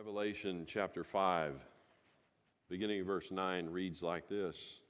Revelation 0.00 0.64
chapter 0.66 1.04
5, 1.04 1.56
beginning 2.70 3.04
verse 3.04 3.30
9, 3.30 3.68
reads 3.68 4.00
like 4.00 4.30
this 4.30 4.80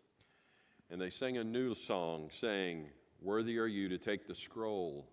And 0.88 1.00
they 1.00 1.10
sang 1.10 1.36
a 1.36 1.42
new 1.42 1.74
song, 1.74 2.30
saying, 2.30 2.86
Worthy 3.20 3.58
are 3.58 3.66
you 3.66 3.88
to 3.88 3.98
take 3.98 4.28
the 4.28 4.36
scroll 4.36 5.08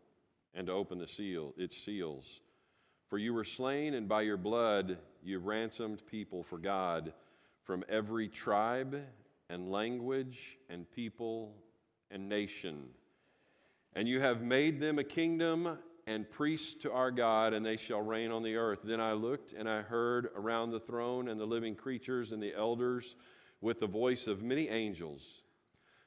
and 0.53 0.67
to 0.67 0.73
open 0.73 0.99
the 0.99 1.07
seal, 1.07 1.55
its 1.57 1.75
seals. 1.75 2.41
For 3.07 3.17
you 3.17 3.33
were 3.33 3.43
slain, 3.43 3.95
and 3.95 4.07
by 4.07 4.21
your 4.21 4.37
blood 4.37 4.99
you 5.23 5.39
ransomed 5.39 6.05
people 6.05 6.43
for 6.43 6.59
God 6.59 7.11
from 7.63 7.83
every 7.89 8.27
tribe 8.27 9.03
and 9.49 9.71
language 9.71 10.59
and 10.69 10.85
people 10.91 11.55
and 12.11 12.29
nation. 12.29 12.83
And 13.95 14.07
you 14.07 14.19
have 14.19 14.43
made 14.43 14.79
them 14.79 14.99
a 14.99 15.03
kingdom 15.03 15.79
and 16.07 16.29
priests 16.31 16.73
to 16.81 16.91
our 16.91 17.11
God, 17.11 17.53
and 17.53 17.65
they 17.65 17.75
shall 17.75 18.01
reign 18.01 18.31
on 18.31 18.41
the 18.41 18.55
earth. 18.55 18.79
Then 18.81 19.01
I 19.01 19.11
looked, 19.11 19.51
and 19.51 19.69
I 19.69 19.81
heard 19.81 20.29
around 20.37 20.71
the 20.71 20.79
throne 20.79 21.27
and 21.27 21.39
the 21.39 21.45
living 21.45 21.75
creatures 21.75 22.31
and 22.31 22.41
the 22.41 22.55
elders 22.55 23.17
with 23.59 23.81
the 23.81 23.87
voice 23.87 24.25
of 24.25 24.41
many 24.41 24.69
angels, 24.69 25.41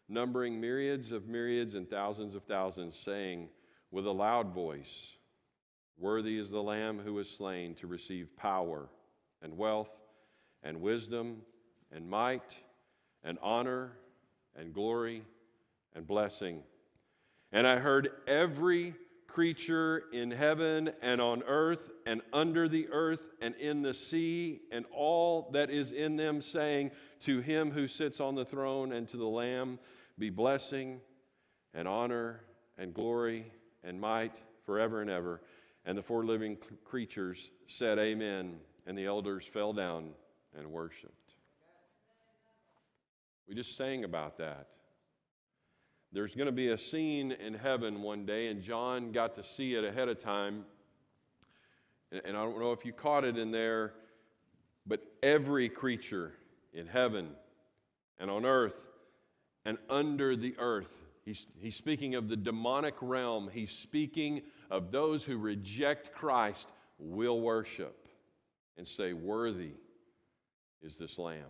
numbering 0.09 0.59
myriads 0.59 1.13
of 1.13 1.29
myriads 1.29 1.75
and 1.75 1.89
thousands 1.89 2.35
of 2.35 2.45
thousands, 2.45 2.97
saying 2.97 3.51
with 3.91 4.07
a 4.07 4.11
loud 4.11 4.55
voice, 4.55 5.17
Worthy 5.99 6.39
is 6.39 6.49
the 6.49 6.63
Lamb 6.63 6.99
who 6.99 7.13
was 7.13 7.29
slain 7.29 7.75
to 7.75 7.87
receive 7.87 8.35
power 8.39 8.89
and 9.43 9.59
wealth 9.59 9.91
and 10.63 10.81
wisdom 10.81 11.43
and 11.93 12.09
might 12.09 12.57
and 13.23 13.39
honor 13.43 13.93
and 14.57 14.73
glory 14.73 15.23
and 15.95 16.07
blessing. 16.07 16.63
And 17.53 17.67
I 17.67 17.77
heard 17.77 18.09
every 18.27 18.95
creature 19.33 20.05
in 20.13 20.31
heaven 20.31 20.93
and 21.03 21.21
on 21.21 21.43
earth 21.47 21.91
and 22.07 22.21
under 22.33 22.69
the 22.69 22.89
earth 22.91 23.21
and 23.41 23.55
in 23.57 23.83
the 23.83 23.95
sea 23.95 24.61
and 24.73 24.85
all 24.93 25.51
that 25.53 25.71
is 25.71 25.93
in 25.93 26.17
them, 26.17 26.43
saying, 26.43 26.91
To 27.21 27.41
him 27.41 27.71
who 27.71 27.89
sits 27.89 28.21
on 28.21 28.35
the 28.35 28.45
throne 28.45 28.93
and 28.93 29.09
to 29.11 29.17
the 29.17 29.27
Lamb 29.27 29.79
be 30.19 30.31
blessing 30.31 31.01
and 31.75 31.87
honor 31.87 32.41
and 32.79 32.93
glory 32.93 33.47
and 33.85 34.01
might 34.01 34.35
forever 34.67 35.01
and 35.01 35.11
ever. 35.11 35.41
And 35.85 35.97
the 35.97 36.03
four 36.03 36.25
living 36.25 36.59
creatures 36.85 37.51
said, 37.67 37.99
Amen. 37.99 38.59
And 38.87 38.99
the 38.99 39.07
elders 39.07 39.45
fell 39.45 39.73
down 39.73 40.11
and 40.59 40.73
worshiped. 40.73 41.15
We 43.49 43.55
just 43.55 43.77
sang 43.77 44.05
about 44.05 44.39
that. 44.39 44.69
There's 46.13 46.35
going 46.35 46.47
to 46.47 46.53
be 46.53 46.69
a 46.69 46.79
scene 46.79 47.33
in 47.33 47.55
heaven 47.55 48.03
one 48.03 48.27
day, 48.27 48.49
and 48.49 48.63
John 48.63 49.13
got 49.13 49.37
to 49.37 49.45
see 49.45 49.75
it 49.75 49.85
ahead 49.85 50.09
of 50.09 50.19
time. 50.19 50.65
And, 52.11 52.21
and 52.25 52.37
I 52.37 52.43
don't 52.43 52.59
know 52.59 52.73
if 52.73 52.85
you 52.85 52.93
caught 52.93 53.25
it 53.25 53.39
in 53.39 53.53
there, 53.53 53.93
but 54.87 55.01
every 55.23 55.69
creature 55.69 56.33
in 56.73 56.87
heaven 56.87 57.31
and 58.19 58.31
on 58.31 58.45
earth 58.45 58.79
and 59.65 59.79
under 59.89 60.35
the 60.35 60.55
earth. 60.59 60.91
He's, 61.25 61.47
he's 61.61 61.77
speaking 61.77 62.17
of 62.17 62.29
the 62.29 62.37
demonic 62.37 62.95
realm. 63.01 63.49
He's 63.53 63.71
speaking 63.71 64.43
of 64.71 64.91
those 64.91 65.23
who 65.23 65.39
reject 65.39 66.13
Christ 66.13 66.69
will 66.99 67.41
worship 67.41 68.09
and 68.77 68.87
say, 68.87 69.13
Worthy 69.13 69.73
is 70.83 70.97
this 70.97 71.19
lamb. 71.19 71.45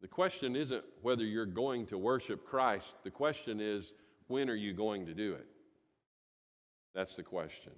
The 0.00 0.08
question 0.08 0.56
isn't 0.56 0.84
whether 1.02 1.24
you're 1.24 1.46
going 1.46 1.86
to 1.86 1.98
worship 1.98 2.46
Christ. 2.46 2.94
The 3.04 3.10
question 3.10 3.60
is, 3.60 3.92
when 4.28 4.48
are 4.48 4.54
you 4.54 4.72
going 4.72 5.06
to 5.06 5.14
do 5.14 5.34
it? 5.34 5.46
That's 6.94 7.14
the 7.14 7.22
question. 7.22 7.72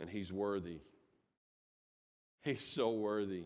And 0.00 0.08
He's 0.08 0.32
worthy. 0.32 0.78
He's 2.42 2.64
so 2.64 2.90
worthy. 2.92 3.44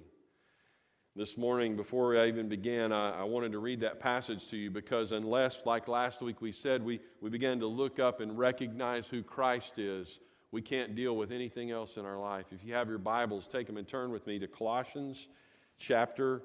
This 1.16 1.36
morning, 1.36 1.74
before 1.74 2.16
I 2.16 2.28
even 2.28 2.48
began, 2.48 2.92
I, 2.92 3.20
I, 3.20 3.24
wanted 3.24 3.52
to 3.52 3.58
read 3.58 3.80
that 3.80 3.98
passage 3.98 4.48
to 4.50 4.56
you 4.56 4.70
because, 4.70 5.10
unless, 5.10 5.56
like 5.64 5.88
last 5.88 6.20
week 6.20 6.40
we 6.40 6.52
said, 6.52 6.84
we, 6.84 7.00
we 7.20 7.28
began 7.28 7.58
to 7.58 7.66
look 7.66 7.98
up 7.98 8.20
and 8.20 8.38
recognize 8.38 9.06
who 9.06 9.24
Christ 9.24 9.80
is, 9.80 10.20
we 10.52 10.62
can't 10.62 10.94
deal 10.94 11.16
with 11.16 11.32
anything 11.32 11.72
else 11.72 11.96
in 11.96 12.04
our 12.04 12.18
life. 12.18 12.46
If 12.52 12.64
you 12.64 12.74
have 12.74 12.88
your 12.88 12.98
Bibles, 12.98 13.48
take 13.50 13.66
them 13.66 13.76
and 13.78 13.88
turn 13.88 14.12
with 14.12 14.28
me 14.28 14.38
to 14.38 14.46
Colossians 14.46 15.28
chapter 15.76 16.42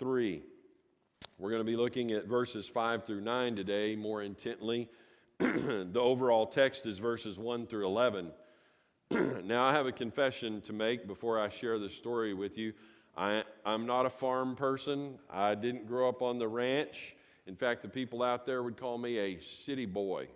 3. 0.00 0.42
We're 1.38 1.50
going 1.50 1.60
to 1.60 1.70
be 1.70 1.76
looking 1.76 2.12
at 2.12 2.26
verses 2.26 2.66
5 2.66 3.04
through 3.04 3.20
9 3.20 3.54
today 3.54 3.94
more 3.94 4.22
intently. 4.22 4.88
the 5.38 6.00
overall 6.00 6.46
text 6.46 6.86
is 6.86 6.98
verses 6.98 7.38
1 7.38 7.66
through 7.66 7.86
11. 7.86 8.30
now, 9.44 9.66
I 9.66 9.72
have 9.72 9.84
a 9.84 9.92
confession 9.92 10.62
to 10.62 10.72
make 10.72 11.06
before 11.06 11.38
I 11.38 11.50
share 11.50 11.78
this 11.78 11.94
story 11.94 12.32
with 12.32 12.56
you. 12.56 12.72
I, 13.14 13.42
am 13.66 13.84
not 13.84 14.06
a 14.06 14.10
farm 14.10 14.56
person. 14.56 15.18
I 15.30 15.54
didn't 15.54 15.86
grow 15.86 16.08
up 16.08 16.22
on 16.22 16.38
the 16.38 16.48
ranch. 16.48 17.14
In 17.46 17.54
fact, 17.54 17.82
the 17.82 17.88
people 17.88 18.22
out 18.22 18.46
there 18.46 18.62
would 18.62 18.78
call 18.78 18.96
me 18.96 19.18
a 19.18 19.38
city 19.38 19.84
boy. 19.84 20.28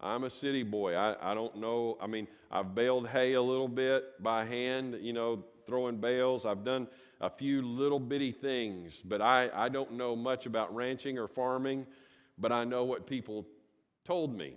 I'm 0.00 0.24
a 0.24 0.30
city 0.30 0.64
boy. 0.64 0.96
I, 0.96 1.30
I 1.30 1.32
don't 1.32 1.56
know. 1.56 1.96
I 1.98 2.06
mean, 2.06 2.28
I've 2.50 2.74
baled 2.74 3.08
hay 3.08 3.32
a 3.32 3.42
little 3.42 3.68
bit 3.68 4.22
by 4.22 4.44
hand, 4.44 4.98
you 5.00 5.14
know, 5.14 5.44
throwing 5.66 5.98
bales. 5.98 6.44
I've 6.44 6.64
done 6.64 6.88
a 7.20 7.30
few 7.30 7.62
little 7.62 8.00
bitty 8.00 8.32
things, 8.32 9.00
but 9.04 9.22
I, 9.22 9.50
I 9.54 9.68
don't 9.68 9.92
know 9.92 10.16
much 10.16 10.46
about 10.46 10.74
ranching 10.74 11.18
or 11.18 11.28
farming, 11.28 11.86
but 12.38 12.52
I 12.52 12.64
know 12.64 12.84
what 12.84 13.06
people 13.06 13.46
told 14.04 14.36
me. 14.36 14.56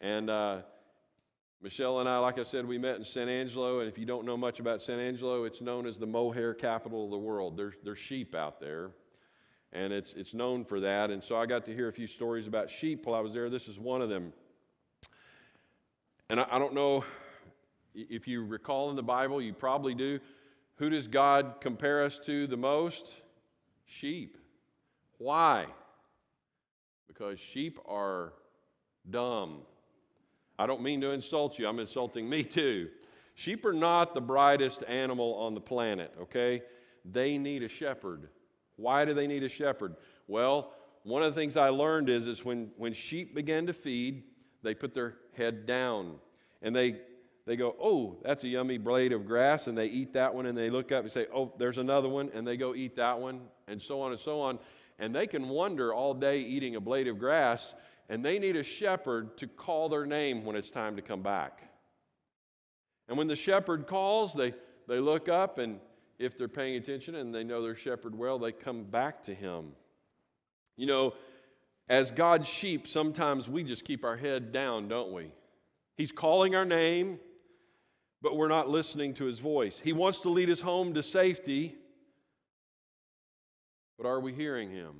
And 0.00 0.30
uh, 0.30 0.62
Michelle 1.62 2.00
and 2.00 2.08
I, 2.08 2.18
like 2.18 2.38
I 2.38 2.42
said, 2.42 2.66
we 2.66 2.78
met 2.78 2.96
in 2.96 3.04
San 3.04 3.28
Angelo, 3.28 3.80
and 3.80 3.88
if 3.88 3.98
you 3.98 4.06
don't 4.06 4.26
know 4.26 4.36
much 4.36 4.60
about 4.60 4.82
San 4.82 4.98
Angelo, 4.98 5.44
it's 5.44 5.60
known 5.60 5.86
as 5.86 5.98
the 5.98 6.06
mohair 6.06 6.54
capital 6.54 7.04
of 7.04 7.10
the 7.10 7.18
world. 7.18 7.56
There's, 7.56 7.74
there's 7.82 7.98
sheep 7.98 8.34
out 8.34 8.60
there, 8.60 8.90
and 9.72 9.92
it's, 9.92 10.12
it's 10.14 10.34
known 10.34 10.64
for 10.64 10.80
that. 10.80 11.10
And 11.10 11.22
so 11.22 11.36
I 11.36 11.46
got 11.46 11.64
to 11.66 11.74
hear 11.74 11.88
a 11.88 11.92
few 11.92 12.06
stories 12.06 12.46
about 12.46 12.70
sheep 12.70 13.06
while 13.06 13.16
I 13.18 13.20
was 13.20 13.32
there. 13.32 13.48
This 13.50 13.68
is 13.68 13.78
one 13.78 14.02
of 14.02 14.08
them. 14.08 14.32
And 16.30 16.40
I, 16.40 16.46
I 16.52 16.58
don't 16.58 16.74
know 16.74 17.04
if 17.94 18.26
you 18.26 18.44
recall 18.44 18.90
in 18.90 18.96
the 18.96 19.02
Bible, 19.02 19.40
you 19.40 19.52
probably 19.52 19.94
do. 19.94 20.20
Who 20.76 20.90
does 20.90 21.06
God 21.06 21.56
compare 21.60 22.02
us 22.02 22.18
to 22.26 22.46
the 22.46 22.56
most? 22.56 23.06
Sheep. 23.86 24.36
Why? 25.18 25.66
Because 27.06 27.38
sheep 27.38 27.78
are 27.86 28.32
dumb. 29.08 29.62
I 30.58 30.66
don't 30.66 30.82
mean 30.82 31.00
to 31.02 31.10
insult 31.10 31.58
you, 31.58 31.68
I'm 31.68 31.78
insulting 31.78 32.28
me 32.28 32.42
too. 32.42 32.88
Sheep 33.34 33.64
are 33.64 33.72
not 33.72 34.14
the 34.14 34.20
brightest 34.20 34.84
animal 34.86 35.34
on 35.34 35.54
the 35.54 35.60
planet, 35.60 36.14
okay? 36.22 36.62
They 37.04 37.38
need 37.38 37.62
a 37.62 37.68
shepherd. 37.68 38.28
Why 38.76 39.04
do 39.04 39.14
they 39.14 39.26
need 39.26 39.42
a 39.42 39.48
shepherd? 39.48 39.96
Well, 40.28 40.72
one 41.02 41.22
of 41.22 41.34
the 41.34 41.40
things 41.40 41.56
I 41.56 41.68
learned 41.68 42.08
is, 42.08 42.26
is 42.26 42.44
when, 42.44 42.70
when 42.76 42.92
sheep 42.92 43.34
begin 43.34 43.66
to 43.66 43.72
feed, 43.72 44.22
they 44.62 44.74
put 44.74 44.94
their 44.94 45.16
head 45.36 45.66
down 45.66 46.16
and 46.62 46.74
they 46.74 46.96
they 47.46 47.56
go, 47.56 47.74
Oh, 47.80 48.16
that's 48.22 48.44
a 48.44 48.48
yummy 48.48 48.78
blade 48.78 49.12
of 49.12 49.26
grass, 49.26 49.66
and 49.66 49.76
they 49.76 49.86
eat 49.86 50.14
that 50.14 50.34
one, 50.34 50.46
and 50.46 50.56
they 50.56 50.70
look 50.70 50.92
up 50.92 51.04
and 51.04 51.12
say, 51.12 51.26
Oh, 51.34 51.52
there's 51.58 51.78
another 51.78 52.08
one, 52.08 52.30
and 52.34 52.46
they 52.46 52.56
go 52.56 52.74
eat 52.74 52.96
that 52.96 53.18
one, 53.18 53.42
and 53.68 53.80
so 53.80 54.00
on 54.00 54.12
and 54.12 54.20
so 54.20 54.40
on. 54.40 54.58
And 54.98 55.14
they 55.14 55.26
can 55.26 55.48
wander 55.48 55.92
all 55.92 56.14
day 56.14 56.38
eating 56.40 56.76
a 56.76 56.80
blade 56.80 57.08
of 57.08 57.18
grass, 57.18 57.74
and 58.08 58.24
they 58.24 58.38
need 58.38 58.56
a 58.56 58.62
shepherd 58.62 59.36
to 59.38 59.46
call 59.46 59.88
their 59.88 60.06
name 60.06 60.44
when 60.44 60.56
it's 60.56 60.70
time 60.70 60.96
to 60.96 61.02
come 61.02 61.22
back. 61.22 61.62
And 63.08 63.18
when 63.18 63.26
the 63.26 63.36
shepherd 63.36 63.86
calls, 63.86 64.32
they, 64.32 64.54
they 64.88 64.98
look 64.98 65.28
up, 65.28 65.58
and 65.58 65.80
if 66.18 66.38
they're 66.38 66.48
paying 66.48 66.76
attention 66.76 67.16
and 67.16 67.34
they 67.34 67.44
know 67.44 67.62
their 67.62 67.76
shepherd 67.76 68.14
well, 68.14 68.38
they 68.38 68.52
come 68.52 68.84
back 68.84 69.22
to 69.24 69.34
him. 69.34 69.72
You 70.76 70.86
know, 70.86 71.14
as 71.88 72.10
God's 72.10 72.48
sheep, 72.48 72.86
sometimes 72.86 73.48
we 73.48 73.62
just 73.62 73.84
keep 73.84 74.04
our 74.04 74.16
head 74.16 74.52
down, 74.52 74.88
don't 74.88 75.12
we? 75.12 75.30
He's 75.96 76.12
calling 76.12 76.54
our 76.54 76.64
name, 76.64 77.18
but 78.24 78.38
we're 78.38 78.48
not 78.48 78.70
listening 78.70 79.12
to 79.12 79.26
his 79.26 79.38
voice. 79.38 79.78
He 79.84 79.92
wants 79.92 80.20
to 80.20 80.30
lead 80.30 80.48
us 80.48 80.60
home 80.60 80.94
to 80.94 81.02
safety, 81.02 81.76
but 83.98 84.06
are 84.06 84.18
we 84.18 84.32
hearing 84.32 84.70
him? 84.70 84.94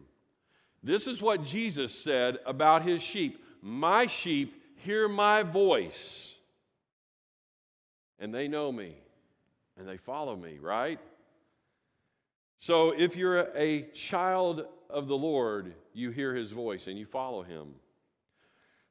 This 0.83 1.07
is 1.07 1.23
what 1.23 1.43
Jesus 1.43 1.95
said 1.95 2.37
about 2.45 2.83
his 2.83 3.03
sheep 3.03 3.43
My 3.63 4.07
sheep 4.07 4.63
hear 4.77 5.09
my 5.09 5.43
voice, 5.43 6.35
and 8.19 8.35
they 8.35 8.47
know 8.47 8.71
me, 8.71 8.95
and 9.79 9.89
they 9.89 9.97
follow 9.97 10.37
me, 10.37 10.59
right? 10.61 11.01
So 12.59 12.91
if 12.91 13.17
you're 13.17 13.49
a 13.57 13.89
child 13.95 14.67
of 14.91 15.09
the 15.09 15.17
Lord, 15.17 15.73
you 15.95 16.11
hear 16.11 16.35
his 16.35 16.51
voice 16.51 16.89
and 16.89 16.99
you 16.99 17.07
follow 17.07 17.43
him. 17.43 17.75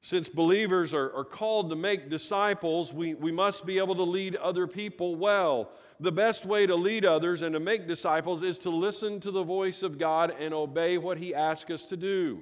Since 0.05 0.27
believers 0.27 0.93
are, 0.93 1.15
are 1.15 1.23
called 1.23 1.69
to 1.69 1.77
make 1.77 2.09
disciples, 2.09 2.91
we, 2.91 3.13
we 3.13 3.31
must 3.31 3.65
be 3.65 3.77
able 3.77 3.95
to 3.95 4.03
lead 4.03 4.35
other 4.35 4.67
people 4.67 5.15
well. 5.15 5.71
The 6.01 6.11
best 6.11 6.45
way 6.45 6.67
to 6.67 6.75
lead 6.75 7.05
others 7.05 7.41
and 7.41 7.53
to 7.53 7.61
make 7.61 7.87
disciples 7.87 8.43
is 8.43 8.57
to 8.59 8.69
listen 8.69 9.21
to 9.21 9.31
the 9.31 9.43
voice 9.43 9.81
of 9.81 9.97
God 9.97 10.35
and 10.37 10.53
obey 10.53 10.97
what 10.97 11.17
He 11.17 11.33
asks 11.33 11.71
us 11.71 11.85
to 11.85 11.95
do. 11.95 12.41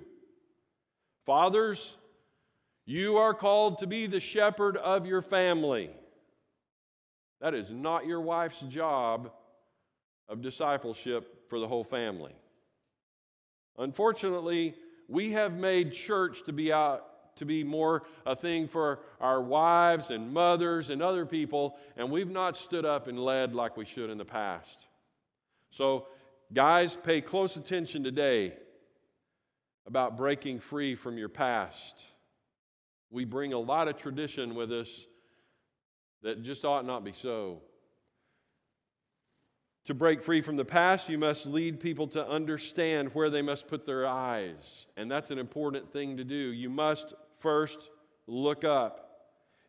Fathers, 1.28 1.98
You 2.88 3.18
are 3.18 3.36
called 3.36 3.78
to 3.78 3.88
be 3.88 4.08
the 4.08 4.20
shepherd 4.20 4.76
of 4.76 5.06
your 5.06 5.22
family. 5.22 5.92
That 7.42 7.54
is 7.54 7.70
not 7.70 8.08
your 8.08 8.22
wife's 8.22 8.62
job 8.62 9.32
of 10.28 10.42
discipleship 10.42 11.48
for 11.48 11.60
the 11.60 11.68
whole 11.68 11.84
family. 11.84 12.34
Unfortunately, 13.78 14.74
we 15.08 15.34
have 15.34 15.54
made 15.54 15.94
church 15.94 16.44
to 16.46 16.54
be 16.54 16.74
out 16.74 17.06
to 17.38 17.46
be 17.46 17.64
more 17.64 18.04
a 18.26 18.36
thing 18.36 18.68
for 18.68 19.00
our 19.20 19.42
wives 19.42 20.10
and 20.10 20.34
mothers 20.34 20.90
and 20.90 21.02
other 21.02 21.26
people, 21.26 21.78
and 21.98 22.12
we've 22.12 22.30
not 22.30 22.58
stood 22.58 22.86
up 22.86 23.08
and 23.08 23.20
led 23.20 23.54
like 23.54 23.78
we 23.78 23.86
should 23.86 24.10
in 24.10 24.18
the 24.18 24.26
past. 24.26 24.88
So, 25.72 26.08
guys, 26.54 26.98
pay 27.04 27.22
close 27.22 27.56
attention 27.56 28.04
today 28.04 28.54
about 29.88 30.18
breaking 30.18 30.60
free 30.60 30.96
from 30.96 31.18
your 31.18 31.30
past. 31.30 31.96
We 33.10 33.26
bring 33.26 33.54
a 33.54 33.60
lot 33.60 33.88
of 33.88 33.98
tradition 33.98 34.56
with 34.56 34.72
us 34.72 35.08
that 36.24 36.44
just 36.44 36.66
ought 36.66 36.86
not 36.86 37.04
be 37.04 37.14
so. 37.14 37.62
To 39.86 39.94
break 39.96 40.22
free 40.22 40.42
from 40.42 40.58
the 40.58 40.66
past, 40.66 41.10
you 41.10 41.18
must 41.18 41.46
lead 41.46 41.80
people 41.80 42.08
to 42.10 42.28
understand 42.28 43.10
where 43.14 43.30
they 43.32 43.42
must 43.42 43.68
put 43.68 43.86
their 43.86 44.06
eyes. 44.08 44.86
And 44.96 45.10
that's 45.10 45.32
an 45.32 45.40
important 45.40 45.92
thing 45.92 46.18
to 46.18 46.24
do. 46.24 46.36
You 46.36 46.70
must 46.70 47.14
first 47.40 47.80
look 48.28 48.64
up. 48.64 49.08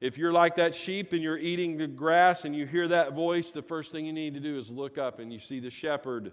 If 0.03 0.19
you're 0.19 0.32
like 0.32 0.56
that 0.56 0.75
sheep 0.75 1.12
and 1.12 1.23
you're 1.23 1.38
eating 1.38 1.79
the 1.79 1.87
grass 1.87 2.44
and 2.44 2.55
you 2.55 2.67
hear 2.67 2.88
that 2.88 3.14
voice, 3.14 3.53
the 3.53 3.62
first 3.62 3.93
thing 3.93 4.05
you 4.05 4.12
need 4.12 4.35
to 4.35 4.41
do 4.41 4.59
is 4.59 4.69
look 4.69 4.99
up 4.99 5.19
and 5.19 5.32
you 5.32 5.38
see 5.38 5.61
the 5.61 5.70
shepherd. 5.70 6.32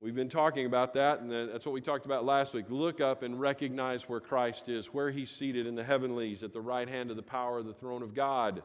We've 0.00 0.14
been 0.14 0.28
talking 0.28 0.66
about 0.66 0.92
that, 0.94 1.20
and 1.20 1.32
that's 1.50 1.64
what 1.64 1.72
we 1.72 1.80
talked 1.80 2.04
about 2.04 2.26
last 2.26 2.52
week. 2.52 2.66
Look 2.68 3.00
up 3.00 3.22
and 3.22 3.40
recognize 3.40 4.02
where 4.02 4.20
Christ 4.20 4.68
is, 4.68 4.88
where 4.88 5.10
he's 5.10 5.30
seated 5.30 5.66
in 5.66 5.74
the 5.74 5.82
heavenlies 5.82 6.42
at 6.42 6.52
the 6.52 6.60
right 6.60 6.86
hand 6.86 7.10
of 7.10 7.16
the 7.16 7.22
power 7.22 7.58
of 7.58 7.64
the 7.64 7.72
throne 7.72 8.02
of 8.02 8.14
God. 8.14 8.62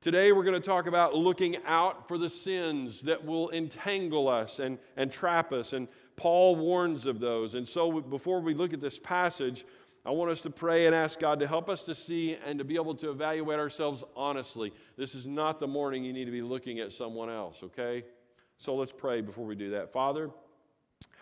Today, 0.00 0.30
we're 0.30 0.44
going 0.44 0.54
to 0.54 0.64
talk 0.64 0.86
about 0.86 1.16
looking 1.16 1.56
out 1.66 2.06
for 2.06 2.18
the 2.18 2.30
sins 2.30 3.00
that 3.00 3.24
will 3.24 3.50
entangle 3.50 4.28
us 4.28 4.60
and, 4.60 4.78
and 4.96 5.10
trap 5.10 5.52
us. 5.52 5.72
And 5.72 5.88
Paul 6.14 6.54
warns 6.54 7.04
of 7.04 7.18
those. 7.18 7.56
And 7.56 7.66
so, 7.66 8.00
before 8.00 8.40
we 8.40 8.54
look 8.54 8.72
at 8.72 8.80
this 8.80 8.96
passage, 8.96 9.66
I 10.06 10.12
want 10.12 10.30
us 10.30 10.40
to 10.42 10.50
pray 10.50 10.86
and 10.86 10.94
ask 10.94 11.18
God 11.18 11.40
to 11.40 11.48
help 11.48 11.68
us 11.68 11.82
to 11.82 11.96
see 11.96 12.38
and 12.46 12.60
to 12.60 12.64
be 12.64 12.76
able 12.76 12.94
to 12.94 13.10
evaluate 13.10 13.58
ourselves 13.58 14.04
honestly. 14.14 14.72
This 14.96 15.16
is 15.16 15.26
not 15.26 15.58
the 15.58 15.66
morning 15.66 16.04
you 16.04 16.12
need 16.12 16.26
to 16.26 16.30
be 16.30 16.42
looking 16.42 16.78
at 16.78 16.92
someone 16.92 17.28
else, 17.28 17.58
okay? 17.64 18.04
So 18.56 18.76
let's 18.76 18.92
pray 18.96 19.20
before 19.20 19.46
we 19.46 19.56
do 19.56 19.70
that. 19.70 19.92
Father, 19.92 20.30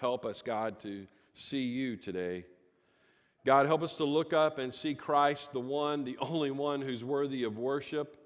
help 0.02 0.26
us, 0.26 0.42
God, 0.42 0.78
to 0.80 1.06
see 1.32 1.62
you 1.62 1.96
today. 1.96 2.44
God, 3.46 3.64
help 3.64 3.82
us 3.82 3.94
to 3.94 4.04
look 4.04 4.34
up 4.34 4.58
and 4.58 4.72
see 4.72 4.94
Christ, 4.94 5.54
the 5.54 5.60
one, 5.60 6.04
the 6.04 6.18
only 6.20 6.50
one 6.50 6.82
who's 6.82 7.02
worthy 7.02 7.44
of 7.44 7.56
worship 7.56 8.18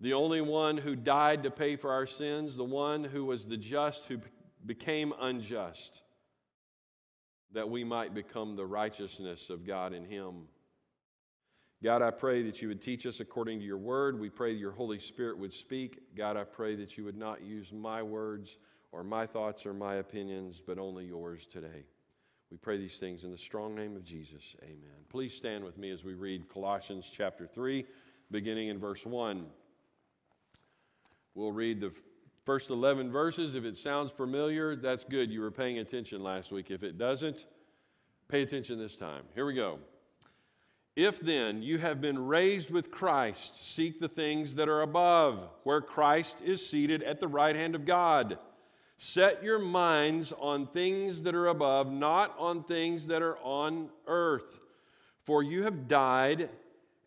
the 0.00 0.12
only 0.12 0.40
one 0.40 0.76
who 0.76 0.96
died 0.96 1.42
to 1.44 1.50
pay 1.50 1.76
for 1.76 1.92
our 1.92 2.06
sins, 2.06 2.56
the 2.56 2.64
one 2.64 3.04
who 3.04 3.24
was 3.24 3.44
the 3.44 3.56
just 3.56 4.04
who 4.06 4.18
became 4.66 5.12
unjust, 5.20 6.02
that 7.52 7.68
we 7.68 7.84
might 7.84 8.14
become 8.14 8.56
the 8.56 8.66
righteousness 8.66 9.50
of 9.50 9.66
God 9.66 9.92
in 9.92 10.04
Him. 10.04 10.48
God, 11.82 12.02
I 12.02 12.10
pray 12.10 12.42
that 12.44 12.62
you 12.62 12.68
would 12.68 12.82
teach 12.82 13.06
us 13.06 13.20
according 13.20 13.60
to 13.60 13.64
your 13.64 13.78
word. 13.78 14.18
We 14.18 14.30
pray 14.30 14.52
your 14.52 14.72
Holy 14.72 14.98
Spirit 14.98 15.38
would 15.38 15.52
speak. 15.52 16.00
God, 16.16 16.36
I 16.36 16.44
pray 16.44 16.74
that 16.76 16.96
you 16.96 17.04
would 17.04 17.16
not 17.16 17.42
use 17.42 17.72
my 17.72 18.02
words 18.02 18.56
or 18.90 19.04
my 19.04 19.26
thoughts 19.26 19.66
or 19.66 19.74
my 19.74 19.96
opinions, 19.96 20.62
but 20.66 20.78
only 20.78 21.04
yours 21.04 21.46
today. 21.50 21.84
We 22.50 22.56
pray 22.56 22.78
these 22.78 22.96
things 22.96 23.24
in 23.24 23.30
the 23.30 23.38
strong 23.38 23.74
name 23.74 23.96
of 23.96 24.04
Jesus. 24.04 24.56
Amen. 24.62 25.04
Please 25.08 25.34
stand 25.34 25.64
with 25.64 25.76
me 25.76 25.90
as 25.90 26.04
we 26.04 26.14
read 26.14 26.48
Colossians 26.48 27.10
chapter 27.12 27.46
3, 27.46 27.84
beginning 28.30 28.68
in 28.68 28.78
verse 28.78 29.04
1. 29.04 29.44
We'll 31.34 31.52
read 31.52 31.80
the 31.80 31.92
first 32.44 32.70
11 32.70 33.10
verses. 33.10 33.54
If 33.54 33.64
it 33.64 33.76
sounds 33.76 34.10
familiar, 34.10 34.76
that's 34.76 35.04
good. 35.04 35.30
You 35.30 35.40
were 35.40 35.50
paying 35.50 35.78
attention 35.78 36.22
last 36.22 36.52
week. 36.52 36.70
If 36.70 36.82
it 36.82 36.96
doesn't, 36.96 37.46
pay 38.28 38.42
attention 38.42 38.78
this 38.78 38.96
time. 38.96 39.24
Here 39.34 39.44
we 39.44 39.54
go. 39.54 39.78
If 40.96 41.18
then 41.18 41.62
you 41.62 41.78
have 41.78 42.00
been 42.00 42.24
raised 42.24 42.70
with 42.70 42.92
Christ, 42.92 43.74
seek 43.74 43.98
the 43.98 44.08
things 44.08 44.54
that 44.54 44.68
are 44.68 44.82
above, 44.82 45.48
where 45.64 45.80
Christ 45.80 46.36
is 46.44 46.64
seated 46.64 47.02
at 47.02 47.18
the 47.18 47.26
right 47.26 47.56
hand 47.56 47.74
of 47.74 47.84
God. 47.84 48.38
Set 48.96 49.42
your 49.42 49.58
minds 49.58 50.32
on 50.38 50.68
things 50.68 51.22
that 51.22 51.34
are 51.34 51.48
above, 51.48 51.90
not 51.90 52.36
on 52.38 52.62
things 52.62 53.08
that 53.08 53.22
are 53.22 53.38
on 53.38 53.88
earth. 54.06 54.60
For 55.24 55.42
you 55.42 55.64
have 55.64 55.88
died 55.88 56.48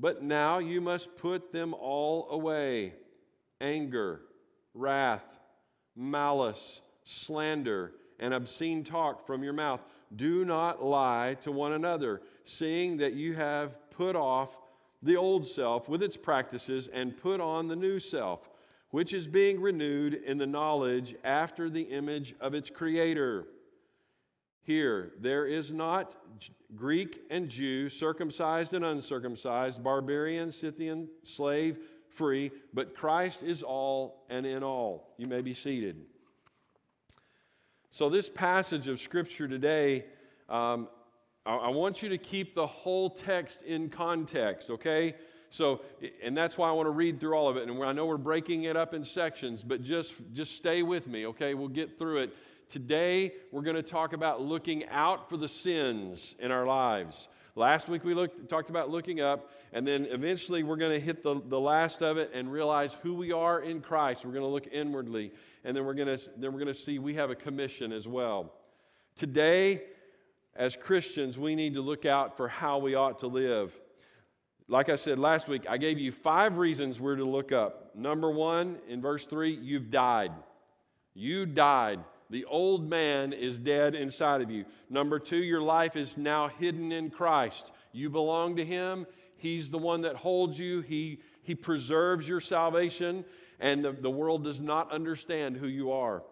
But 0.00 0.22
now 0.22 0.58
you 0.58 0.80
must 0.80 1.14
put 1.16 1.52
them 1.52 1.74
all 1.74 2.28
away 2.30 2.94
anger, 3.60 4.22
wrath, 4.72 5.24
malice, 5.94 6.80
slander, 7.04 7.92
and 8.18 8.32
obscene 8.32 8.82
talk 8.82 9.26
from 9.26 9.42
your 9.42 9.52
mouth. 9.52 9.82
Do 10.16 10.46
not 10.46 10.82
lie 10.82 11.36
to 11.42 11.52
one 11.52 11.72
another, 11.72 12.22
seeing 12.44 12.96
that 12.96 13.12
you 13.12 13.34
have 13.34 13.76
put 13.90 14.16
off 14.16 14.56
the 15.02 15.16
old 15.16 15.46
self 15.46 15.86
with 15.86 16.02
its 16.02 16.16
practices 16.16 16.88
and 16.90 17.16
put 17.16 17.38
on 17.38 17.68
the 17.68 17.76
new 17.76 17.98
self, 17.98 18.48
which 18.90 19.12
is 19.12 19.26
being 19.26 19.60
renewed 19.60 20.14
in 20.14 20.38
the 20.38 20.46
knowledge 20.46 21.14
after 21.22 21.68
the 21.68 21.82
image 21.82 22.34
of 22.40 22.54
its 22.54 22.70
creator 22.70 23.46
here. 24.62 25.12
There 25.20 25.46
is 25.46 25.72
not 25.72 26.14
Greek 26.74 27.22
and 27.30 27.48
Jew, 27.48 27.88
circumcised 27.88 28.74
and 28.74 28.84
uncircumcised, 28.84 29.82
barbarian, 29.82 30.52
Scythian, 30.52 31.08
slave, 31.24 31.78
free, 32.08 32.50
but 32.74 32.94
Christ 32.94 33.42
is 33.42 33.62
all 33.62 34.24
and 34.28 34.46
in 34.46 34.62
all. 34.62 35.14
You 35.16 35.26
may 35.26 35.40
be 35.40 35.54
seated. 35.54 35.96
So, 37.92 38.08
this 38.08 38.28
passage 38.28 38.86
of 38.88 39.00
Scripture 39.00 39.48
today, 39.48 40.04
um, 40.48 40.88
I, 41.44 41.56
I 41.56 41.68
want 41.68 42.02
you 42.02 42.08
to 42.10 42.18
keep 42.18 42.54
the 42.54 42.66
whole 42.66 43.10
text 43.10 43.62
in 43.62 43.88
context, 43.88 44.70
okay? 44.70 45.16
So, 45.50 45.80
and 46.22 46.36
that's 46.36 46.56
why 46.56 46.68
I 46.68 46.72
want 46.72 46.86
to 46.86 46.92
read 46.92 47.18
through 47.18 47.34
all 47.34 47.48
of 47.48 47.56
it. 47.56 47.68
And 47.68 47.82
I 47.82 47.92
know 47.92 48.06
we're 48.06 48.16
breaking 48.16 48.64
it 48.64 48.76
up 48.76 48.94
in 48.94 49.04
sections, 49.04 49.64
but 49.64 49.82
just, 49.82 50.12
just 50.32 50.54
stay 50.54 50.84
with 50.84 51.08
me, 51.08 51.26
okay? 51.26 51.54
We'll 51.54 51.68
get 51.68 51.98
through 51.98 52.18
it. 52.18 52.36
Today, 52.70 53.32
we're 53.50 53.62
going 53.62 53.74
to 53.74 53.82
talk 53.82 54.12
about 54.12 54.40
looking 54.40 54.86
out 54.90 55.28
for 55.28 55.36
the 55.36 55.48
sins 55.48 56.36
in 56.38 56.52
our 56.52 56.64
lives. 56.64 57.26
Last 57.56 57.88
week, 57.88 58.04
we 58.04 58.14
looked, 58.14 58.48
talked 58.48 58.70
about 58.70 58.88
looking 58.88 59.20
up, 59.20 59.50
and 59.72 59.84
then 59.84 60.06
eventually, 60.08 60.62
we're 60.62 60.76
going 60.76 60.92
to 60.92 61.04
hit 61.04 61.24
the, 61.24 61.42
the 61.48 61.58
last 61.58 62.00
of 62.00 62.16
it 62.16 62.30
and 62.32 62.50
realize 62.50 62.94
who 63.02 63.14
we 63.14 63.32
are 63.32 63.60
in 63.60 63.80
Christ. 63.80 64.24
We're 64.24 64.30
going 64.30 64.44
to 64.44 64.48
look 64.48 64.68
inwardly, 64.70 65.32
and 65.64 65.76
then 65.76 65.84
we're 65.84 65.94
going 65.94 66.16
to, 66.16 66.30
then 66.36 66.52
we're 66.52 66.60
going 66.60 66.72
to 66.72 66.80
see 66.80 67.00
we 67.00 67.14
have 67.14 67.28
a 67.28 67.34
commission 67.34 67.90
as 67.90 68.06
well. 68.06 68.52
Today, 69.16 69.82
as 70.54 70.76
Christians, 70.76 71.36
we 71.36 71.56
need 71.56 71.74
to 71.74 71.80
look 71.80 72.06
out 72.06 72.36
for 72.36 72.46
how 72.46 72.78
we 72.78 72.94
ought 72.94 73.18
to 73.18 73.26
live. 73.26 73.76
Like 74.68 74.88
I 74.88 74.94
said 74.94 75.18
last 75.18 75.48
week, 75.48 75.66
I 75.68 75.76
gave 75.76 75.98
you 75.98 76.12
five 76.12 76.56
reasons 76.56 77.00
we're 77.00 77.16
to 77.16 77.24
look 77.24 77.50
up. 77.50 77.96
Number 77.96 78.30
one, 78.30 78.78
in 78.88 79.00
verse 79.02 79.24
three, 79.24 79.56
you've 79.56 79.90
died. 79.90 80.30
You 81.14 81.46
died. 81.46 81.98
The 82.30 82.44
old 82.44 82.88
man 82.88 83.32
is 83.32 83.58
dead 83.58 83.94
inside 83.94 84.40
of 84.40 84.50
you. 84.50 84.64
Number 84.88 85.18
two, 85.18 85.42
your 85.42 85.60
life 85.60 85.96
is 85.96 86.16
now 86.16 86.48
hidden 86.48 86.92
in 86.92 87.10
Christ. 87.10 87.72
You 87.92 88.08
belong 88.08 88.56
to 88.56 88.64
Him. 88.64 89.06
He's 89.36 89.68
the 89.68 89.78
one 89.78 90.02
that 90.02 90.16
holds 90.16 90.58
you, 90.58 90.80
He, 90.80 91.20
he 91.42 91.54
preserves 91.54 92.28
your 92.28 92.40
salvation, 92.40 93.24
and 93.58 93.84
the, 93.84 93.92
the 93.92 94.10
world 94.10 94.44
does 94.44 94.60
not 94.60 94.92
understand 94.92 95.56
who 95.56 95.66
you 95.66 95.90
are. 95.90 96.22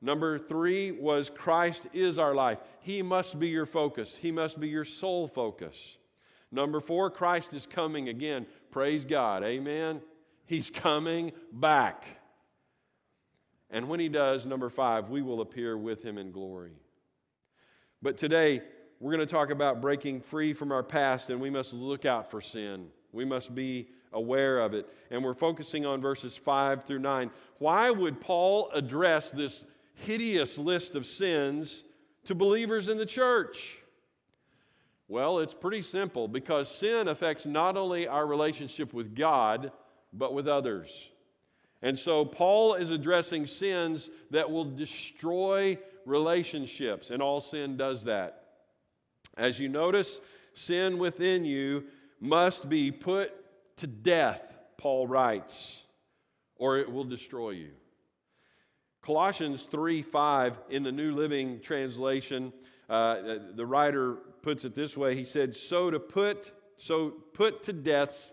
Number 0.00 0.38
three 0.38 0.92
was 0.92 1.28
Christ 1.28 1.88
is 1.92 2.18
our 2.18 2.34
life. 2.34 2.58
He 2.80 3.02
must 3.02 3.38
be 3.38 3.48
your 3.48 3.66
focus, 3.66 4.14
He 4.14 4.30
must 4.30 4.60
be 4.60 4.68
your 4.68 4.84
sole 4.84 5.26
focus. 5.26 5.98
Number 6.50 6.80
four, 6.80 7.10
Christ 7.10 7.52
is 7.52 7.66
coming 7.66 8.08
again. 8.08 8.46
Praise 8.70 9.04
God. 9.04 9.42
Amen. 9.42 10.00
He's 10.46 10.70
coming 10.70 11.32
back. 11.52 12.04
And 13.70 13.88
when 13.88 14.00
he 14.00 14.08
does, 14.08 14.46
number 14.46 14.70
five, 14.70 15.10
we 15.10 15.22
will 15.22 15.40
appear 15.40 15.76
with 15.76 16.02
him 16.02 16.16
in 16.18 16.32
glory. 16.32 16.72
But 18.00 18.16
today, 18.16 18.62
we're 19.00 19.12
going 19.12 19.26
to 19.26 19.32
talk 19.32 19.50
about 19.50 19.80
breaking 19.80 20.22
free 20.22 20.52
from 20.52 20.72
our 20.72 20.82
past, 20.82 21.30
and 21.30 21.40
we 21.40 21.50
must 21.50 21.72
look 21.72 22.04
out 22.04 22.30
for 22.30 22.40
sin. 22.40 22.88
We 23.12 23.24
must 23.24 23.54
be 23.54 23.88
aware 24.12 24.60
of 24.60 24.74
it. 24.74 24.88
And 25.10 25.22
we're 25.22 25.34
focusing 25.34 25.84
on 25.86 26.00
verses 26.00 26.36
5 26.36 26.84
through 26.84 27.00
9. 27.00 27.30
Why 27.58 27.90
would 27.90 28.20
Paul 28.20 28.70
address 28.72 29.30
this 29.30 29.64
hideous 29.94 30.58
list 30.58 30.94
of 30.94 31.06
sins 31.06 31.84
to 32.24 32.34
believers 32.34 32.88
in 32.88 32.98
the 32.98 33.06
church? 33.06 33.78
Well, 35.08 35.38
it's 35.38 35.54
pretty 35.54 35.82
simple 35.82 36.28
because 36.28 36.70
sin 36.70 37.08
affects 37.08 37.46
not 37.46 37.76
only 37.76 38.06
our 38.06 38.26
relationship 38.26 38.92
with 38.92 39.14
God, 39.14 39.72
but 40.12 40.34
with 40.34 40.46
others. 40.46 41.10
And 41.82 41.98
so 41.98 42.24
Paul 42.24 42.74
is 42.74 42.90
addressing 42.90 43.46
sins 43.46 44.10
that 44.30 44.50
will 44.50 44.64
destroy 44.64 45.78
relationships, 46.04 47.10
and 47.10 47.22
all 47.22 47.40
sin 47.40 47.76
does 47.76 48.04
that. 48.04 48.44
As 49.36 49.60
you 49.60 49.68
notice, 49.68 50.20
sin 50.54 50.98
within 50.98 51.44
you 51.44 51.84
must 52.20 52.68
be 52.68 52.90
put 52.90 53.32
to 53.76 53.86
death, 53.86 54.42
Paul 54.76 55.06
writes, 55.06 55.84
or 56.56 56.78
it 56.78 56.90
will 56.90 57.04
destroy 57.04 57.50
you. 57.50 57.70
Colossians 59.02 59.62
3 59.62 60.02
5 60.02 60.58
in 60.70 60.82
the 60.82 60.92
New 60.92 61.14
Living 61.14 61.60
Translation, 61.60 62.52
uh, 62.90 63.38
the 63.54 63.64
writer 63.64 64.16
puts 64.42 64.64
it 64.64 64.74
this 64.74 64.96
way. 64.96 65.14
He 65.14 65.24
said, 65.24 65.54
So 65.54 65.90
to 65.90 66.00
put, 66.00 66.52
so 66.76 67.10
put 67.10 67.62
to 67.64 67.72
death 67.72 68.32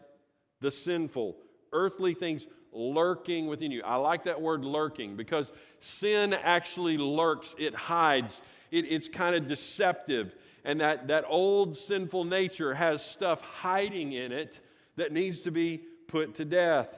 the 0.62 0.72
sinful, 0.72 1.38
earthly 1.72 2.14
things 2.14 2.48
lurking 2.75 3.48
within 3.48 3.72
you. 3.72 3.82
I 3.84 3.96
like 3.96 4.25
that 4.25 4.41
word 4.41 4.65
lurking 4.65 5.15
because 5.15 5.51
sin 5.79 6.34
actually 6.34 6.98
lurks, 6.98 7.55
it 7.58 7.74
hides, 7.74 8.41
it, 8.72 8.86
it's 8.86 9.08
kind 9.08 9.36
of 9.36 9.48
deceptive. 9.48 10.36
And 10.63 10.82
that, 10.82 11.08
that 11.08 11.25
old 11.27 11.77
sinful 11.77 12.25
nature 12.25 12.74
has 12.74 13.03
stuff 13.03 13.41
hiding 13.41 14.13
in 14.13 14.32
it 14.32 14.60
that 14.98 15.12
needs 15.12 15.41
to 15.41 15.51
be 15.51 15.84
put 16.08 16.36
to 16.36 16.46
death. 16.46 16.89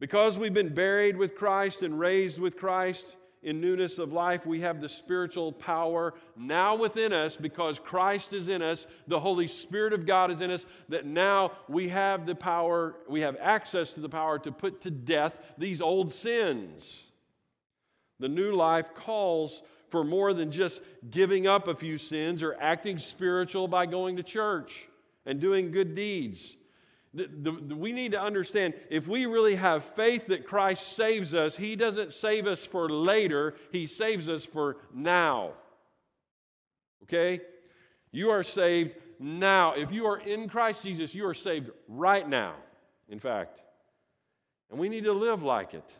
Because 0.00 0.38
we've 0.38 0.54
been 0.54 0.74
buried 0.74 1.16
with 1.16 1.34
Christ 1.34 1.82
and 1.82 1.98
raised 1.98 2.38
with 2.38 2.56
Christ 2.56 3.16
in 3.42 3.60
newness 3.60 3.98
of 3.98 4.12
life, 4.12 4.44
we 4.44 4.60
have 4.60 4.80
the 4.80 4.88
spiritual 4.88 5.52
power 5.52 6.14
now 6.36 6.74
within 6.74 7.12
us 7.12 7.36
because 7.36 7.78
Christ 7.78 8.32
is 8.32 8.48
in 8.48 8.62
us, 8.62 8.86
the 9.06 9.20
Holy 9.20 9.46
Spirit 9.46 9.92
of 9.92 10.06
God 10.06 10.30
is 10.30 10.40
in 10.40 10.50
us, 10.50 10.66
that 10.88 11.06
now 11.06 11.52
we 11.68 11.88
have 11.88 12.26
the 12.26 12.34
power, 12.34 12.96
we 13.08 13.20
have 13.20 13.36
access 13.40 13.92
to 13.92 14.00
the 14.00 14.08
power 14.08 14.38
to 14.40 14.52
put 14.52 14.82
to 14.82 14.90
death 14.90 15.36
these 15.56 15.80
old 15.80 16.12
sins. 16.12 17.06
The 18.20 18.28
new 18.28 18.52
life 18.52 18.94
calls 18.94 19.62
for 19.90 20.04
more 20.04 20.34
than 20.34 20.50
just 20.50 20.80
giving 21.08 21.46
up 21.46 21.68
a 21.68 21.74
few 21.74 21.96
sins 21.96 22.42
or 22.42 22.56
acting 22.60 22.98
spiritual 22.98 23.68
by 23.68 23.86
going 23.86 24.16
to 24.16 24.22
church 24.22 24.88
and 25.24 25.40
doing 25.40 25.70
good 25.70 25.94
deeds. 25.94 26.57
The, 27.18 27.26
the, 27.26 27.50
the, 27.50 27.74
we 27.74 27.92
need 27.92 28.12
to 28.12 28.22
understand 28.22 28.74
if 28.90 29.08
we 29.08 29.26
really 29.26 29.56
have 29.56 29.82
faith 29.96 30.28
that 30.28 30.46
Christ 30.46 30.94
saves 30.94 31.34
us, 31.34 31.56
He 31.56 31.74
doesn't 31.74 32.12
save 32.12 32.46
us 32.46 32.60
for 32.60 32.88
later, 32.88 33.54
He 33.72 33.88
saves 33.88 34.28
us 34.28 34.44
for 34.44 34.76
now. 34.94 35.54
Okay? 37.02 37.40
You 38.12 38.30
are 38.30 38.44
saved 38.44 38.94
now. 39.18 39.72
If 39.72 39.90
you 39.90 40.06
are 40.06 40.18
in 40.18 40.48
Christ 40.48 40.84
Jesus, 40.84 41.12
you 41.12 41.26
are 41.26 41.34
saved 41.34 41.70
right 41.88 42.26
now, 42.28 42.54
in 43.08 43.18
fact. 43.18 43.60
And 44.70 44.78
we 44.78 44.88
need 44.88 45.02
to 45.04 45.12
live 45.12 45.42
like 45.42 45.74
it. 45.74 45.90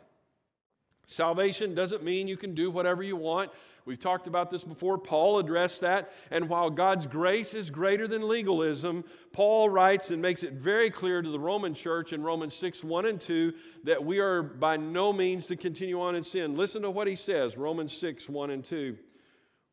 Salvation 1.09 1.73
doesn't 1.73 2.03
mean 2.03 2.27
you 2.27 2.37
can 2.37 2.53
do 2.53 2.69
whatever 2.69 3.01
you 3.01 3.15
want. 3.15 3.49
We've 3.83 3.97
talked 3.97 4.27
about 4.27 4.51
this 4.51 4.63
before. 4.63 4.99
Paul 4.99 5.39
addressed 5.39 5.81
that. 5.81 6.11
And 6.29 6.47
while 6.47 6.69
God's 6.69 7.07
grace 7.07 7.55
is 7.55 7.71
greater 7.71 8.07
than 8.07 8.27
legalism, 8.27 9.03
Paul 9.33 9.71
writes 9.71 10.11
and 10.11 10.21
makes 10.21 10.43
it 10.43 10.53
very 10.53 10.91
clear 10.91 11.23
to 11.23 11.29
the 11.29 11.39
Roman 11.39 11.73
church 11.73 12.13
in 12.13 12.21
Romans 12.21 12.53
6 12.53 12.83
1 12.83 13.07
and 13.07 13.19
2 13.19 13.53
that 13.85 14.05
we 14.05 14.19
are 14.19 14.43
by 14.43 14.77
no 14.77 15.11
means 15.11 15.47
to 15.47 15.55
continue 15.55 15.99
on 15.99 16.15
in 16.15 16.23
sin. 16.23 16.55
Listen 16.55 16.83
to 16.83 16.91
what 16.91 17.07
he 17.07 17.15
says 17.15 17.57
Romans 17.57 17.91
6 17.97 18.29
1 18.29 18.51
and 18.51 18.63
2. 18.63 18.95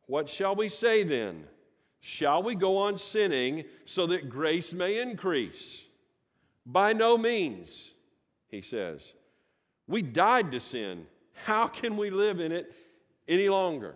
What 0.07 0.27
shall 0.29 0.55
we 0.55 0.69
say 0.69 1.03
then? 1.03 1.43
Shall 1.99 2.41
we 2.41 2.55
go 2.55 2.77
on 2.77 2.97
sinning 2.97 3.65
so 3.85 4.07
that 4.07 4.27
grace 4.27 4.73
may 4.73 4.99
increase? 4.99 5.83
By 6.65 6.93
no 6.93 7.15
means, 7.15 7.93
he 8.49 8.61
says. 8.61 9.13
We 9.87 10.01
died 10.01 10.51
to 10.53 10.59
sin. 10.59 11.05
How 11.45 11.67
can 11.67 11.97
we 11.97 12.09
live 12.09 12.39
in 12.39 12.51
it 12.51 12.73
any 13.27 13.49
longer? 13.49 13.95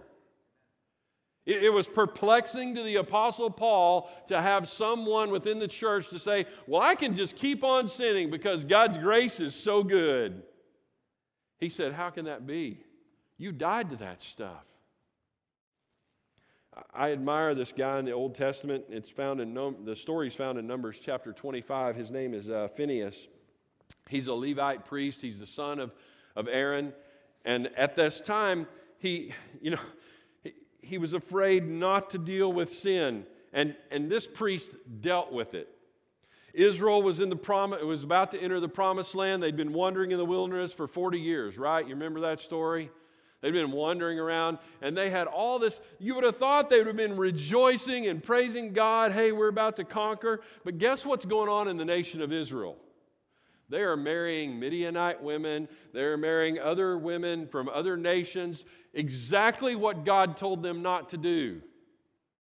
It, 1.46 1.64
it 1.64 1.70
was 1.74 1.88
perplexing 1.88 2.76
to 2.76 2.84
the 2.84 2.98
Apostle 2.98 3.50
Paul 3.50 4.10
to 4.28 4.42
have 4.42 4.70
someone 4.70 5.32
within 5.32 5.60
the 5.60 5.68
church 5.68 6.10
to 6.10 6.20
say, 6.20 6.46
Well, 6.68 6.82
I 6.82 6.96
can 6.96 7.16
just 7.16 7.36
keep 7.36 7.64
on 7.64 7.88
sinning 7.88 8.30
because 8.30 8.64
God's 8.64 8.98
grace 8.98 9.40
is 9.40 9.56
so 9.56 9.84
good. 9.84 10.44
He 11.58 11.70
said, 11.70 11.94
How 11.94 12.10
can 12.10 12.26
that 12.26 12.46
be? 12.46 12.80
You 13.38 13.52
died 13.52 13.90
to 13.90 13.96
that 13.98 14.22
stuff. 14.22 14.66
I 16.94 17.12
admire 17.12 17.54
this 17.54 17.72
guy 17.72 18.00
in 18.00 18.06
the 18.06 18.12
Old 18.12 18.36
Testament. 18.36 18.86
It's 18.90 19.10
found 19.10 19.42
in 19.42 19.54
the 19.84 19.96
story's 19.96 20.34
found 20.34 20.58
in 20.58 20.68
Numbers 20.68 21.00
chapter 21.04 21.34
25. 21.34 21.96
His 21.96 22.12
name 22.12 22.34
is 22.34 22.50
uh, 22.50 22.70
Phineas. 22.76 23.28
He's 24.08 24.28
a 24.28 24.34
Levite 24.34 24.86
priest. 24.86 25.22
He's 25.22 25.38
the 25.38 25.46
son 25.46 25.80
of, 25.80 25.92
of 26.36 26.48
Aaron. 26.48 26.94
And 27.46 27.70
at 27.78 27.96
this 27.96 28.22
time, 28.22 28.68
he, 29.00 29.34
you 29.62 29.72
know, 29.72 29.80
he 30.82 30.98
was 30.98 31.14
afraid 31.14 31.68
not 31.68 32.12
to 32.12 32.18
deal 32.18 32.52
with 32.52 32.74
sin, 32.74 33.26
and, 33.54 33.76
and 33.90 34.10
this 34.10 34.28
priest 34.28 34.70
dealt 35.02 35.32
with 35.32 35.54
it. 35.54 35.70
Israel 36.54 37.02
was 37.02 37.20
in 37.20 37.30
the 37.30 37.36
prom- 37.36 37.76
was 37.86 38.04
about 38.04 38.32
to 38.32 38.42
enter 38.42 38.60
the 38.60 38.70
promised 38.70 39.16
land. 39.16 39.42
They'd 39.42 39.56
been 39.56 39.74
wandering 39.74 40.12
in 40.12 40.18
the 40.18 40.26
wilderness 40.26 40.74
for 40.74 40.88
40 40.88 41.20
years, 41.20 41.58
right? 41.58 41.86
You 41.88 41.94
remember 41.94 42.22
that 42.22 42.42
story? 42.42 42.90
They'd 43.42 43.52
been 43.52 43.72
wandering 43.72 44.20
around 44.20 44.60
and 44.82 44.96
they 44.96 45.10
had 45.10 45.28
all 45.28 45.58
this. 45.58 45.80
You 45.98 46.16
would 46.16 46.24
have 46.24 46.38
thought 46.38 46.70
they 46.70 46.78
would 46.78 46.88
have 46.88 46.96
been 46.96 47.18
rejoicing 47.18 48.06
and 48.08 48.22
praising 48.22 48.72
God. 48.72 49.12
Hey, 49.12 49.32
we're 49.32 49.48
about 49.48 49.78
to 49.78 49.84
conquer. 49.84 50.42
But 50.64 50.78
guess 50.78 51.06
what's 51.06 51.26
going 51.26 51.50
on 51.50 51.68
in 51.68 51.78
the 51.78 51.86
nation 51.86 52.22
of 52.22 52.32
Israel? 52.32 52.78
They 53.72 53.82
are 53.82 53.96
marrying 53.96 54.60
Midianite 54.60 55.24
women, 55.24 55.70
they're 55.94 56.18
marrying 56.18 56.60
other 56.60 56.98
women 56.98 57.48
from 57.48 57.70
other 57.70 57.96
nations, 57.96 58.66
exactly 58.94 59.76
what 59.76 60.04
God 60.04 60.36
told 60.36 60.62
them 60.62 60.82
not 60.82 61.10
to 61.10 61.18
do. 61.18 61.62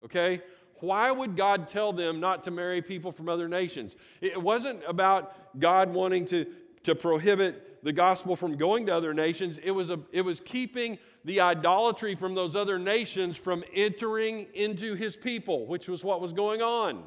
Okay? 0.05 0.43
Why 0.81 1.13
would 1.13 1.37
God 1.37 1.69
tell 1.69 1.93
them 1.93 2.19
not 2.19 2.43
to 2.45 2.51
marry 2.51 2.83
people 2.83 3.13
from 3.13 3.29
other 3.29 3.49
nations? 3.49 3.95
It 4.21 4.43
wasn't 4.43 4.83
about 4.87 5.61
God 5.61 5.95
wanting 5.95 6.27
to, 6.27 6.45
to 6.83 6.97
prohibit 6.97 7.85
the 7.85 7.93
gospel 7.93 8.35
from 8.35 8.57
going 8.57 8.87
to 8.87 8.95
other 8.95 9.15
nations. 9.15 9.61
It 9.63 9.71
was, 9.71 9.91
a, 9.91 10.01
it 10.11 10.23
was 10.23 10.41
keeping 10.41 10.99
the 11.25 11.41
idolatry 11.41 12.17
from 12.17 12.35
those 12.35 12.57
other 12.57 12.81
nations 12.81 13.37
from 13.37 13.63
entering 13.73 14.49
into 14.55 14.95
his 14.95 15.15
people, 15.15 15.67
which 15.67 15.89
was 15.89 16.03
what 16.03 16.21
was 16.21 16.33
going 16.33 16.63
on. 16.63 17.05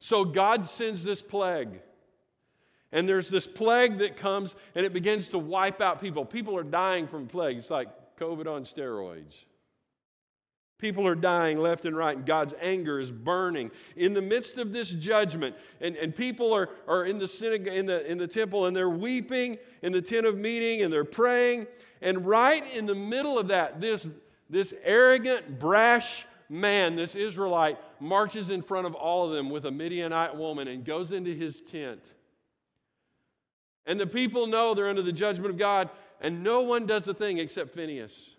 So 0.00 0.24
God 0.24 0.66
sends 0.66 1.04
this 1.04 1.22
plague. 1.22 1.80
And 2.96 3.06
there's 3.06 3.28
this 3.28 3.46
plague 3.46 3.98
that 3.98 4.16
comes 4.16 4.54
and 4.74 4.86
it 4.86 4.94
begins 4.94 5.28
to 5.28 5.38
wipe 5.38 5.82
out 5.82 6.00
people. 6.00 6.24
People 6.24 6.56
are 6.56 6.64
dying 6.64 7.06
from 7.06 7.26
plague. 7.26 7.58
It's 7.58 7.68
like 7.68 7.88
COVID 8.18 8.46
on 8.46 8.64
steroids. 8.64 9.34
People 10.78 11.06
are 11.06 11.14
dying 11.14 11.58
left 11.58 11.84
and 11.84 11.94
right, 11.94 12.16
and 12.16 12.24
God's 12.24 12.54
anger 12.58 12.98
is 12.98 13.12
burning. 13.12 13.70
In 13.96 14.14
the 14.14 14.22
midst 14.22 14.56
of 14.56 14.72
this 14.72 14.90
judgment, 14.90 15.56
and, 15.82 15.94
and 15.96 16.16
people 16.16 16.54
are, 16.54 16.70
are 16.88 17.04
in 17.04 17.18
the 17.18 17.28
synagogue, 17.28 17.74
in 17.74 17.84
the, 17.84 18.10
in 18.10 18.16
the 18.16 18.26
temple, 18.26 18.64
and 18.64 18.74
they're 18.74 18.88
weeping 18.88 19.58
in 19.82 19.92
the 19.92 20.00
tent 20.00 20.24
of 20.26 20.38
meeting, 20.38 20.80
and 20.80 20.90
they're 20.90 21.04
praying. 21.04 21.66
And 22.00 22.26
right 22.26 22.64
in 22.74 22.86
the 22.86 22.94
middle 22.94 23.38
of 23.38 23.48
that, 23.48 23.78
this, 23.78 24.06
this 24.48 24.72
arrogant, 24.82 25.58
brash 25.58 26.24
man, 26.48 26.96
this 26.96 27.14
Israelite, 27.14 27.76
marches 28.00 28.48
in 28.48 28.62
front 28.62 28.86
of 28.86 28.94
all 28.94 29.26
of 29.26 29.32
them 29.32 29.50
with 29.50 29.66
a 29.66 29.70
Midianite 29.70 30.34
woman 30.34 30.68
and 30.68 30.82
goes 30.82 31.12
into 31.12 31.34
his 31.34 31.60
tent. 31.60 32.00
And 33.86 34.00
the 34.00 34.06
people 34.06 34.46
know 34.46 34.74
they're 34.74 34.88
under 34.88 35.02
the 35.02 35.12
judgment 35.12 35.50
of 35.50 35.58
God, 35.58 35.90
and 36.20 36.42
no 36.42 36.62
one 36.62 36.86
does 36.86 37.06
a 37.06 37.14
thing 37.14 37.38
except 37.38 37.74
Phineas. 37.74 38.34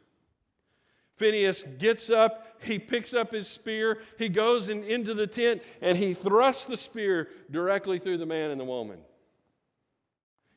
Phineas 1.15 1.63
gets 1.79 2.09
up, 2.09 2.57
he 2.61 2.77
picks 2.77 3.13
up 3.13 3.31
his 3.31 3.47
spear, 3.47 4.01
he 4.19 4.29
goes 4.29 4.69
in, 4.69 4.83
into 4.83 5.13
the 5.13 5.25
tent, 5.25 5.63
and 5.81 5.97
he 5.97 6.13
thrusts 6.13 6.65
the 6.65 6.77
spear 6.77 7.29
directly 7.49 7.97
through 7.97 8.17
the 8.17 8.25
man 8.25 8.51
and 8.51 8.59
the 8.59 8.65
woman. 8.65 8.99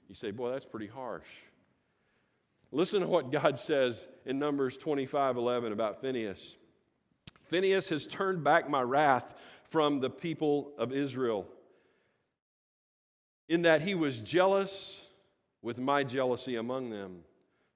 You 0.08 0.14
say, 0.14 0.32
Boy, 0.32 0.50
that's 0.50 0.66
pretty 0.66 0.88
harsh. 0.88 1.28
Listen 2.72 3.00
to 3.00 3.06
what 3.06 3.32
God 3.32 3.58
says 3.58 4.08
in 4.26 4.38
Numbers 4.38 4.76
25 4.76 5.36
11 5.36 5.72
about 5.72 6.00
Phineas. 6.00 6.56
Phineas 7.44 7.88
has 7.88 8.06
turned 8.06 8.44
back 8.44 8.68
my 8.68 8.82
wrath 8.82 9.34
from 9.70 10.00
the 10.00 10.10
people 10.10 10.72
of 10.78 10.92
Israel 10.92 11.46
in 13.50 13.62
that 13.62 13.82
he 13.82 13.96
was 13.96 14.20
jealous 14.20 15.02
with 15.60 15.76
my 15.76 16.04
jealousy 16.04 16.54
among 16.54 16.88
them. 16.88 17.18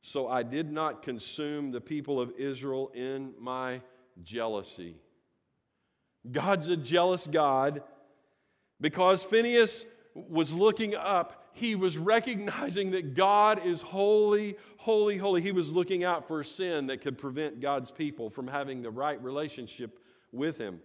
So 0.02 0.28
I 0.28 0.44
did 0.44 0.70
not 0.70 1.02
consume 1.02 1.72
the 1.72 1.80
people 1.80 2.20
of 2.20 2.32
Israel 2.38 2.92
in 2.94 3.34
my 3.40 3.82
jealousy. 4.22 4.94
God's 6.30 6.68
a 6.68 6.76
jealous 6.76 7.26
God 7.26 7.82
because 8.80 9.24
Phineas 9.24 9.84
was 10.14 10.52
looking 10.52 10.94
up. 10.94 11.48
He 11.54 11.74
was 11.74 11.98
recognizing 11.98 12.92
that 12.92 13.14
God 13.14 13.66
is 13.66 13.80
holy, 13.80 14.56
holy, 14.76 15.18
holy. 15.18 15.42
He 15.42 15.52
was 15.52 15.70
looking 15.70 16.04
out 16.04 16.28
for 16.28 16.44
sin 16.44 16.86
that 16.86 17.00
could 17.00 17.18
prevent 17.18 17.60
God's 17.60 17.90
people 17.90 18.30
from 18.30 18.46
having 18.46 18.80
the 18.80 18.90
right 18.90 19.20
relationship 19.22 19.98
with 20.30 20.56
Him. 20.56 20.80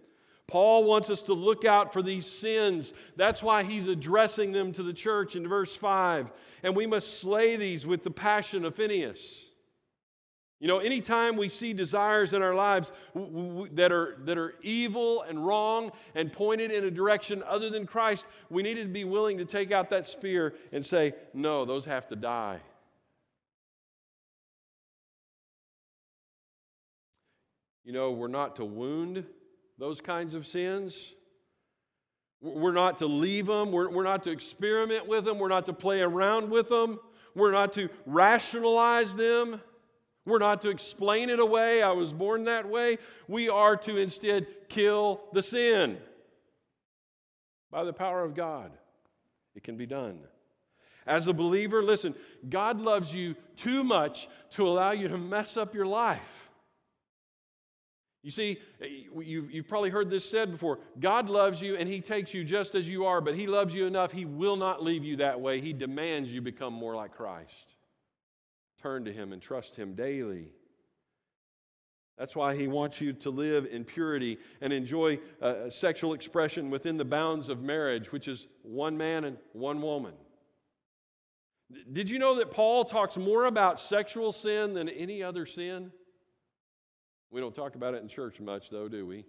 Paul 0.50 0.82
wants 0.82 1.10
us 1.10 1.22
to 1.22 1.32
look 1.32 1.64
out 1.64 1.92
for 1.92 2.02
these 2.02 2.26
sins. 2.26 2.92
That's 3.14 3.40
why 3.40 3.62
he's 3.62 3.86
addressing 3.86 4.50
them 4.50 4.72
to 4.72 4.82
the 4.82 4.92
church 4.92 5.36
in 5.36 5.46
verse 5.46 5.76
5. 5.76 6.28
And 6.64 6.74
we 6.74 6.88
must 6.88 7.20
slay 7.20 7.54
these 7.54 7.86
with 7.86 8.02
the 8.02 8.10
passion 8.10 8.64
of 8.64 8.74
Phineas. 8.74 9.46
You 10.58 10.66
know, 10.66 10.80
anytime 10.80 11.36
we 11.36 11.48
see 11.48 11.72
desires 11.72 12.32
in 12.32 12.42
our 12.42 12.56
lives 12.56 12.90
that 13.14 13.92
are, 13.92 14.16
that 14.24 14.38
are 14.38 14.54
evil 14.60 15.22
and 15.22 15.46
wrong 15.46 15.92
and 16.16 16.32
pointed 16.32 16.72
in 16.72 16.82
a 16.82 16.90
direction 16.90 17.44
other 17.46 17.70
than 17.70 17.86
Christ, 17.86 18.24
we 18.50 18.64
need 18.64 18.74
to 18.74 18.86
be 18.86 19.04
willing 19.04 19.38
to 19.38 19.44
take 19.44 19.70
out 19.70 19.90
that 19.90 20.08
spear 20.08 20.54
and 20.72 20.84
say, 20.84 21.14
no, 21.32 21.64
those 21.64 21.84
have 21.84 22.08
to 22.08 22.16
die. 22.16 22.58
You 27.84 27.92
know, 27.92 28.10
we're 28.10 28.26
not 28.26 28.56
to 28.56 28.64
wound 28.64 29.24
those 29.80 30.02
kinds 30.02 30.34
of 30.34 30.46
sins. 30.46 31.14
We're 32.42 32.72
not 32.72 32.98
to 32.98 33.06
leave 33.06 33.46
them. 33.46 33.72
We're, 33.72 33.88
we're 33.88 34.04
not 34.04 34.22
to 34.24 34.30
experiment 34.30 35.08
with 35.08 35.24
them. 35.24 35.38
We're 35.38 35.48
not 35.48 35.66
to 35.66 35.72
play 35.72 36.02
around 36.02 36.50
with 36.50 36.68
them. 36.68 37.00
We're 37.34 37.50
not 37.50 37.72
to 37.72 37.88
rationalize 38.04 39.14
them. 39.14 39.60
We're 40.26 40.38
not 40.38 40.60
to 40.62 40.68
explain 40.68 41.30
it 41.30 41.40
away. 41.40 41.82
I 41.82 41.92
was 41.92 42.12
born 42.12 42.44
that 42.44 42.68
way. 42.68 42.98
We 43.26 43.48
are 43.48 43.74
to 43.78 43.96
instead 43.96 44.46
kill 44.68 45.22
the 45.32 45.42
sin 45.42 45.96
by 47.70 47.84
the 47.84 47.94
power 47.94 48.22
of 48.22 48.34
God. 48.34 48.72
It 49.54 49.62
can 49.62 49.78
be 49.78 49.86
done. 49.86 50.18
As 51.06 51.26
a 51.26 51.32
believer, 51.32 51.82
listen, 51.82 52.14
God 52.50 52.82
loves 52.82 53.14
you 53.14 53.34
too 53.56 53.82
much 53.82 54.28
to 54.50 54.68
allow 54.68 54.90
you 54.90 55.08
to 55.08 55.16
mess 55.16 55.56
up 55.56 55.74
your 55.74 55.86
life. 55.86 56.49
You 58.22 58.30
see, 58.30 58.58
you've, 58.80 59.50
you've 59.50 59.68
probably 59.68 59.88
heard 59.88 60.10
this 60.10 60.28
said 60.28 60.52
before 60.52 60.78
God 60.98 61.30
loves 61.30 61.62
you 61.62 61.76
and 61.76 61.88
He 61.88 62.00
takes 62.00 62.34
you 62.34 62.44
just 62.44 62.74
as 62.74 62.88
you 62.88 63.06
are, 63.06 63.20
but 63.20 63.34
He 63.34 63.46
loves 63.46 63.74
you 63.74 63.86
enough, 63.86 64.12
He 64.12 64.26
will 64.26 64.56
not 64.56 64.82
leave 64.82 65.04
you 65.04 65.16
that 65.16 65.40
way. 65.40 65.60
He 65.60 65.72
demands 65.72 66.32
you 66.32 66.42
become 66.42 66.74
more 66.74 66.94
like 66.94 67.12
Christ. 67.12 67.76
Turn 68.82 69.04
to 69.06 69.12
Him 69.12 69.32
and 69.32 69.40
trust 69.40 69.74
Him 69.74 69.94
daily. 69.94 70.52
That's 72.18 72.36
why 72.36 72.54
He 72.54 72.68
wants 72.68 73.00
you 73.00 73.14
to 73.14 73.30
live 73.30 73.64
in 73.64 73.84
purity 73.84 74.36
and 74.60 74.70
enjoy 74.70 75.18
uh, 75.40 75.70
sexual 75.70 76.12
expression 76.12 76.68
within 76.68 76.98
the 76.98 77.04
bounds 77.06 77.48
of 77.48 77.62
marriage, 77.62 78.12
which 78.12 78.28
is 78.28 78.46
one 78.62 78.98
man 78.98 79.24
and 79.24 79.38
one 79.54 79.80
woman. 79.80 80.12
Did 81.90 82.10
you 82.10 82.18
know 82.18 82.36
that 82.36 82.50
Paul 82.50 82.84
talks 82.84 83.16
more 83.16 83.46
about 83.46 83.80
sexual 83.80 84.32
sin 84.32 84.74
than 84.74 84.90
any 84.90 85.22
other 85.22 85.46
sin? 85.46 85.92
We 87.30 87.40
don't 87.40 87.54
talk 87.54 87.74
about 87.74 87.94
it 87.94 88.02
in 88.02 88.08
church 88.08 88.40
much, 88.40 88.70
though, 88.70 88.88
do 88.88 89.06
we? 89.06 89.24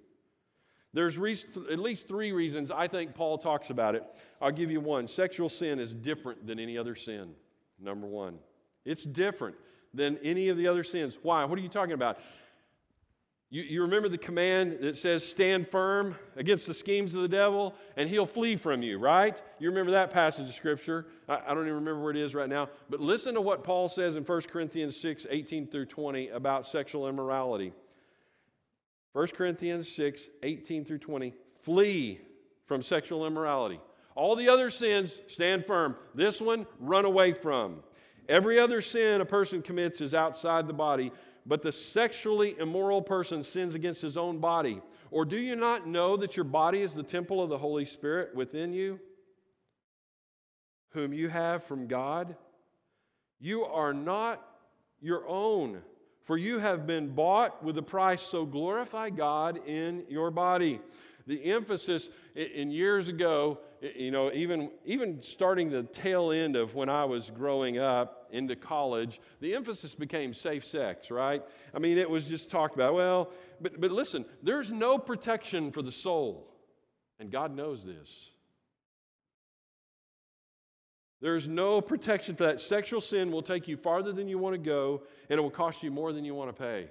There's 0.93 1.17
re- 1.17 1.37
at 1.71 1.79
least 1.79 2.07
three 2.07 2.31
reasons 2.31 2.69
I 2.71 2.87
think 2.87 3.13
Paul 3.15 3.37
talks 3.37 3.69
about 3.69 3.95
it. 3.95 4.03
I'll 4.41 4.51
give 4.51 4.71
you 4.71 4.81
one. 4.81 5.07
Sexual 5.07 5.49
sin 5.49 5.79
is 5.79 5.93
different 5.93 6.45
than 6.45 6.59
any 6.59 6.77
other 6.77 6.95
sin, 6.95 7.33
number 7.79 8.07
one. 8.07 8.39
It's 8.83 9.03
different 9.03 9.55
than 9.93 10.17
any 10.23 10.49
of 10.49 10.57
the 10.57 10.67
other 10.67 10.83
sins. 10.83 11.17
Why? 11.21 11.45
What 11.45 11.57
are 11.57 11.61
you 11.61 11.69
talking 11.69 11.93
about? 11.93 12.17
You, 13.49 13.63
you 13.63 13.81
remember 13.81 14.07
the 14.07 14.17
command 14.17 14.79
that 14.81 14.97
says, 14.97 15.25
stand 15.25 15.67
firm 15.67 16.15
against 16.37 16.67
the 16.67 16.73
schemes 16.73 17.13
of 17.13 17.21
the 17.21 17.27
devil, 17.27 17.75
and 17.97 18.07
he'll 18.07 18.25
flee 18.25 18.55
from 18.55 18.81
you, 18.81 18.97
right? 18.97 19.41
You 19.59 19.69
remember 19.69 19.91
that 19.91 20.09
passage 20.09 20.47
of 20.47 20.55
Scripture. 20.55 21.05
I, 21.27 21.41
I 21.47 21.53
don't 21.53 21.63
even 21.63 21.75
remember 21.75 21.99
where 21.99 22.11
it 22.11 22.17
is 22.17 22.33
right 22.33 22.47
now. 22.47 22.69
But 22.89 23.01
listen 23.01 23.33
to 23.35 23.41
what 23.41 23.65
Paul 23.65 23.89
says 23.89 24.15
in 24.15 24.23
1 24.23 24.41
Corinthians 24.43 24.95
6 24.97 25.27
18 25.29 25.67
through 25.67 25.87
20 25.87 26.29
about 26.29 26.65
sexual 26.65 27.09
immorality. 27.09 27.73
1 29.13 29.27
Corinthians 29.27 29.89
6 29.93 30.21
18 30.43 30.85
through 30.85 30.99
20. 30.99 31.33
Flee 31.61 32.19
from 32.65 32.81
sexual 32.81 33.25
immorality. 33.25 33.79
All 34.15 34.35
the 34.35 34.49
other 34.49 34.69
sins, 34.69 35.19
stand 35.27 35.65
firm. 35.65 35.95
This 36.15 36.41
one, 36.41 36.65
run 36.79 37.05
away 37.05 37.33
from. 37.33 37.83
Every 38.29 38.59
other 38.59 38.81
sin 38.81 39.21
a 39.21 39.25
person 39.25 39.61
commits 39.61 40.01
is 40.01 40.13
outside 40.13 40.67
the 40.67 40.73
body, 40.73 41.11
but 41.45 41.61
the 41.61 41.71
sexually 41.71 42.57
immoral 42.59 43.01
person 43.01 43.43
sins 43.43 43.75
against 43.75 44.01
his 44.01 44.17
own 44.17 44.39
body. 44.39 44.81
Or 45.09 45.25
do 45.25 45.37
you 45.37 45.55
not 45.55 45.87
know 45.87 46.15
that 46.17 46.37
your 46.37 46.45
body 46.45 46.81
is 46.81 46.93
the 46.93 47.03
temple 47.03 47.43
of 47.43 47.49
the 47.49 47.57
Holy 47.57 47.85
Spirit 47.85 48.33
within 48.33 48.73
you, 48.73 48.99
whom 50.91 51.13
you 51.13 51.27
have 51.27 51.63
from 51.65 51.87
God? 51.87 52.35
You 53.39 53.65
are 53.65 53.93
not 53.93 54.41
your 55.01 55.27
own. 55.27 55.81
For 56.31 56.37
you 56.37 56.59
have 56.59 56.87
been 56.87 57.09
bought 57.09 57.61
with 57.61 57.77
a 57.77 57.81
price, 57.81 58.21
so 58.21 58.45
glorify 58.45 59.09
God 59.09 59.59
in 59.67 60.05
your 60.07 60.31
body. 60.31 60.79
The 61.27 61.43
emphasis 61.51 62.07
in 62.35 62.71
years 62.71 63.09
ago, 63.09 63.59
you 63.81 64.11
know, 64.11 64.31
even, 64.31 64.71
even 64.85 65.21
starting 65.21 65.69
the 65.69 65.83
tail 65.83 66.31
end 66.31 66.55
of 66.55 66.73
when 66.73 66.87
I 66.87 67.03
was 67.03 67.29
growing 67.31 67.79
up 67.79 68.29
into 68.31 68.55
college, 68.55 69.19
the 69.41 69.53
emphasis 69.53 69.93
became 69.93 70.33
safe 70.33 70.63
sex, 70.63 71.11
right? 71.11 71.43
I 71.73 71.79
mean, 71.79 71.97
it 71.97 72.09
was 72.09 72.23
just 72.23 72.49
talked 72.49 72.75
about. 72.75 72.93
Well, 72.93 73.31
but, 73.59 73.81
but 73.81 73.91
listen, 73.91 74.23
there's 74.41 74.71
no 74.71 74.97
protection 74.97 75.69
for 75.69 75.81
the 75.81 75.91
soul, 75.91 76.47
and 77.19 77.29
God 77.29 77.53
knows 77.53 77.83
this. 77.83 78.31
There's 81.21 81.47
no 81.47 81.81
protection 81.81 82.35
for 82.35 82.45
that. 82.45 82.59
Sexual 82.59 83.01
sin 83.01 83.31
will 83.31 83.43
take 83.43 83.67
you 83.67 83.77
farther 83.77 84.11
than 84.11 84.27
you 84.27 84.39
want 84.39 84.55
to 84.55 84.57
go, 84.57 85.03
and 85.29 85.37
it 85.37 85.41
will 85.41 85.51
cost 85.51 85.83
you 85.83 85.91
more 85.91 86.11
than 86.13 86.25
you 86.25 86.33
want 86.33 86.55
to 86.55 86.61
pay. 86.61 86.87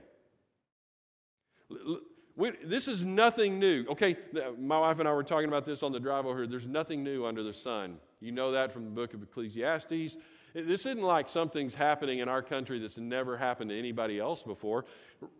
We, 2.36 2.52
this 2.64 2.88
is 2.88 3.04
nothing 3.04 3.58
new. 3.58 3.84
Okay, 3.90 4.16
my 4.58 4.78
wife 4.78 5.00
and 5.00 5.08
I 5.08 5.12
were 5.12 5.24
talking 5.24 5.48
about 5.48 5.64
this 5.64 5.82
on 5.82 5.92
the 5.92 6.00
drive 6.00 6.26
over 6.26 6.38
here. 6.38 6.46
There's 6.46 6.66
nothing 6.66 7.02
new 7.02 7.26
under 7.26 7.42
the 7.42 7.52
sun. 7.52 7.98
You 8.20 8.32
know 8.32 8.52
that 8.52 8.72
from 8.72 8.84
the 8.84 8.90
book 8.90 9.14
of 9.14 9.22
Ecclesiastes. 9.22 10.16
This 10.54 10.80
isn't 10.86 11.02
like 11.02 11.28
something's 11.28 11.74
happening 11.74 12.20
in 12.20 12.28
our 12.28 12.42
country 12.42 12.78
that's 12.78 12.98
never 12.98 13.36
happened 13.36 13.70
to 13.70 13.78
anybody 13.78 14.18
else 14.18 14.42
before. 14.42 14.84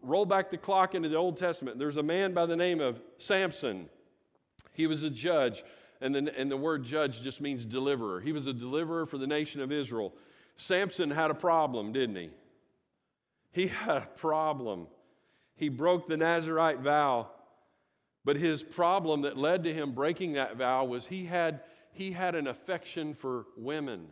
Roll 0.03 0.27
back 0.27 0.51
the 0.51 0.57
clock 0.57 0.95
into 0.95 1.09
the 1.09 1.17
Old 1.17 1.37
Testament. 1.37 1.79
There's 1.79 1.97
a 1.97 2.03
man 2.03 2.33
by 2.33 2.47
the 2.47 2.57
name 2.57 2.81
of 2.81 3.01
Samson. 3.19 3.89
He 4.73 4.87
was 4.87 5.03
a 5.03 5.11
judge 5.11 5.65
and 6.01 6.15
the, 6.15 6.39
and 6.39 6.51
the 6.51 6.57
word 6.57 6.85
judge 6.85 7.23
just 7.23 7.41
means 7.41 7.65
deliverer. 7.65 8.21
He 8.21 8.33
was 8.33 8.47
a 8.47 8.53
deliverer 8.53 9.07
for 9.07 9.19
the 9.19 9.27
nation 9.27 9.61
of 9.61 9.71
Israel. 9.71 10.15
Samson 10.57 11.11
had 11.11 11.31
a 11.31 11.35
problem, 11.35 11.93
didn't 11.93 12.17
he? 12.17 12.31
He 13.53 13.67
had 13.69 13.97
a 13.97 14.09
problem. 14.17 14.87
He 15.57 15.69
broke 15.69 16.09
the 16.09 16.17
Nazarite 16.17 16.81
vow, 16.81 17.29
but 18.25 18.37
his 18.37 18.63
problem 18.63 19.23
that 19.23 19.37
led 19.37 19.65
to 19.65 19.75
him 19.75 19.93
breaking 19.93 20.35
that 20.35 20.57
vow 20.57 20.85
was 20.85 21.07
he 21.07 21.27
had, 21.27 21.61
he 21.93 22.13
had 22.13 22.35
an 22.35 22.47
affection 22.47 23.15
for 23.15 23.47
women, 23.57 24.07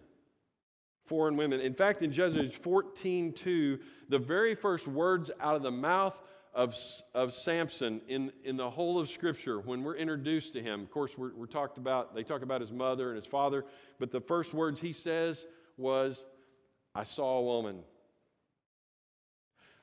foreign 1.06 1.36
women. 1.36 1.60
In 1.60 1.74
fact, 1.74 2.02
in 2.02 2.12
Judges 2.12 2.54
14 2.54 3.32
2, 3.32 3.78
the 4.10 4.18
very 4.18 4.54
first 4.54 4.86
words 4.86 5.30
out 5.40 5.56
of 5.56 5.62
the 5.62 5.70
mouth 5.70 6.18
of, 6.58 6.76
of 7.14 7.32
Samson 7.32 8.00
in, 8.08 8.32
in 8.42 8.56
the 8.56 8.68
whole 8.68 8.98
of 8.98 9.08
Scripture, 9.08 9.60
when 9.60 9.84
we're 9.84 9.94
introduced 9.94 10.54
to 10.54 10.60
him, 10.60 10.82
of 10.82 10.90
course, 10.90 11.12
we're, 11.16 11.32
we're 11.32 11.46
talked 11.46 11.78
about, 11.78 12.16
they 12.16 12.24
talk 12.24 12.42
about 12.42 12.60
his 12.60 12.72
mother 12.72 13.10
and 13.10 13.16
his 13.16 13.30
father, 13.30 13.64
but 14.00 14.10
the 14.10 14.20
first 14.20 14.52
words 14.52 14.80
he 14.80 14.92
says 14.92 15.46
was, 15.76 16.24
I 16.96 17.04
saw 17.04 17.38
a 17.38 17.42
woman. 17.42 17.78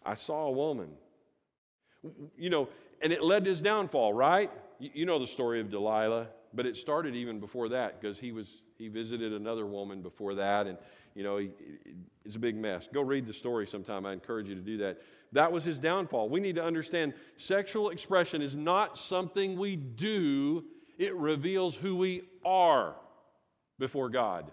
I 0.05 0.15
saw 0.15 0.47
a 0.47 0.51
woman. 0.51 0.89
You 2.37 2.49
know, 2.49 2.67
and 3.01 3.13
it 3.13 3.23
led 3.23 3.45
to 3.45 3.51
his 3.51 3.61
downfall, 3.61 4.11
right? 4.11 4.51
You, 4.77 4.89
you 4.93 5.05
know 5.05 5.17
the 5.17 5.27
story 5.27 5.61
of 5.61 5.71
Delilah, 5.71 6.27
but 6.55 6.65
it 6.65 6.77
started 6.77 7.15
even 7.15 7.39
before 7.39 7.69
that 7.69 7.99
because 7.99 8.17
he 8.17 8.31
was 8.31 8.61
he 8.77 8.87
visited 8.87 9.33
another 9.33 9.65
woman 9.65 10.01
before 10.01 10.35
that, 10.35 10.67
and 10.67 10.77
you 11.13 11.23
know 11.23 11.37
he, 11.37 11.49
it's 12.23 12.35
a 12.35 12.39
big 12.39 12.55
mess. 12.55 12.87
Go 12.93 13.01
read 13.01 13.25
the 13.25 13.33
story 13.33 13.67
sometime. 13.67 14.05
I 14.05 14.13
encourage 14.13 14.47
you 14.47 14.55
to 14.55 14.61
do 14.61 14.77
that. 14.77 14.99
That 15.31 15.51
was 15.51 15.63
his 15.63 15.77
downfall. 15.77 16.29
We 16.29 16.39
need 16.39 16.55
to 16.55 16.63
understand 16.63 17.13
sexual 17.37 17.89
expression 17.89 18.41
is 18.41 18.55
not 18.55 18.97
something 18.97 19.57
we 19.57 19.75
do, 19.75 20.63
it 20.97 21.13
reveals 21.15 21.75
who 21.75 21.95
we 21.97 22.23
are 22.45 22.95
before 23.79 24.09
God. 24.09 24.51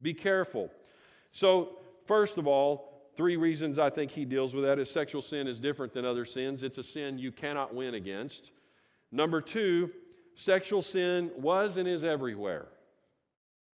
Be 0.00 0.14
careful. 0.14 0.70
So, 1.32 1.78
first 2.06 2.38
of 2.38 2.46
all, 2.46 3.08
three 3.16 3.36
reasons 3.36 3.78
I 3.78 3.90
think 3.90 4.10
he 4.10 4.24
deals 4.24 4.54
with 4.54 4.64
that 4.64 4.78
is 4.78 4.90
sexual 4.90 5.22
sin 5.22 5.48
is 5.48 5.58
different 5.58 5.92
than 5.92 6.04
other 6.04 6.24
sins. 6.24 6.62
It's 6.62 6.78
a 6.78 6.82
sin 6.82 7.18
you 7.18 7.32
cannot 7.32 7.74
win 7.74 7.94
against. 7.94 8.50
Number 9.10 9.40
two, 9.40 9.90
sexual 10.34 10.82
sin 10.82 11.30
was 11.36 11.76
and 11.76 11.88
is 11.88 12.04
everywhere. 12.04 12.66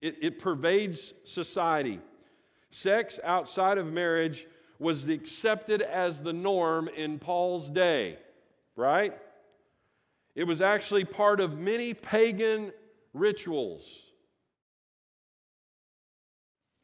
It, 0.01 0.16
it 0.23 0.38
pervades 0.38 1.12
society. 1.25 2.01
Sex 2.71 3.18
outside 3.25 3.79
of 3.79 3.92
marriage 3.92 4.47
was 4.79 5.09
accepted 5.09 5.83
as 5.83 6.21
the 6.21 6.33
norm 6.33 6.88
in 6.88 7.18
Paul's 7.18 7.68
day. 7.68 8.18
right? 8.77 9.14
It 10.35 10.44
was 10.44 10.61
actually 10.61 11.05
part 11.05 11.40
of 11.40 11.59
many 11.59 11.94
pagan 11.94 12.73
rituals. 13.12 13.83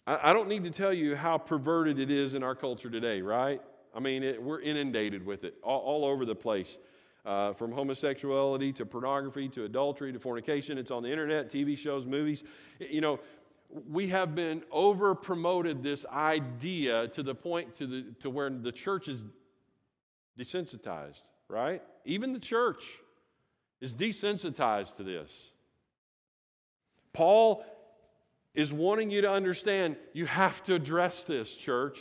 I, 0.07 0.31
I 0.31 0.33
don't 0.33 0.49
need 0.49 0.65
to 0.65 0.71
tell 0.71 0.93
you 0.93 1.15
how 1.15 1.39
perverted 1.39 2.01
it 2.01 2.11
is 2.11 2.35
in 2.35 2.43
our 2.43 2.57
culture 2.57 2.91
today, 2.91 3.23
right? 3.23 3.63
I 3.95 4.01
mean, 4.01 4.25
it, 4.25 4.43
we're 4.43 4.61
inundated 4.61 5.25
with 5.25 5.45
it 5.45 5.55
all, 5.63 5.81
all 5.81 6.05
over 6.05 6.25
the 6.25 6.35
place. 6.35 6.77
Uh, 7.25 7.55
from 7.55 7.73
homosexuality 7.73 8.71
to 8.71 8.85
pornography 8.85 9.49
to 9.49 9.65
adultery 9.65 10.13
to 10.13 10.19
fornication. 10.19 10.77
It's 10.77 10.91
on 10.91 11.03
the 11.03 11.11
internet, 11.11 11.51
TV 11.51 11.75
shows, 11.79 12.05
movies. 12.05 12.45
You 12.79 13.01
know, 13.01 13.19
we 13.91 14.09
have 14.09 14.35
been 14.35 14.63
over 14.71 15.15
promoted 15.15 15.83
this 15.83 16.05
idea 16.13 17.09
to 17.09 17.23
the 17.23 17.35
point 17.35 17.75
to, 17.77 17.87
the, 17.87 18.05
to 18.21 18.29
where 18.29 18.51
the 18.51 18.71
church 18.71 19.09
is 19.09 19.23
desensitized, 20.39 21.23
right? 21.49 21.83
Even 22.05 22.35
the 22.35 22.39
church 22.39 22.85
is 23.81 23.93
desensitized 23.93 24.97
to 24.97 25.03
this. 25.03 25.31
Paul 27.15 27.65
is 28.55 28.73
wanting 28.73 29.11
you 29.11 29.23
to 29.23 29.31
understand 29.31 29.97
you 30.13 30.27
have 30.27 30.63
to 30.65 30.75
address 30.75 31.25
this, 31.25 31.55
church. 31.55 31.99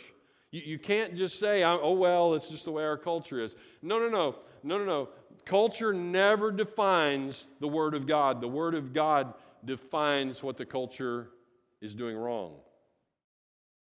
You, 0.54 0.62
you 0.64 0.80
can't 0.80 1.16
just 1.16 1.40
say, 1.40 1.64
oh, 1.64 1.94
well, 1.94 2.36
it's 2.36 2.48
just 2.48 2.64
the 2.64 2.72
way 2.72 2.84
our 2.84 2.96
culture 2.96 3.42
is. 3.42 3.56
No, 3.82 4.00
no, 4.00 4.08
no. 4.08 4.36
No, 4.62 4.78
no, 4.78 4.86
no. 4.86 5.10
Culture 5.46 5.94
never 5.94 6.52
defines 6.52 7.48
the 7.60 7.68
Word 7.68 7.96
of 7.96 8.08
God. 8.08 8.40
The 8.40 8.48
Word 8.48 8.76
of 8.76 8.94
God 8.94 9.34
defines 9.66 10.42
what 10.42 10.56
the 10.56 10.66
culture 10.66 11.28
is 11.82 11.94
doing 11.94 12.16
wrong. 12.16 12.54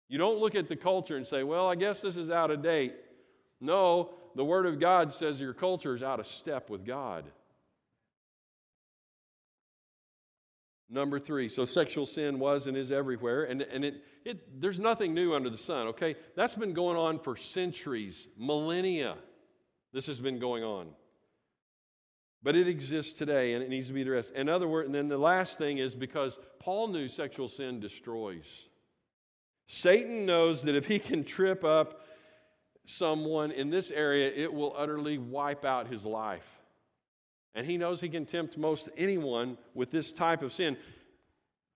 You 0.08 0.18
don't 0.18 0.38
look 0.38 0.54
at 0.54 0.68
the 0.68 0.74
culture 0.74 1.16
and 1.16 1.26
say, 1.26 1.42
well, 1.42 1.68
I 1.68 1.74
guess 1.74 2.00
this 2.00 2.16
is 2.16 2.30
out 2.30 2.50
of 2.50 2.62
date. 2.62 2.94
No, 3.60 4.10
the 4.34 4.44
Word 4.44 4.66
of 4.66 4.80
God 4.80 5.12
says 5.12 5.38
your 5.38 5.54
culture 5.54 5.94
is 5.94 6.02
out 6.02 6.20
of 6.20 6.26
step 6.26 6.70
with 6.70 6.86
God. 6.86 7.24
Number 10.92 11.18
three, 11.18 11.48
so 11.48 11.64
sexual 11.64 12.04
sin 12.04 12.38
was 12.38 12.66
and 12.66 12.76
is 12.76 12.92
everywhere, 12.92 13.44
and, 13.44 13.62
and 13.62 13.82
it, 13.82 14.04
it, 14.26 14.60
there's 14.60 14.78
nothing 14.78 15.14
new 15.14 15.32
under 15.32 15.48
the 15.48 15.56
sun, 15.56 15.86
okay? 15.88 16.16
That's 16.36 16.54
been 16.54 16.74
going 16.74 16.98
on 16.98 17.18
for 17.18 17.34
centuries, 17.34 18.28
millennia. 18.36 19.16
This 19.94 20.06
has 20.06 20.20
been 20.20 20.38
going 20.38 20.62
on. 20.62 20.88
But 22.42 22.56
it 22.56 22.68
exists 22.68 23.14
today 23.14 23.54
and 23.54 23.62
it 23.62 23.70
needs 23.70 23.86
to 23.86 23.94
be 23.94 24.02
addressed. 24.02 24.32
In 24.32 24.50
other 24.50 24.68
words, 24.68 24.84
and 24.84 24.94
then 24.94 25.08
the 25.08 25.16
last 25.16 25.56
thing 25.56 25.78
is 25.78 25.94
because 25.94 26.38
Paul 26.58 26.88
knew 26.88 27.08
sexual 27.08 27.48
sin 27.48 27.80
destroys. 27.80 28.44
Satan 29.66 30.26
knows 30.26 30.60
that 30.62 30.74
if 30.74 30.86
he 30.86 30.98
can 30.98 31.24
trip 31.24 31.64
up 31.64 32.04
someone 32.84 33.50
in 33.50 33.70
this 33.70 33.90
area, 33.90 34.30
it 34.34 34.52
will 34.52 34.74
utterly 34.76 35.16
wipe 35.16 35.64
out 35.64 35.86
his 35.86 36.04
life. 36.04 36.61
And 37.54 37.66
he 37.66 37.76
knows 37.76 38.00
he 38.00 38.08
can 38.08 38.26
tempt 38.26 38.56
most 38.56 38.88
anyone 38.96 39.58
with 39.74 39.90
this 39.90 40.10
type 40.10 40.42
of 40.42 40.52
sin, 40.52 40.76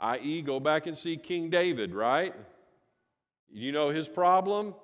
i.e., 0.01 0.43
go 0.43 0.59
back 0.59 0.87
and 0.87 0.97
see 0.97 1.17
King 1.17 1.51
David, 1.51 1.95
right? 1.95 2.35
You 3.51 3.73
know 3.73 3.89
his 3.89 4.09
problem? 4.09 4.75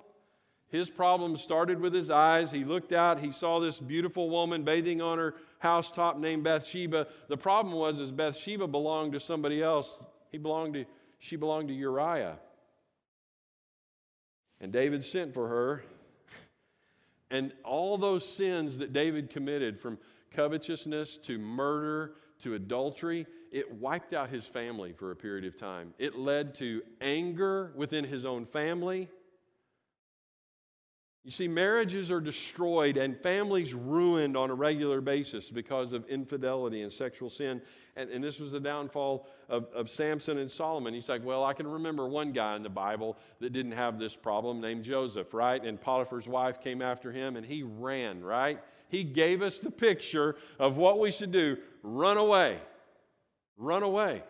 His 0.73 0.89
problem 0.89 1.37
started 1.37 1.79
with 1.79 1.93
his 1.93 2.09
eyes. 2.09 2.49
He 2.49 2.63
looked 2.63 2.93
out, 2.93 3.19
he 3.19 3.31
saw 3.31 3.59
this 3.59 3.79
beautiful 3.79 4.29
woman 4.29 4.63
bathing 4.63 5.01
on 5.01 5.19
her 5.19 5.35
housetop 5.59 6.17
named 6.17 6.43
Bathsheba. 6.43 7.07
The 7.27 7.37
problem 7.37 7.75
was 7.75 7.99
is 7.99 8.11
Bathsheba 8.11 8.67
belonged 8.67 9.13
to 9.13 9.19
somebody 9.19 9.61
else. 9.61 9.95
He 10.31 10.37
belonged 10.37 10.73
to 10.73 10.85
she 11.19 11.37
belonged 11.37 11.69
to 11.69 11.73
Uriah. 11.73 12.37
And 14.59 14.73
David 14.73 15.03
sent 15.05 15.33
for 15.33 15.47
her. 15.47 15.83
And 17.31 17.51
all 17.63 17.97
those 17.97 18.27
sins 18.27 18.77
that 18.77 18.93
David 18.93 19.31
committed 19.31 19.79
from 19.79 19.97
covetousness 20.33 21.17
to 21.23 21.37
murder 21.37 22.15
to 22.41 22.55
adultery, 22.55 23.25
it 23.51 23.71
wiped 23.75 24.13
out 24.13 24.29
his 24.29 24.45
family 24.45 24.93
for 24.93 25.11
a 25.11 25.15
period 25.15 25.45
of 25.45 25.57
time. 25.57 25.93
It 25.99 26.17
led 26.17 26.55
to 26.55 26.81
anger 27.01 27.71
within 27.75 28.03
his 28.03 28.25
own 28.25 28.45
family. 28.45 29.09
You 31.23 31.31
see, 31.31 31.47
marriages 31.47 32.11
are 32.11 32.19
destroyed 32.19 32.97
and 32.97 33.17
families 33.17 33.73
ruined 33.73 34.35
on 34.35 34.49
a 34.49 34.53
regular 34.53 34.99
basis 34.99 35.49
because 35.49 35.93
of 35.93 36.05
infidelity 36.09 36.81
and 36.81 36.91
sexual 36.91 37.29
sin. 37.29 37.61
And, 37.95 38.09
and 38.09 38.21
this 38.21 38.39
was 38.39 38.51
the 38.51 38.59
downfall 38.59 39.27
of, 39.47 39.67
of 39.73 39.89
Samson 39.89 40.37
and 40.39 40.51
Solomon. 40.51 40.93
He's 40.93 41.07
like, 41.07 41.23
Well, 41.23 41.45
I 41.45 41.53
can 41.53 41.65
remember 41.65 42.09
one 42.09 42.33
guy 42.33 42.57
in 42.57 42.63
the 42.63 42.69
Bible 42.69 43.17
that 43.39 43.53
didn't 43.53 43.71
have 43.71 43.99
this 43.99 44.17
problem 44.17 44.59
named 44.59 44.83
Joseph, 44.83 45.33
right? 45.33 45.63
And 45.63 45.79
Potiphar's 45.79 46.27
wife 46.27 46.59
came 46.59 46.81
after 46.81 47.09
him 47.09 47.37
and 47.37 47.45
he 47.45 47.63
ran, 47.63 48.21
right? 48.21 48.59
He 48.89 49.03
gave 49.03 49.41
us 49.41 49.57
the 49.57 49.71
picture 49.71 50.35
of 50.59 50.77
what 50.77 50.99
we 50.99 51.11
should 51.11 51.31
do 51.31 51.57
run 51.81 52.17
away. 52.17 52.59
Run 53.57 53.83
away. 53.83 54.23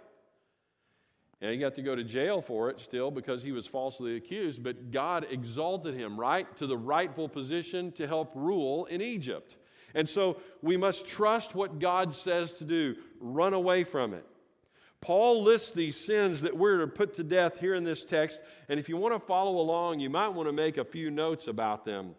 And 1.42 1.52
he 1.52 1.58
got 1.58 1.76
to 1.76 1.82
go 1.82 1.94
to 1.94 2.06
jail 2.06 2.42
for 2.42 2.70
it 2.70 2.80
still 2.80 3.12
because 3.12 3.44
he 3.44 3.52
was 3.52 3.68
falsely 3.68 4.16
accused, 4.16 4.64
but 4.64 4.92
God 4.92 5.28
exalted 5.30 5.94
him, 5.94 6.18
right, 6.18 6.48
to 6.56 6.66
the 6.66 6.78
rightful 6.78 7.28
position 7.28 7.92
to 7.94 8.08
help 8.08 8.32
rule 8.34 8.86
in 8.86 9.02
Egypt. 9.02 9.58
And 9.94 10.08
so 10.08 10.38
we 10.62 10.78
must 10.78 11.06
trust 11.06 11.54
what 11.54 11.80
God 11.80 12.14
says 12.14 12.54
to 12.54 12.64
do, 12.64 12.96
run 13.20 13.54
away 13.54 13.84
from 13.84 14.14
it. 14.14 14.26
Paul 15.02 15.44
lists 15.44 15.72
these 15.72 16.00
sins 16.00 16.42
that 16.42 16.56
we're 16.56 16.78
to 16.78 16.88
put 16.88 17.16
to 17.16 17.24
death 17.24 17.60
here 17.60 17.76
in 17.76 17.84
this 17.84 18.06
text, 18.06 18.40
and 18.70 18.80
if 18.80 18.88
you 18.88 18.96
want 18.96 19.14
to 19.14 19.20
follow 19.20 19.60
along, 19.60 20.00
you 20.00 20.10
might 20.10 20.30
want 20.30 20.48
to 20.48 20.54
make 20.54 20.78
a 20.78 20.86
few 20.86 21.12
notes 21.12 21.48
about 21.48 21.84
them. 21.84 22.16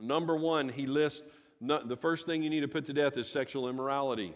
Number 0.00 0.34
one, 0.34 0.68
he 0.68 0.86
lists 0.86 1.22
the 1.60 1.96
first 1.96 2.26
thing 2.26 2.42
you 2.42 2.50
need 2.50 2.60
to 2.60 2.68
put 2.68 2.86
to 2.86 2.92
death 2.92 3.16
is 3.16 3.28
sexual 3.28 3.68
immorality. 3.68 4.34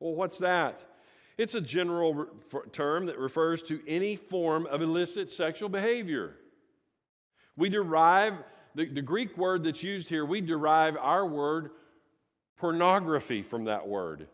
Well, 0.00 0.14
what's 0.14 0.38
that? 0.38 0.80
It's 1.36 1.54
a 1.54 1.60
general 1.60 2.26
term 2.72 3.06
that 3.06 3.18
refers 3.18 3.62
to 3.64 3.80
any 3.88 4.16
form 4.16 4.66
of 4.66 4.82
illicit 4.82 5.30
sexual 5.30 5.68
behavior. 5.68 6.36
We 7.56 7.68
derive, 7.68 8.34
the, 8.74 8.86
the 8.86 9.02
Greek 9.02 9.36
word 9.36 9.64
that's 9.64 9.82
used 9.82 10.08
here, 10.08 10.24
we 10.24 10.40
derive 10.40 10.96
our 10.96 11.26
word 11.26 11.70
pornography 12.56 13.42
from 13.42 13.64
that 13.64 13.86
word, 13.86 14.28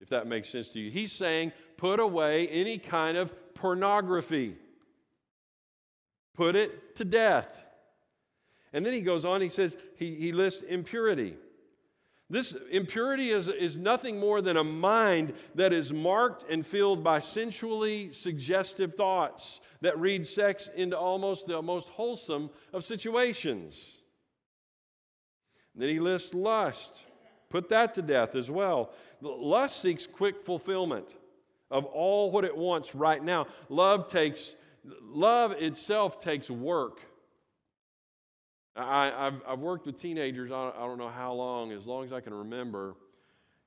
if 0.00 0.10
that 0.10 0.26
makes 0.26 0.50
sense 0.50 0.68
to 0.70 0.80
you. 0.80 0.90
He's 0.90 1.12
saying 1.12 1.52
put 1.76 1.98
away 1.98 2.48
any 2.48 2.78
kind 2.78 3.16
of 3.16 3.32
pornography, 3.54 4.56
put 6.34 6.56
it 6.56 6.96
to 6.96 7.04
death. 7.04 7.64
And 8.72 8.84
then 8.84 8.92
he 8.92 9.00
goes 9.00 9.24
on, 9.24 9.40
he 9.40 9.48
says, 9.48 9.78
he, 9.96 10.14
he 10.14 10.32
lists 10.32 10.62
impurity. 10.62 11.36
This 12.30 12.54
impurity 12.70 13.30
is, 13.30 13.48
is 13.48 13.78
nothing 13.78 14.20
more 14.20 14.42
than 14.42 14.58
a 14.58 14.64
mind 14.64 15.32
that 15.54 15.72
is 15.72 15.92
marked 15.92 16.50
and 16.50 16.66
filled 16.66 17.02
by 17.02 17.20
sensually 17.20 18.12
suggestive 18.12 18.94
thoughts 18.96 19.60
that 19.80 19.98
read 19.98 20.26
sex 20.26 20.68
into 20.76 20.98
almost 20.98 21.46
the 21.46 21.62
most 21.62 21.88
wholesome 21.88 22.50
of 22.72 22.84
situations. 22.84 24.02
then 25.74 25.88
he 25.88 26.00
lists 26.00 26.34
lust. 26.34 26.92
Put 27.48 27.70
that 27.70 27.94
to 27.94 28.02
death 28.02 28.34
as 28.34 28.50
well. 28.50 28.90
Lust 29.22 29.80
seeks 29.80 30.06
quick 30.06 30.44
fulfillment 30.44 31.14
of 31.70 31.86
all 31.86 32.30
what 32.30 32.44
it 32.44 32.56
wants 32.56 32.94
right 32.94 33.22
now. 33.22 33.46
Love 33.70 34.08
takes 34.08 34.54
love 35.02 35.52
itself 35.52 36.20
takes 36.20 36.50
work. 36.50 37.00
I, 38.78 39.24
have 39.24 39.42
I've 39.46 39.58
worked 39.58 39.86
with 39.86 40.00
teenagers, 40.00 40.52
I 40.52 40.72
don't 40.78 40.98
know 40.98 41.08
how 41.08 41.32
long, 41.32 41.72
as 41.72 41.84
long 41.84 42.04
as 42.04 42.12
I 42.12 42.20
can 42.20 42.32
remember. 42.32 42.94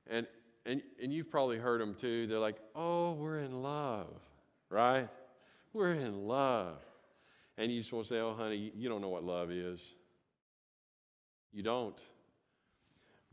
And, 0.10 0.26
and, 0.66 0.82
and 1.02 1.14
you've 1.14 1.30
probably 1.30 1.58
heard 1.58 1.82
them 1.82 1.96
too. 1.96 2.28
They're 2.28 2.40
like, 2.40 2.58
oh, 2.76 3.14
we're 3.14 3.40
in 3.40 3.62
love, 3.62 4.08
right? 4.70 5.10
We're 5.74 5.94
in 5.94 6.28
love. 6.28 6.78
And 7.58 7.72
you 7.72 7.82
just 7.82 7.92
want 7.92 8.08
to 8.08 8.14
say, 8.14 8.20
oh, 8.20 8.34
honey, 8.34 8.72
you 8.76 8.90
don't 8.90 9.02
know 9.02 9.10
what 9.10 9.24
love 9.24 9.52
is. 9.52 9.80
You 11.52 11.64
don't. 11.64 12.00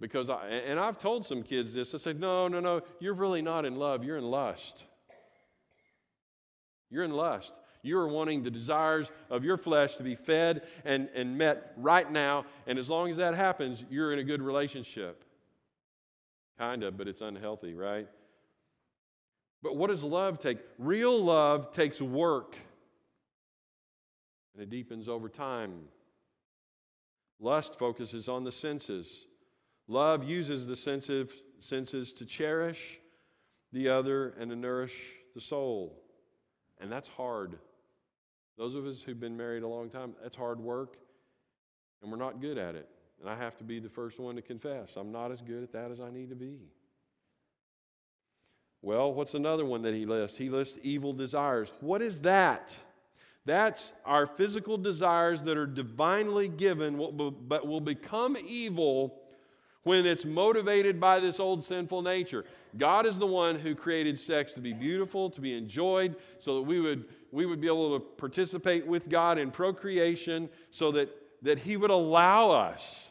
Because 0.01 0.31
I, 0.31 0.47
and 0.49 0.79
I've 0.79 0.99
told 0.99 1.27
some 1.27 1.43
kids 1.43 1.73
this. 1.73 1.95
I 1.95 1.99
said, 1.99 2.21
no, 2.21 2.49
no, 2.49 2.61
no, 2.61 2.83
you're 3.01 3.15
really 3.15 3.43
not 3.43 3.65
in 3.65 3.77
love. 3.77 4.05
You're 4.05 4.19
in 4.19 4.25
lust. 4.25 4.85
You're 6.91 7.05
in 7.05 7.13
lust. 7.13 7.53
You 7.83 7.99
are 7.99 8.09
wanting 8.09 8.43
the 8.43 8.51
desires 8.51 9.11
of 9.31 9.45
your 9.45 9.57
flesh 9.57 9.95
to 9.97 10.03
be 10.03 10.15
fed 10.15 10.63
and, 10.85 11.09
and 11.15 11.39
met 11.39 11.73
right 11.77 12.11
now. 12.11 12.45
And 12.67 12.79
as 12.79 12.89
long 12.89 13.11
as 13.11 13.17
that 13.19 13.35
happens, 13.35 13.85
you're 13.91 14.13
in 14.13 14.19
a 14.19 14.25
good 14.25 14.43
relationship. 14.43 15.25
Kind 16.59 16.83
of, 16.83 16.97
but 16.97 17.07
it's 17.07 17.21
unhealthy, 17.21 17.75
right? 17.75 18.09
But 19.63 19.77
what 19.77 19.89
does 19.89 20.03
love 20.03 20.39
take? 20.39 20.59
Real 20.79 21.23
love 21.23 21.73
takes 21.73 22.01
work, 22.01 22.57
and 24.55 24.63
it 24.63 24.71
deepens 24.71 25.09
over 25.09 25.29
time. 25.29 25.73
Lust 27.41 27.79
focuses 27.79 28.29
on 28.29 28.45
the 28.45 28.53
senses. 28.53 29.27
Love 29.87 30.25
uses 30.25 30.67
the 30.67 30.77
sensitive 30.77 31.33
senses 31.61 32.13
to 32.15 32.25
cherish 32.25 32.99
the 33.73 33.89
other 33.89 34.35
and 34.39 34.51
to 34.51 34.57
nourish 34.57 34.95
the 35.35 35.41
soul. 35.41 36.03
And 36.81 36.91
that's 36.91 37.09
hard. 37.09 37.59
Those 38.59 38.75
of 38.75 38.85
us 38.87 39.01
who've 39.01 39.19
been 39.19 39.37
married 39.37 39.63
a 39.63 39.69
long 39.69 39.89
time, 39.89 40.15
that's 40.21 40.35
hard 40.37 40.59
work, 40.59 40.97
and 42.03 42.11
we're 42.11 42.19
not 42.19 42.41
good 42.41 42.59
at 42.59 42.75
it. 42.75 42.89
And 43.21 43.31
I 43.31 43.37
have 43.37 43.57
to 43.59 43.65
be 43.65 43.79
the 43.79 43.89
first 43.89 44.19
one 44.19 44.37
to 44.37 44.43
confess 44.43 44.97
I'm 44.97 45.13
not 45.13 45.33
as 45.33 45.41
good 45.41 45.63
at 45.63 45.73
that 45.73 45.91
as 45.91 46.01
I 46.01 46.11
need 46.11 46.31
to 46.31 46.37
be. 46.37 46.59
Well, 48.83 49.13
what's 49.13 49.35
another 49.35 49.65
one 49.65 49.83
that 49.83 49.95
he 49.95 50.07
lists? 50.07 50.37
He 50.37 50.51
lists 50.51 50.79
evil 50.83 51.13
desires. 51.13 51.73
What 51.81 52.03
is 52.03 52.21
that? 52.23 52.77
That's 53.45 53.93
our 54.05 54.27
physical 54.27 54.77
desires 54.77 55.43
that 55.43 55.57
are 55.57 55.67
divinely 55.67 56.49
given, 56.49 56.97
but 57.49 57.67
will 57.67 57.81
become 57.81 58.37
evil 58.37 59.21
when 59.89 60.05
it's 60.05 60.27
motivated 60.27 61.01
by 61.01 61.19
this 61.19 61.41
old 61.41 61.65
sinful 61.65 62.03
nature. 62.03 62.45
God 62.77 63.07
is 63.07 63.19
the 63.19 63.27
one 63.27 63.59
who 63.59 63.75
created 63.75 64.21
sex 64.21 64.53
to 64.53 64.61
be 64.61 64.75
beautiful, 64.75 65.31
to 65.31 65.41
be 65.41 65.57
enjoyed, 65.57 66.15
so 66.41 66.57
that 66.57 66.63
we 66.65 66.79
would, 66.79 67.07
we 67.33 67.47
would 67.47 67.59
be 67.59 67.69
able 67.69 67.99
to 67.99 68.05
participate 68.05 68.87
with 68.87 69.09
God 69.09 69.39
in 69.39 69.51
procreation, 69.51 70.51
so 70.71 70.93
that, 70.93 71.09
that 71.41 71.59
He 71.59 71.79
would 71.79 71.91
allow 71.91 72.51
us 72.51 73.09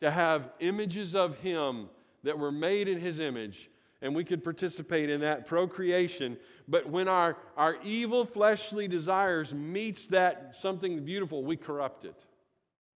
to 0.00 0.12
have 0.12 0.50
images 0.60 1.16
of 1.16 1.38
Him 1.38 1.88
that 2.22 2.38
were 2.38 2.52
made 2.52 2.86
in 2.86 3.00
His 3.00 3.18
image 3.18 3.70
and 4.00 4.14
we 4.14 4.22
could 4.22 4.44
participate 4.44 5.10
in 5.10 5.22
that 5.22 5.46
procreation. 5.46 6.36
But 6.68 6.88
when 6.88 7.08
our, 7.08 7.36
our 7.56 7.78
evil 7.82 8.26
fleshly 8.26 8.86
desires 8.86 9.52
meets 9.52 10.06
that 10.06 10.54
something 10.60 11.04
beautiful, 11.04 11.42
we 11.42 11.56
corrupt 11.56 12.04
it. 12.04 12.14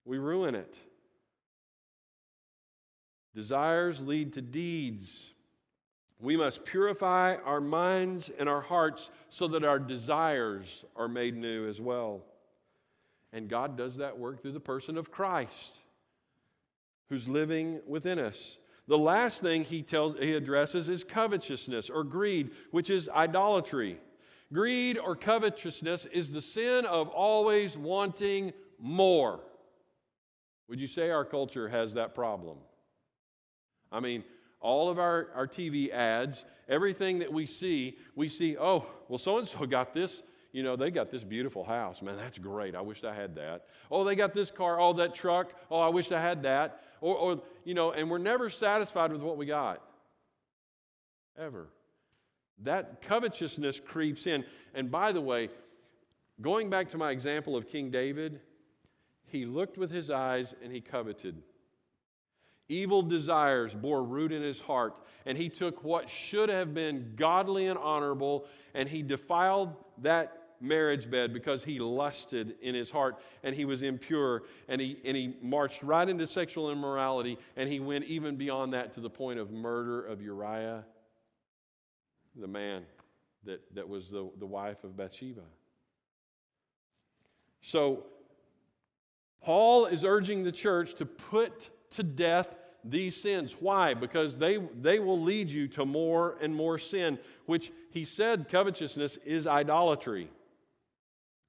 We 0.05 0.19
ruin 0.19 0.55
it. 0.55 0.77
Desires 3.37 4.01
lead 4.01 4.33
to 4.33 4.41
deeds. 4.41 5.35
We 6.19 6.39
must 6.39 6.65
purify 6.65 7.37
our 7.45 7.61
minds 7.61 8.31
and 8.39 8.49
our 8.49 8.63
hearts 8.63 9.11
so 9.29 9.47
that 9.49 9.63
our 9.63 9.79
desires 9.79 10.87
are 10.97 11.07
made 11.07 11.37
new 11.37 11.69
as 11.69 11.79
well. 11.79 12.23
And 13.35 13.51
God 13.51 13.77
does 13.77 13.97
that 13.97 14.19
work 14.19 14.41
through 14.41 14.53
the 14.53 14.61
person 14.61 14.97
of 14.97 15.11
Christ, 15.11 15.83
who's 17.11 17.29
living 17.29 17.83
within 17.87 18.19
us. 18.19 18.57
The 18.89 18.97
last 18.97 19.43
thing 19.43 19.65
he 19.65 19.83
tells 19.83 20.15
he 20.15 20.33
addresses 20.33 20.89
is 20.89 21.05
covetousness 21.05 21.91
or 21.91 22.05
greed, 22.05 22.53
which 22.71 22.89
is 22.89 23.07
idolatry. 23.11 23.99
Greed 24.51 24.97
or 24.97 25.15
covetousness 25.15 26.07
is 26.07 26.33
the 26.33 26.41
sin 26.41 26.87
of 26.87 27.09
always 27.09 27.77
wanting 27.77 28.55
more. 28.79 29.41
Would 30.69 30.81
you 30.81 30.87
say 30.87 31.11
our 31.11 31.27
culture 31.27 31.69
has 31.69 31.93
that 31.95 32.15
problem? 32.15 32.57
I 33.93 34.01
mean, 34.01 34.25
all 34.61 34.89
of 34.89 34.99
our, 34.99 35.29
our 35.35 35.47
TV 35.47 35.91
ads, 35.91 36.45
everything 36.69 37.21
that 37.21 37.33
we 37.33 37.47
see, 37.47 37.97
we 38.15 38.29
see, 38.29 38.57
oh, 38.59 38.87
well, 39.09 39.19
so 39.19 39.39
and 39.39 39.47
so 39.47 39.67
got 39.67 39.95
this. 39.95 40.23
You 40.53 40.63
know, 40.63 40.75
they 40.75 40.91
got 40.91 41.11
this 41.11 41.23
beautiful 41.23 41.65
house. 41.65 42.01
Man, 42.01 42.17
that's 42.17 42.39
great. 42.39 42.75
I 42.75 42.81
wish 42.81 43.05
I 43.05 43.15
had 43.15 43.35
that. 43.35 43.67
Oh, 43.91 44.05
they 44.05 44.15
got 44.15 44.33
this 44.33 44.51
car. 44.51 44.81
Oh, 44.81 44.95
that 44.95 45.15
truck. 45.15 45.53
Oh, 45.71 45.81
I 45.81 45.89
wish 45.89 46.11
I 46.13 46.21
had 46.21 46.45
that. 46.45 46.83
Or, 47.03 47.15
or, 47.15 47.43
you 47.65 47.75
know, 47.75 47.93
and 47.93 48.11
we're 48.11 48.19
never 48.19 48.49
satisfied 48.49 49.13
with 49.13 49.21
what 49.21 49.37
we 49.37 49.45
got. 49.45 49.83
Ever. 51.39 51.69
That 52.63 53.03
covetousness 53.03 53.81
creeps 53.81 54.27
in. 54.27 54.45
And 54.75 54.91
by 54.91 55.13
the 55.13 55.21
way, 55.21 55.51
going 56.41 56.71
back 56.71 56.91
to 56.93 56.97
my 56.97 57.11
example 57.11 57.55
of 57.55 57.69
King 57.69 57.91
David, 57.91 58.41
he 59.27 59.45
looked 59.45 59.77
with 59.77 59.91
his 59.91 60.11
eyes 60.11 60.55
and 60.63 60.73
he 60.73 60.81
coveted. 60.81 61.43
Evil 62.69 63.03
desires 63.03 63.75
bore 63.75 64.03
root 64.03 64.33
in 64.33 64.43
his 64.43 64.61
heart, 64.61 64.95
and 65.25 65.39
he 65.39 65.49
took 65.49 65.85
what 65.85 66.11
should 66.11 66.49
have 66.49 66.75
been 66.75 67.13
godly 67.17 67.67
and 67.67 67.79
honorable, 67.79 68.47
and 68.75 68.89
he 68.89 69.03
defiled 69.03 69.75
that 70.03 70.47
marriage 70.61 71.11
bed 71.11 71.33
because 71.33 71.63
he 71.63 71.79
lusted 71.79 72.55
in 72.63 72.75
his 72.75 72.91
heart 72.91 73.19
and 73.43 73.55
he 73.55 73.65
was 73.65 73.83
impure 73.83 74.43
and 74.69 74.81
he, 74.81 74.99
and 75.05 75.17
he 75.17 75.37
marched 75.43 75.83
right 75.83 76.09
into 76.09 76.27
sexual 76.27 76.71
immorality 76.71 77.39
and 77.57 77.69
he 77.69 77.79
went 77.79 78.05
even 78.07 78.37
beyond 78.37 78.73
that 78.73 78.93
to 78.95 79.01
the 79.01 79.11
point 79.11 79.39
of 79.39 79.51
murder 79.51 80.03
of 80.03 80.23
Uriah, 80.23 80.85
the 82.35 82.47
man 82.47 82.85
that, 83.45 83.63
that 83.75 83.89
was 83.89 84.09
the, 84.09 84.31
the 84.39 84.47
wife 84.47 84.83
of 84.85 84.97
Bathsheba. 84.97 85.43
So, 87.61 88.05
Paul 89.43 89.87
is 89.87 90.05
urging 90.05 90.43
the 90.43 90.53
church 90.53 90.95
to 90.95 91.07
put 91.07 91.71
to 91.91 92.03
death 92.03 92.55
these 92.85 93.21
sins. 93.21 93.57
Why? 93.59 93.95
Because 93.95 94.37
they, 94.37 94.59
they 94.81 94.99
will 94.99 95.21
lead 95.21 95.51
you 95.51 95.69
to 95.69 95.85
more 95.85 96.37
and 96.41 96.55
more 96.55 96.79
sin, 96.79 97.19
which 97.47 97.73
he 97.91 98.05
said 98.05 98.49
covetousness 98.49 99.19
is 99.25 99.47
idolatry. 99.47 100.31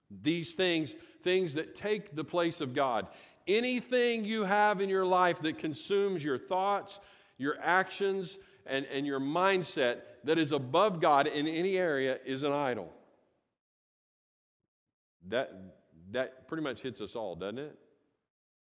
These 0.10 0.54
things, 0.54 0.95
things 1.23 1.54
that 1.56 1.76
take 1.76 2.15
the 2.15 2.23
place 2.23 2.62
of 2.62 2.73
God. 2.73 3.08
Anything 3.47 4.26
you 4.26 4.43
have 4.43 4.82
in 4.82 4.89
your 4.89 5.06
life 5.06 5.41
that 5.41 5.58
consumes 5.58 6.23
your 6.23 6.38
thoughts, 6.38 7.00
your 7.38 7.58
actions, 7.62 8.38
and, 8.65 8.86
and 8.86 9.06
your 9.06 9.19
mindset 9.19 10.00
that 10.23 10.38
is 10.38 10.52
above 10.52 11.00
God 11.00 11.28
in 11.28 11.47
any 11.47 11.78
area 11.78 12.17
is 12.26 12.43
an 12.43 12.52
idol. 12.52 12.91
That, 15.30 15.54
that 16.12 16.47
pretty 16.47 16.63
much 16.63 16.82
hits 16.82 17.02
us 17.02 17.15
all, 17.15 17.36
doesn't 17.36 17.60
it? 17.60 17.78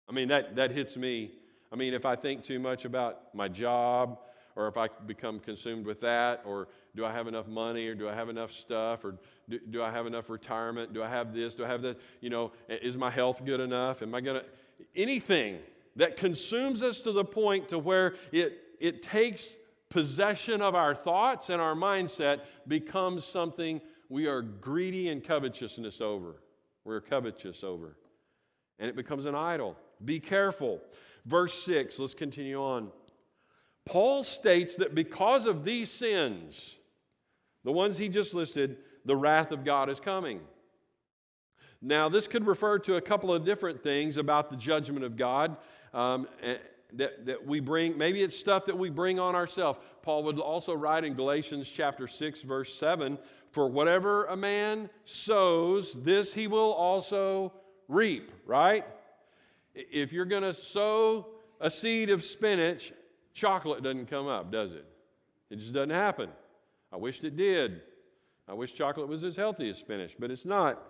I 0.08 0.12
mean, 0.12 0.28
that, 0.28 0.56
that 0.56 0.72
hits 0.72 0.96
me. 0.96 1.32
I 1.72 1.76
mean, 1.76 1.94
if 1.94 2.04
I 2.04 2.16
think 2.16 2.44
too 2.44 2.58
much 2.58 2.84
about 2.84 3.34
my 3.34 3.48
job, 3.48 4.18
or 4.56 4.66
if 4.68 4.76
I 4.76 4.88
become 5.06 5.38
consumed 5.38 5.86
with 5.86 6.00
that, 6.00 6.42
or 6.44 6.68
do 6.96 7.04
I 7.04 7.12
have 7.12 7.28
enough 7.28 7.46
money, 7.46 7.86
or 7.86 7.94
do 7.94 8.08
I 8.08 8.14
have 8.14 8.28
enough 8.28 8.52
stuff, 8.52 9.04
or 9.04 9.16
do, 9.48 9.58
do 9.70 9.82
I 9.82 9.90
have 9.90 10.06
enough 10.06 10.28
retirement? 10.28 10.92
Do 10.92 11.02
I 11.02 11.08
have 11.08 11.32
this? 11.32 11.54
Do 11.54 11.64
I 11.64 11.68
have 11.68 11.82
that? 11.82 11.98
You 12.20 12.30
know, 12.30 12.52
is 12.68 12.96
my 12.96 13.10
health 13.10 13.44
good 13.44 13.60
enough? 13.60 14.02
Am 14.02 14.14
I 14.14 14.20
going 14.20 14.40
to. 14.40 14.46
Anything 14.96 15.58
that 15.96 16.16
consumes 16.16 16.82
us 16.82 17.00
to 17.00 17.12
the 17.12 17.24
point 17.24 17.68
to 17.68 17.78
where 17.78 18.14
it, 18.32 18.58
it 18.80 19.02
takes 19.02 19.48
possession 19.88 20.62
of 20.62 20.74
our 20.74 20.94
thoughts 20.94 21.50
and 21.50 21.60
our 21.60 21.74
mindset 21.74 22.40
becomes 22.66 23.24
something 23.24 23.80
we 24.08 24.26
are 24.26 24.42
greedy 24.42 25.08
and 25.08 25.22
covetousness 25.22 26.00
over. 26.00 26.36
We're 26.84 27.00
covetous 27.00 27.62
over. 27.62 27.96
And 28.78 28.88
it 28.88 28.96
becomes 28.96 29.26
an 29.26 29.34
idol. 29.34 29.76
Be 30.04 30.18
careful. 30.18 30.80
Verse 31.26 31.62
6, 31.64 31.98
let's 31.98 32.14
continue 32.14 32.60
on. 32.60 32.90
Paul 33.84 34.22
states 34.22 34.76
that 34.76 34.94
because 34.94 35.46
of 35.46 35.64
these 35.64 35.90
sins, 35.90 36.76
the 37.64 37.72
ones 37.72 37.98
he 37.98 38.08
just 38.08 38.34
listed, 38.34 38.78
the 39.04 39.16
wrath 39.16 39.52
of 39.52 39.64
God 39.64 39.90
is 39.90 40.00
coming. 40.00 40.40
Now, 41.82 42.08
this 42.08 42.26
could 42.26 42.46
refer 42.46 42.78
to 42.80 42.96
a 42.96 43.00
couple 43.00 43.32
of 43.32 43.44
different 43.44 43.82
things 43.82 44.16
about 44.16 44.50
the 44.50 44.56
judgment 44.56 45.04
of 45.04 45.16
God 45.16 45.56
um, 45.94 46.28
eh, 46.42 46.58
that, 46.94 47.26
that 47.26 47.46
we 47.46 47.60
bring. 47.60 47.96
Maybe 47.96 48.22
it's 48.22 48.36
stuff 48.36 48.66
that 48.66 48.76
we 48.76 48.90
bring 48.90 49.18
on 49.18 49.34
ourselves. 49.34 49.78
Paul 50.02 50.24
would 50.24 50.38
also 50.38 50.74
write 50.74 51.04
in 51.04 51.14
Galatians 51.14 51.68
chapter 51.68 52.06
6, 52.06 52.42
verse 52.42 52.74
7 52.74 53.18
For 53.50 53.68
whatever 53.68 54.26
a 54.26 54.36
man 54.36 54.90
sows, 55.04 55.94
this 55.94 56.34
he 56.34 56.46
will 56.46 56.72
also 56.72 57.52
reap, 57.88 58.30
right? 58.46 58.84
If 59.92 60.12
you're 60.12 60.24
going 60.24 60.42
to 60.42 60.54
sow 60.54 61.26
a 61.60 61.70
seed 61.70 62.10
of 62.10 62.24
spinach, 62.24 62.92
chocolate 63.34 63.82
doesn't 63.82 64.06
come 64.06 64.26
up, 64.26 64.50
does 64.50 64.72
it? 64.72 64.86
It 65.50 65.58
just 65.58 65.72
doesn't 65.72 65.90
happen. 65.90 66.30
I 66.92 66.96
wished 66.96 67.24
it 67.24 67.36
did. 67.36 67.82
I 68.48 68.54
wish 68.54 68.74
chocolate 68.74 69.08
was 69.08 69.22
as 69.24 69.36
healthy 69.36 69.68
as 69.70 69.78
spinach, 69.78 70.16
but 70.18 70.30
it's 70.30 70.44
not. 70.44 70.82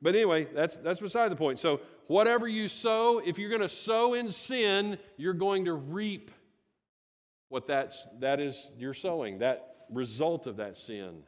But 0.00 0.14
anyway, 0.14 0.46
that's, 0.54 0.76
that's 0.76 1.00
beside 1.00 1.30
the 1.30 1.36
point. 1.36 1.58
So, 1.58 1.80
whatever 2.06 2.46
you 2.46 2.68
sow, 2.68 3.20
if 3.24 3.38
you're 3.38 3.48
going 3.48 3.62
to 3.62 3.68
sow 3.68 4.14
in 4.14 4.30
sin, 4.30 4.98
you're 5.16 5.34
going 5.34 5.66
to 5.66 5.74
reap 5.74 6.30
what 7.48 7.66
that's, 7.66 8.06
that 8.20 8.40
is 8.40 8.70
you're 8.78 8.94
sowing, 8.94 9.38
that 9.38 9.76
result 9.90 10.46
of 10.46 10.56
that 10.56 10.76
sin. 10.76 11.22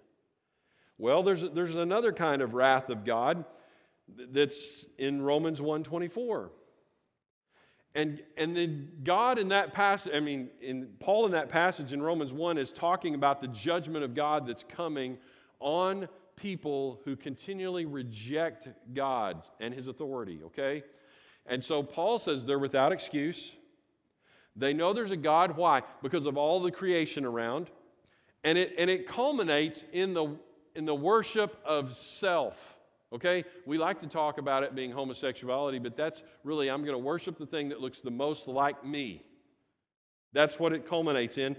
Well, 0.99 1.23
there's, 1.23 1.43
there's 1.43 1.75
another 1.75 2.13
kind 2.13 2.43
of 2.43 2.55
wrath 2.55 2.89
of 2.89 3.05
God 3.05 3.45
that's 4.09 4.87
in 4.99 5.23
Romans 5.23 5.61
124. 5.61 6.51
And, 7.97 8.21
and 8.37 8.55
then 8.55 8.91
God 9.05 9.39
in 9.39 9.49
that 9.49 9.73
passage, 9.73 10.13
I 10.15 10.21
mean, 10.21 10.51
in 10.61 10.89
Paul 11.01 11.25
in 11.25 11.33
that 11.33 11.49
passage 11.49 11.95
in 11.95 12.03
Romans 12.03 12.31
1 12.31 12.59
is 12.59 12.71
talking 12.71 13.15
about 13.15 13.41
the 13.41 13.49
judgment 13.49 14.05
of 14.05 14.15
God 14.15 14.47
that's 14.47 14.67
coming 14.69 15.17
on 15.61 16.07
people 16.37 17.01
who 17.07 17.17
continually 17.17 17.87
reject 17.87 18.69
God 18.93 19.43
and 19.61 19.73
his 19.73 19.89
authority, 19.89 20.41
okay? 20.45 20.85
And 21.47 21.65
so 21.65 21.83
Paul 21.83 22.19
says 22.19 22.45
they're 22.45 22.59
without 22.59 22.93
excuse. 22.93 23.53
They 24.55 24.75
know 24.75 24.93
there's 24.93 25.11
a 25.11 25.17
God. 25.17 25.57
Why? 25.57 25.81
Because 26.03 26.27
of 26.27 26.37
all 26.37 26.61
the 26.61 26.71
creation 26.71 27.25
around. 27.25 27.71
And 28.45 28.59
it, 28.59 28.75
and 28.77 28.91
it 28.91 29.09
culminates 29.09 29.87
in 29.91 30.13
the, 30.13 30.37
in 30.75 30.85
the 30.85 30.95
worship 30.95 31.59
of 31.65 31.97
self. 31.97 32.76
Okay? 33.17 33.45
We 33.65 33.79
like 33.79 34.01
to 34.01 34.07
talk 34.07 34.39
about 34.39 34.63
it 34.63 34.75
being 34.75 34.93
homosexuality, 34.93 35.79
but 35.79 35.97
that's 35.97 36.23
really, 36.45 36.71
I'm 36.71 36.83
going 36.83 36.93
to 36.93 36.99
worship 36.99 37.39
the 37.39 37.47
thing 37.47 37.71
that 37.71 37.81
looks 37.81 37.99
the 37.99 38.11
most 38.11 38.47
like 38.47 38.85
me. 38.85 39.23
That's 40.33 40.61
what 40.61 40.75
it 40.75 40.87
culminates 40.87 41.39
in. 41.39 41.57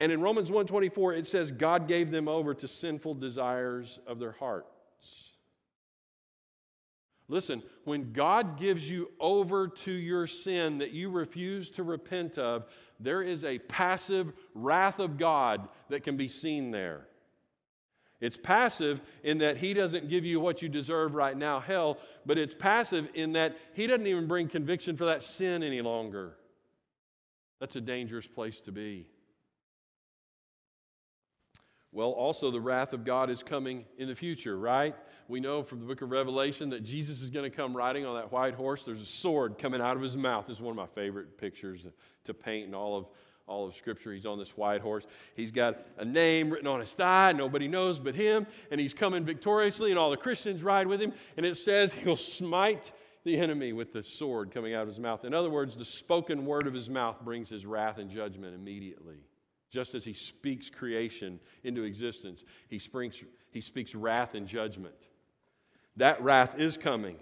And 0.00 0.12
in 0.12 0.20
Romans 0.20 0.50
1:24 0.50 1.16
it 1.16 1.26
says 1.26 1.52
God 1.52 1.88
gave 1.88 2.10
them 2.10 2.28
over 2.28 2.52
to 2.54 2.68
sinful 2.68 3.14
desires 3.14 3.98
of 4.06 4.18
their 4.18 4.32
hearts. 4.32 4.66
Listen, 7.28 7.62
when 7.84 8.12
God 8.12 8.58
gives 8.58 8.88
you 8.88 9.10
over 9.20 9.68
to 9.68 9.92
your 9.92 10.26
sin 10.26 10.78
that 10.78 10.92
you 10.92 11.10
refuse 11.10 11.70
to 11.70 11.82
repent 11.82 12.38
of, 12.38 12.66
there 12.98 13.22
is 13.22 13.44
a 13.44 13.58
passive 13.58 14.32
wrath 14.54 14.98
of 14.98 15.18
God 15.18 15.68
that 15.90 16.02
can 16.02 16.16
be 16.16 16.26
seen 16.26 16.70
there. 16.70 17.06
It's 18.20 18.36
passive 18.36 19.00
in 19.22 19.38
that 19.38 19.58
He 19.58 19.74
doesn't 19.74 20.08
give 20.08 20.24
you 20.24 20.40
what 20.40 20.60
you 20.60 20.68
deserve 20.68 21.14
right 21.14 21.36
now, 21.36 21.60
hell, 21.60 21.98
but 22.26 22.38
it's 22.38 22.54
passive 22.54 23.08
in 23.14 23.32
that 23.32 23.56
He 23.74 23.86
doesn't 23.86 24.06
even 24.06 24.26
bring 24.26 24.48
conviction 24.48 24.96
for 24.96 25.06
that 25.06 25.22
sin 25.22 25.62
any 25.62 25.80
longer. 25.80 26.36
That's 27.60 27.76
a 27.76 27.80
dangerous 27.80 28.26
place 28.26 28.60
to 28.62 28.72
be. 28.72 29.06
Well, 31.90 32.10
also, 32.10 32.50
the 32.50 32.60
wrath 32.60 32.92
of 32.92 33.04
God 33.04 33.30
is 33.30 33.42
coming 33.42 33.84
in 33.96 34.08
the 34.08 34.14
future, 34.14 34.58
right? 34.58 34.94
We 35.26 35.40
know 35.40 35.62
from 35.62 35.80
the 35.80 35.86
book 35.86 36.02
of 36.02 36.10
Revelation 36.10 36.70
that 36.70 36.84
Jesus 36.84 37.22
is 37.22 37.30
going 37.30 37.50
to 37.50 37.56
come 37.56 37.76
riding 37.76 38.04
on 38.04 38.16
that 38.16 38.30
white 38.30 38.54
horse. 38.54 38.82
There's 38.84 39.00
a 39.00 39.06
sword 39.06 39.58
coming 39.58 39.80
out 39.80 39.96
of 39.96 40.02
his 40.02 40.16
mouth. 40.16 40.46
This 40.46 40.56
is 40.56 40.62
one 40.62 40.72
of 40.72 40.76
my 40.76 40.86
favorite 40.86 41.38
pictures 41.38 41.86
to 42.24 42.34
paint 42.34 42.68
in 42.68 42.74
all 42.74 42.96
of, 42.96 43.06
all 43.48 43.66
of 43.66 43.74
Scripture. 43.74 44.12
He's 44.12 44.26
on 44.26 44.38
this 44.38 44.56
white 44.56 44.80
horse. 44.80 45.06
He's 45.34 45.50
got 45.50 45.78
a 45.96 46.04
name 46.04 46.50
written 46.50 46.68
on 46.68 46.80
his 46.80 46.90
thigh. 46.90 47.32
Nobody 47.32 47.66
knows 47.66 47.98
but 47.98 48.14
him. 48.14 48.46
And 48.70 48.80
he's 48.80 48.94
coming 48.94 49.24
victoriously, 49.24 49.90
and 49.90 49.98
all 49.98 50.10
the 50.10 50.16
Christians 50.16 50.62
ride 50.62 50.86
with 50.86 51.00
him. 51.00 51.12
And 51.36 51.44
it 51.44 51.56
says 51.56 51.92
he'll 51.92 52.16
smite 52.16 52.92
the 53.24 53.36
enemy 53.38 53.72
with 53.72 53.92
the 53.92 54.02
sword 54.02 54.52
coming 54.52 54.74
out 54.74 54.82
of 54.82 54.88
his 54.88 54.98
mouth. 54.98 55.24
In 55.24 55.34
other 55.34 55.50
words, 55.50 55.76
the 55.76 55.84
spoken 55.84 56.46
word 56.46 56.66
of 56.66 56.74
his 56.74 56.88
mouth 56.88 57.20
brings 57.22 57.48
his 57.48 57.66
wrath 57.66 57.98
and 57.98 58.10
judgment 58.10 58.54
immediately. 58.54 59.16
Just 59.70 59.94
as 59.94 60.04
he 60.04 60.14
speaks 60.14 60.70
creation 60.70 61.40
into 61.62 61.82
existence, 61.82 62.44
he, 62.68 62.78
springs, 62.78 63.22
he 63.50 63.60
speaks 63.60 63.94
wrath 63.94 64.34
and 64.34 64.46
judgment. 64.46 64.94
That 65.96 66.22
wrath 66.22 66.58
is 66.58 66.78
coming. 66.78 67.16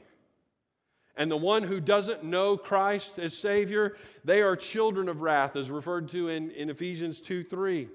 And 1.17 1.31
the 1.31 1.37
one 1.37 1.63
who 1.63 1.81
doesn't 1.81 2.25
know 2.25 2.57
Christ 2.57 3.19
as 3.19 3.37
Savior, 3.37 3.97
they 4.25 4.43
are 4.43 4.55
children 4.55 5.09
of 5.09 5.23
wrath, 5.23 5.57
as 5.57 5.71
referred 5.71 6.09
to 6.11 6.29
in, 6.29 6.51
in 6.51 6.69
Ephesians 6.69 7.21
2 7.21 7.45
3. 7.45 7.89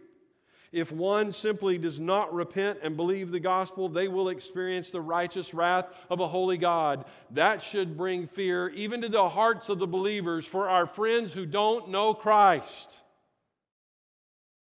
If 0.72 0.92
one 0.92 1.34
simply 1.34 1.78
does 1.78 2.00
not 2.00 2.34
repent 2.34 2.80
and 2.82 2.96
believe 2.96 3.30
the 3.30 3.42
gospel, 3.42 3.90
they 3.90 4.08
will 4.08 4.30
experience 4.30 4.90
the 4.90 5.02
righteous 5.02 5.54
wrath 5.54 5.88
of 6.10 6.22
a 6.22 6.28
holy 6.28 6.58
God. 6.58 7.06
That 7.32 7.62
should 7.62 7.98
bring 7.98 8.26
fear 8.26 8.70
even 8.70 9.02
to 9.02 9.10
the 9.10 9.28
hearts 9.28 9.68
of 9.68 9.80
the 9.80 9.88
believers 9.88 10.46
for 10.46 10.70
our 10.70 10.86
friends 10.86 11.34
who 11.34 11.46
don't 11.46 11.90
know 11.90 12.14
Christ. 12.14 12.90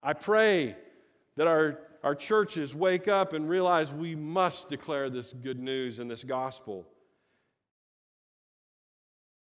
I 0.03 0.13
pray 0.13 0.77
that 1.37 1.47
our, 1.47 1.79
our 2.03 2.15
churches 2.15 2.75
wake 2.75 3.09
up 3.09 3.33
and 3.33 3.49
realize 3.49 3.91
we 3.91 4.15
must 4.15 4.69
declare 4.69 5.09
this 5.09 5.33
good 5.33 5.59
news 5.59 5.99
and 5.99 6.11
this 6.11 6.23
gospel. 6.23 6.87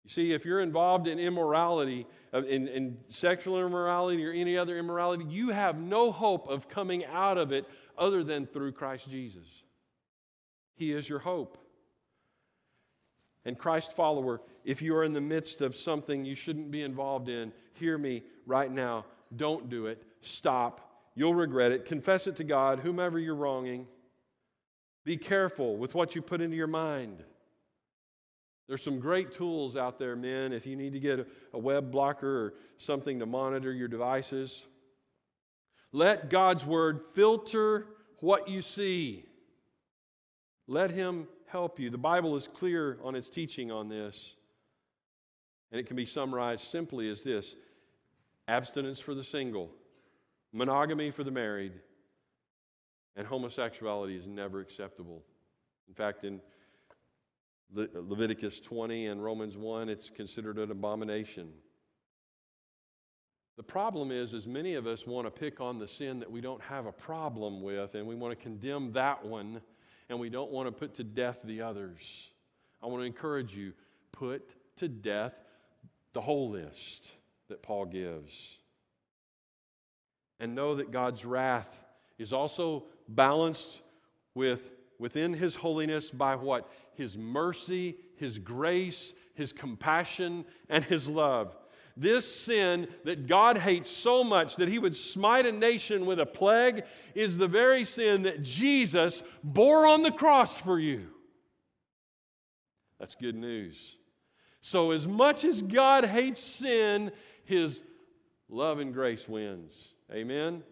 You 0.05 0.11
see, 0.11 0.33
if 0.33 0.45
you're 0.45 0.61
involved 0.61 1.07
in 1.07 1.19
immorality, 1.19 2.07
uh, 2.33 2.43
in, 2.43 2.69
in 2.69 2.99
sexual 3.09 3.65
immorality 3.65 4.25
or 4.25 4.33
any 4.33 4.57
other 4.57 4.79
immorality, 4.79 5.25
you 5.29 5.51
have 5.51 5.79
no 5.79 6.11
hope 6.11 6.49
of 6.49 6.69
coming 6.69 7.05
out 7.05 7.39
of 7.39 7.53
it 7.53 7.67
other 7.99 8.25
than 8.25 8.47
through 8.47 8.73
Christ 8.73 9.11
Jesus. 9.11 9.47
He 10.77 10.93
is 10.93 11.09
your 11.09 11.19
hope. 11.19 11.59
And 13.45 13.59
Christ 13.59 13.95
follower, 13.95 14.41
if 14.65 14.83
you 14.83 14.95
are 14.97 15.05
in 15.05 15.13
the 15.13 15.21
midst 15.21 15.61
of 15.61 15.77
something 15.77 16.25
you 16.25 16.35
shouldn't 16.35 16.71
be 16.71 16.83
involved 16.83 17.29
in, 17.29 17.53
hear 17.75 17.97
me 17.99 18.23
right 18.47 18.71
now. 18.71 19.05
Don't 19.37 19.69
do 19.69 19.87
it. 19.87 20.03
Stop. 20.21 21.09
You'll 21.15 21.35
regret 21.35 21.73
it. 21.73 21.87
Confess 21.87 22.27
it 22.27 22.37
to 22.37 22.45
God, 22.45 22.81
whomever 22.81 23.19
you're 23.19 23.35
wronging. 23.35 23.87
Be 25.05 25.17
careful 25.17 25.77
with 25.77 25.95
what 25.95 26.15
you 26.15 26.23
put 26.23 26.41
into 26.41 26.57
your 26.57 26.67
mind. 26.67 27.25
There's 28.71 28.85
some 28.85 29.01
great 29.01 29.33
tools 29.33 29.77
out 29.77 29.99
there, 29.99 30.15
men, 30.15 30.53
if 30.53 30.65
you 30.65 30.77
need 30.77 30.93
to 30.93 31.01
get 31.01 31.27
a 31.53 31.59
web 31.59 31.91
blocker 31.91 32.45
or 32.45 32.55
something 32.79 33.19
to 33.19 33.27
monitor 33.27 33.73
your 33.73 33.89
devices. 33.89 34.65
Let 35.91 36.31
God's 36.31 36.65
word 36.65 37.01
filter 37.13 37.87
what 38.21 38.49
you 38.49 38.63
see. 38.63 39.25
Let 40.69 40.93
Him 40.93 41.27
help 41.47 41.81
you. 41.81 41.91
The 41.91 41.99
Bible 41.99 42.37
is 42.37 42.47
clear 42.47 42.99
on 43.03 43.17
its 43.17 43.29
teaching 43.29 43.73
on 43.73 43.89
this. 43.89 44.35
And 45.73 45.81
it 45.81 45.89
can 45.89 45.97
be 45.97 46.07
summarized 46.07 46.63
simply 46.63 47.11
as 47.11 47.25
this 47.25 47.57
abstinence 48.47 49.01
for 49.01 49.17
the 49.17 49.25
single, 49.25 49.73
monogamy 50.53 51.11
for 51.11 51.25
the 51.25 51.33
married, 51.33 51.73
and 53.17 53.27
homosexuality 53.27 54.17
is 54.17 54.29
never 54.29 54.61
acceptable. 54.61 55.25
In 55.89 55.95
fact, 55.95 56.23
in 56.23 56.41
Le- 57.73 57.89
Leviticus 57.95 58.61
20 58.61 59.07
and 59.07 59.23
Romans 59.23 59.57
1, 59.57 59.89
it's 59.89 60.11
considered 60.11 60.59
an 60.59 60.71
abomination. 60.71 61.53
The 63.57 63.63
problem 63.63 64.11
is, 64.11 64.33
is 64.33 64.47
many 64.47 64.75
of 64.75 64.87
us 64.87 65.07
want 65.07 65.27
to 65.27 65.31
pick 65.31 65.61
on 65.61 65.79
the 65.79 65.89
sin 65.89 66.21
that 66.21 66.31
we 66.31 66.41
don't 66.41 66.63
have 66.63 66.87
a 66.87 66.93
problem 66.93 67.63
with, 67.63 67.95
and 67.95 68.07
we 68.07 68.15
want 68.15 68.37
to 68.37 68.43
condemn 68.43 68.93
that 68.93 69.25
one, 69.25 69.61
and 70.09 70.19
we 70.19 70.31
don't 70.31 70.51
want 70.51 70.67
to 70.67 70.73
put 70.73 70.95
to 70.95 71.05
death 71.05 71.39
the 71.45 71.63
others. 71.63 72.31
I 72.83 72.87
want 72.87 73.03
to 73.03 73.07
encourage 73.07 73.55
you, 73.55 73.75
put 74.13 74.49
to 74.79 74.89
death 74.89 75.35
the 76.13 76.21
whole 76.21 76.51
list 76.51 77.11
that 77.49 77.63
Paul 77.63 77.85
gives 77.85 78.59
and 80.41 80.55
know 80.55 80.77
that 80.77 80.91
God's 80.91 81.25
wrath 81.25 81.79
is 82.19 82.33
also 82.33 82.85
balanced 83.07 83.83
with 84.35 84.73
within 85.01 85.33
his 85.33 85.57
holiness 85.57 86.11
by 86.11 86.37
what? 86.37 86.71
His 86.93 87.17
mercy, 87.17 87.97
his 88.17 88.39
grace, 88.39 89.15
his 89.35 89.53
compassion, 89.53 90.45
and 90.69 90.85
his 90.85 91.09
love. 91.09 91.57
This 91.97 92.33
sin 92.33 92.87
that 93.05 93.27
God 93.27 93.57
hates 93.59 93.91
so 93.91 94.23
much 94.23 94.57
that 94.57 94.69
he 94.69 94.79
would 94.79 94.97
smite 94.97 95.47
a 95.47 95.53
nation 95.53 96.07
with 96.07 96.21
a 96.21 96.27
plague 96.27 96.85
is 97.15 97.37
the 97.37 97.49
very 97.49 97.85
sin 97.85 98.23
that 98.23 98.43
Jesus 98.43 99.23
bore 99.43 99.87
on 99.87 100.03
the 100.03 100.13
cross 100.13 100.57
for 100.59 100.79
you. 100.79 101.09
That's 103.01 103.15
good 103.15 103.35
news. 103.35 103.97
So, 104.61 104.91
as 104.91 105.07
much 105.07 105.45
as 105.45 105.63
God 105.63 106.05
hates 106.05 106.43
sin, 106.43 107.11
his 107.45 107.83
love 108.51 108.79
and 108.79 108.93
grace 108.93 109.27
wins. 109.27 109.95
Amen? 110.13 110.63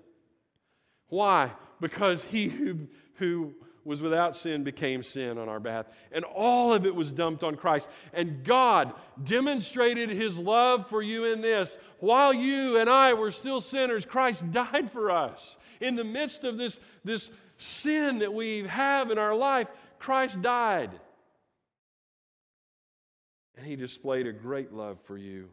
Why? 1.08 1.52
Because 1.80 2.22
he 2.24 2.48
who, 2.48 2.88
who 3.14 3.54
was 3.88 4.02
without 4.02 4.36
sin 4.36 4.62
became 4.64 5.02
sin 5.02 5.38
on 5.38 5.48
our 5.48 5.58
behalf. 5.58 5.86
And 6.12 6.24
all 6.24 6.74
of 6.74 6.84
it 6.84 6.94
was 6.94 7.10
dumped 7.10 7.42
on 7.42 7.56
Christ. 7.56 7.88
And 8.12 8.44
God 8.44 8.92
demonstrated 9.24 10.10
his 10.10 10.36
love 10.38 10.88
for 10.88 11.02
you 11.02 11.24
in 11.24 11.40
this. 11.40 11.76
While 11.98 12.34
you 12.34 12.78
and 12.78 12.90
I 12.90 13.14
were 13.14 13.30
still 13.30 13.62
sinners, 13.62 14.04
Christ 14.04 14.52
died 14.52 14.92
for 14.92 15.10
us. 15.10 15.56
In 15.80 15.96
the 15.96 16.04
midst 16.04 16.44
of 16.44 16.58
this, 16.58 16.78
this 17.02 17.30
sin 17.56 18.18
that 18.18 18.34
we 18.34 18.66
have 18.66 19.10
in 19.10 19.16
our 19.16 19.34
life, 19.34 19.68
Christ 19.98 20.42
died. 20.42 20.90
And 23.56 23.66
he 23.66 23.74
displayed 23.74 24.26
a 24.26 24.32
great 24.32 24.70
love 24.70 24.98
for 25.04 25.16
you. 25.16 25.48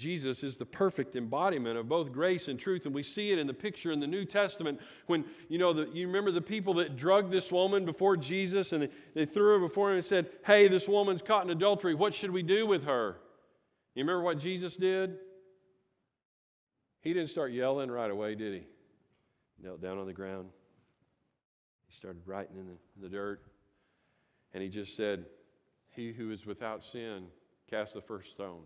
Jesus 0.00 0.42
is 0.42 0.56
the 0.56 0.64
perfect 0.64 1.14
embodiment 1.14 1.76
of 1.76 1.86
both 1.86 2.10
grace 2.10 2.48
and 2.48 2.58
truth, 2.58 2.86
and 2.86 2.94
we 2.94 3.02
see 3.02 3.32
it 3.32 3.38
in 3.38 3.46
the 3.46 3.52
picture 3.52 3.92
in 3.92 4.00
the 4.00 4.06
New 4.06 4.24
Testament 4.24 4.80
when, 5.08 5.26
you 5.50 5.58
know, 5.58 5.74
the, 5.74 5.90
you 5.92 6.06
remember 6.06 6.30
the 6.30 6.40
people 6.40 6.72
that 6.74 6.96
drugged 6.96 7.30
this 7.30 7.52
woman 7.52 7.84
before 7.84 8.16
Jesus 8.16 8.72
and 8.72 8.88
they, 9.14 9.26
threw 9.26 9.52
her 9.52 9.58
before 9.58 9.90
him 9.90 9.96
and 9.96 10.04
said, 10.04 10.30
Hey, 10.42 10.68
this 10.68 10.88
woman's 10.88 11.20
caught 11.20 11.44
in 11.44 11.50
adultery. 11.50 11.94
What 11.94 12.14
should 12.14 12.30
we 12.30 12.42
do 12.42 12.66
with 12.66 12.84
her? 12.84 13.18
You 13.94 14.02
remember 14.02 14.22
what 14.22 14.38
Jesus 14.38 14.74
did? 14.74 15.18
He 17.02 17.12
didn't 17.12 17.28
start 17.28 17.52
yelling 17.52 17.90
right 17.90 18.10
away, 18.10 18.34
did 18.34 18.54
he? 18.54 18.66
Knelt 19.62 19.82
down 19.82 19.98
on 19.98 20.06
the 20.06 20.14
ground. 20.14 20.48
He 21.88 21.94
started 21.94 22.22
writing 22.24 22.56
in 22.56 22.66
the, 22.68 22.78
in 22.96 23.02
the 23.02 23.10
dirt. 23.10 23.42
And 24.54 24.62
he 24.62 24.70
just 24.70 24.96
said, 24.96 25.26
He 25.90 26.10
who 26.10 26.30
is 26.30 26.46
without 26.46 26.82
sin, 26.82 27.26
cast 27.68 27.92
the 27.92 28.00
first 28.00 28.30
stone. 28.30 28.62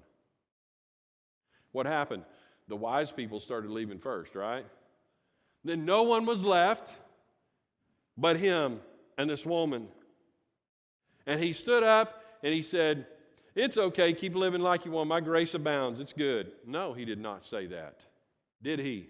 What 1.74 1.86
happened? 1.86 2.22
The 2.68 2.76
wise 2.76 3.10
people 3.10 3.40
started 3.40 3.68
leaving 3.68 3.98
first, 3.98 4.36
right? 4.36 4.64
Then 5.64 5.84
no 5.84 6.04
one 6.04 6.24
was 6.24 6.44
left 6.44 6.94
but 8.16 8.36
him 8.36 8.78
and 9.18 9.28
this 9.28 9.44
woman. 9.44 9.88
And 11.26 11.42
he 11.42 11.52
stood 11.52 11.82
up 11.82 12.22
and 12.44 12.54
he 12.54 12.62
said, 12.62 13.08
It's 13.56 13.76
okay, 13.76 14.12
keep 14.12 14.36
living 14.36 14.60
like 14.60 14.84
you 14.84 14.92
want. 14.92 15.08
My 15.08 15.20
grace 15.20 15.52
abounds. 15.52 15.98
It's 15.98 16.12
good. 16.12 16.52
No, 16.64 16.92
he 16.92 17.04
did 17.04 17.18
not 17.18 17.44
say 17.44 17.66
that. 17.66 18.06
Did 18.62 18.78
he? 18.78 19.08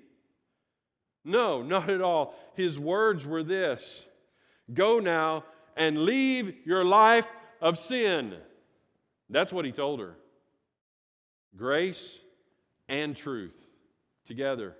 No, 1.23 1.61
not 1.61 1.91
at 1.91 2.01
all. 2.01 2.35
His 2.55 2.79
words 2.79 3.27
were 3.27 3.43
this 3.43 4.07
Go 4.73 5.01
now 5.01 5.45
and 5.77 6.07
leave 6.07 6.55
your 6.65 6.83
life 6.83 7.29
of 7.61 7.79
sin. 7.79 8.35
That's 9.29 9.53
what 9.53 9.67
he 9.67 9.73
told 9.73 10.01
her. 10.01 10.17
Grace 11.55 12.21
and 12.89 13.16
truth 13.16 13.55
together. 14.26 14.76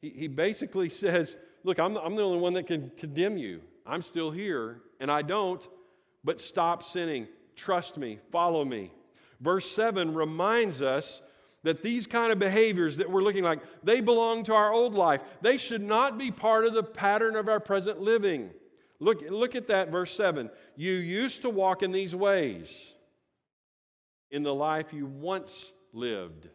He, 0.00 0.10
he 0.10 0.28
basically 0.28 0.88
says, 0.88 1.36
Look, 1.64 1.78
I'm, 1.78 1.96
I'm 1.96 2.16
the 2.16 2.22
only 2.22 2.38
one 2.38 2.54
that 2.54 2.66
can 2.66 2.92
condemn 2.96 3.36
you. 3.36 3.60
I'm 3.84 4.02
still 4.02 4.30
here 4.30 4.80
and 5.00 5.10
I 5.10 5.22
don't, 5.22 5.60
but 6.24 6.40
stop 6.40 6.82
sinning. 6.82 7.26
Trust 7.56 7.96
me, 7.96 8.18
follow 8.30 8.64
me. 8.64 8.92
Verse 9.40 9.70
7 9.70 10.14
reminds 10.14 10.82
us 10.82 11.22
that 11.64 11.82
these 11.82 12.06
kind 12.06 12.32
of 12.32 12.38
behaviors 12.38 12.96
that 12.98 13.10
we're 13.10 13.22
looking 13.22 13.44
like, 13.44 13.60
they 13.82 14.00
belong 14.00 14.44
to 14.44 14.54
our 14.54 14.72
old 14.72 14.94
life. 14.94 15.22
They 15.42 15.58
should 15.58 15.82
not 15.82 16.16
be 16.16 16.30
part 16.30 16.64
of 16.64 16.74
the 16.74 16.82
pattern 16.82 17.36
of 17.36 17.48
our 17.48 17.60
present 17.60 18.00
living. 18.00 18.50
Look, 19.00 19.22
look 19.28 19.54
at 19.54 19.68
that, 19.68 19.90
verse 19.90 20.14
7. 20.16 20.50
You 20.76 20.92
used 20.92 21.42
to 21.42 21.50
walk 21.50 21.82
in 21.82 21.92
these 21.92 22.14
ways 22.14 22.94
in 24.30 24.42
the 24.42 24.54
life 24.54 24.92
you 24.92 25.06
once 25.06 25.72
lived. 25.92 26.48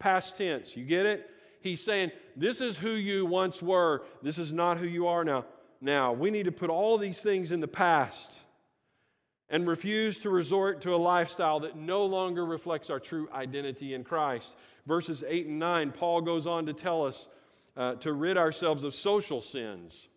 Past 0.00 0.36
tense, 0.36 0.76
you 0.76 0.84
get 0.84 1.06
it? 1.06 1.30
He's 1.60 1.80
saying, 1.80 2.10
This 2.34 2.60
is 2.60 2.76
who 2.76 2.90
you 2.90 3.26
once 3.26 3.62
were. 3.62 4.02
This 4.22 4.38
is 4.38 4.52
not 4.52 4.78
who 4.78 4.88
you 4.88 5.06
are 5.06 5.24
now. 5.24 5.44
Now, 5.80 6.12
we 6.12 6.30
need 6.30 6.46
to 6.46 6.52
put 6.52 6.70
all 6.70 6.98
these 6.98 7.18
things 7.18 7.52
in 7.52 7.60
the 7.60 7.68
past 7.68 8.40
and 9.48 9.66
refuse 9.66 10.18
to 10.20 10.30
resort 10.30 10.80
to 10.82 10.94
a 10.94 10.96
lifestyle 10.96 11.60
that 11.60 11.76
no 11.76 12.04
longer 12.04 12.44
reflects 12.46 12.88
our 12.88 13.00
true 13.00 13.28
identity 13.32 13.94
in 13.94 14.04
Christ. 14.04 14.56
Verses 14.86 15.22
8 15.26 15.46
and 15.46 15.58
9, 15.58 15.92
Paul 15.92 16.22
goes 16.22 16.46
on 16.46 16.66
to 16.66 16.72
tell 16.72 17.04
us 17.04 17.28
uh, 17.76 17.94
to 17.96 18.12
rid 18.12 18.36
ourselves 18.36 18.84
of 18.84 18.94
social 18.94 19.40
sins. 19.42 20.08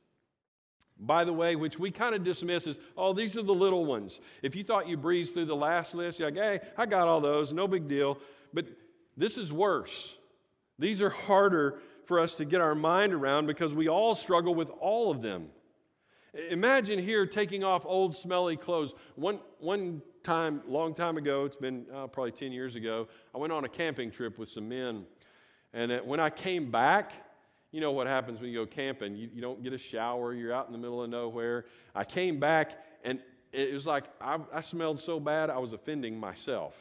By 0.99 1.23
the 1.23 1.33
way, 1.33 1.55
which 1.55 1.79
we 1.79 1.91
kind 1.91 2.13
of 2.13 2.23
dismiss 2.23 2.67
as, 2.67 2.79
oh, 2.95 3.13
these 3.13 3.35
are 3.35 3.41
the 3.41 3.53
little 3.53 3.85
ones. 3.85 4.21
If 4.41 4.55
you 4.55 4.63
thought 4.63 4.87
you 4.87 4.95
breezed 4.95 5.33
through 5.33 5.45
the 5.45 5.55
last 5.55 5.95
list, 5.95 6.19
you're 6.19 6.29
like, 6.29 6.39
hey, 6.39 6.59
I 6.77 6.85
got 6.85 7.07
all 7.07 7.19
those, 7.19 7.51
no 7.51 7.67
big 7.67 7.87
deal. 7.87 8.19
But 8.53 8.67
this 9.17 9.37
is 9.37 9.51
worse. 9.51 10.15
These 10.79 11.01
are 11.01 11.09
harder 11.09 11.79
for 12.05 12.19
us 12.19 12.33
to 12.35 12.45
get 12.45 12.61
our 12.61 12.75
mind 12.75 13.13
around 13.13 13.47
because 13.47 13.73
we 13.73 13.87
all 13.87 14.15
struggle 14.15 14.55
with 14.55 14.69
all 14.79 15.11
of 15.11 15.21
them. 15.21 15.49
Imagine 16.49 16.97
here 16.97 17.27
taking 17.27 17.63
off 17.63 17.85
old 17.85 18.15
smelly 18.15 18.57
clothes. 18.57 18.93
One, 19.15 19.39
one 19.59 20.01
time, 20.23 20.61
long 20.67 20.95
time 20.95 21.17
ago, 21.17 21.45
it's 21.45 21.55
been 21.55 21.85
uh, 21.93 22.07
probably 22.07 22.31
10 22.31 22.51
years 22.51 22.75
ago, 22.75 23.07
I 23.35 23.37
went 23.37 23.53
on 23.53 23.65
a 23.65 23.69
camping 23.69 24.09
trip 24.09 24.39
with 24.39 24.49
some 24.49 24.67
men. 24.67 25.05
And 25.73 25.91
uh, 25.91 25.99
when 25.99 26.19
I 26.19 26.29
came 26.29 26.71
back, 26.71 27.13
you 27.71 27.81
know 27.81 27.91
what 27.91 28.07
happens 28.07 28.39
when 28.39 28.49
you 28.49 28.59
go 28.59 28.65
camping. 28.65 29.15
You, 29.15 29.29
you 29.33 29.41
don't 29.41 29.63
get 29.63 29.73
a 29.73 29.77
shower, 29.77 30.33
you're 30.33 30.53
out 30.53 30.67
in 30.67 30.73
the 30.73 30.79
middle 30.79 31.03
of 31.03 31.09
nowhere. 31.09 31.65
I 31.93 32.03
came 32.03 32.39
back, 32.39 32.83
and 33.03 33.19
it 33.51 33.73
was 33.73 33.85
like 33.85 34.05
I, 34.21 34.39
I 34.51 34.61
smelled 34.61 34.99
so 34.99 35.19
bad, 35.19 35.49
I 35.49 35.57
was 35.57 35.73
offending 35.73 36.19
myself. 36.19 36.75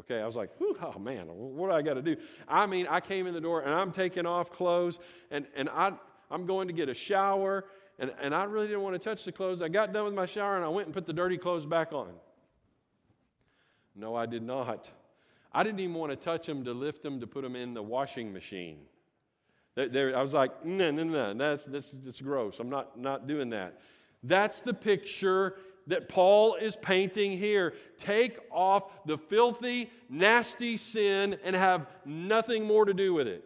Okay, 0.00 0.20
I 0.20 0.26
was 0.26 0.36
like, 0.36 0.50
oh 0.60 0.98
man, 0.98 1.26
what 1.26 1.68
do 1.68 1.74
I 1.74 1.82
got 1.82 1.94
to 1.94 2.02
do? 2.02 2.16
I 2.48 2.66
mean, 2.66 2.86
I 2.88 3.00
came 3.00 3.26
in 3.26 3.34
the 3.34 3.40
door 3.40 3.60
and 3.60 3.72
I'm 3.72 3.92
taking 3.92 4.24
off 4.24 4.50
clothes 4.50 4.98
and, 5.30 5.46
and 5.54 5.68
I, 5.68 5.92
I'm 6.30 6.46
going 6.46 6.68
to 6.68 6.74
get 6.74 6.88
a 6.88 6.94
shower 6.94 7.66
and, 7.98 8.10
and 8.22 8.34
I 8.34 8.44
really 8.44 8.66
didn't 8.66 8.82
want 8.82 8.94
to 8.94 8.98
touch 8.98 9.24
the 9.24 9.32
clothes. 9.32 9.60
I 9.60 9.68
got 9.68 9.92
done 9.92 10.06
with 10.06 10.14
my 10.14 10.24
shower 10.24 10.56
and 10.56 10.64
I 10.64 10.68
went 10.68 10.86
and 10.86 10.94
put 10.94 11.06
the 11.06 11.12
dirty 11.12 11.36
clothes 11.36 11.66
back 11.66 11.92
on. 11.92 12.12
No, 13.94 14.14
I 14.14 14.24
did 14.24 14.42
not. 14.42 14.88
I 15.52 15.62
didn't 15.62 15.80
even 15.80 15.94
want 15.94 16.12
to 16.12 16.16
touch 16.16 16.46
them 16.46 16.64
to 16.64 16.72
lift 16.72 17.02
them 17.02 17.20
to 17.20 17.26
put 17.26 17.42
them 17.42 17.54
in 17.54 17.74
the 17.74 17.82
washing 17.82 18.32
machine. 18.32 18.78
There, 19.74 20.16
I 20.16 20.22
was 20.22 20.32
like, 20.32 20.64
no, 20.64 20.90
no, 20.90 21.04
no, 21.04 21.34
that's, 21.34 21.64
that's, 21.64 21.90
that's 22.04 22.20
gross. 22.20 22.58
I'm 22.58 22.70
not, 22.70 22.98
not 22.98 23.26
doing 23.26 23.50
that. 23.50 23.80
That's 24.22 24.60
the 24.60 24.74
picture 24.74 25.56
that 25.90 26.08
Paul 26.08 26.54
is 26.54 26.76
painting 26.76 27.36
here. 27.36 27.74
Take 27.98 28.38
off 28.50 28.84
the 29.06 29.18
filthy, 29.18 29.90
nasty 30.08 30.76
sin 30.76 31.36
and 31.44 31.54
have 31.54 31.86
nothing 32.04 32.64
more 32.64 32.84
to 32.84 32.94
do 32.94 33.12
with 33.12 33.26
it. 33.26 33.44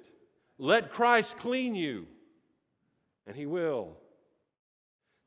Let 0.59 0.91
Christ 0.91 1.37
clean 1.37 1.75
you, 1.75 2.07
and 3.27 3.35
He 3.35 3.47
will. 3.47 3.97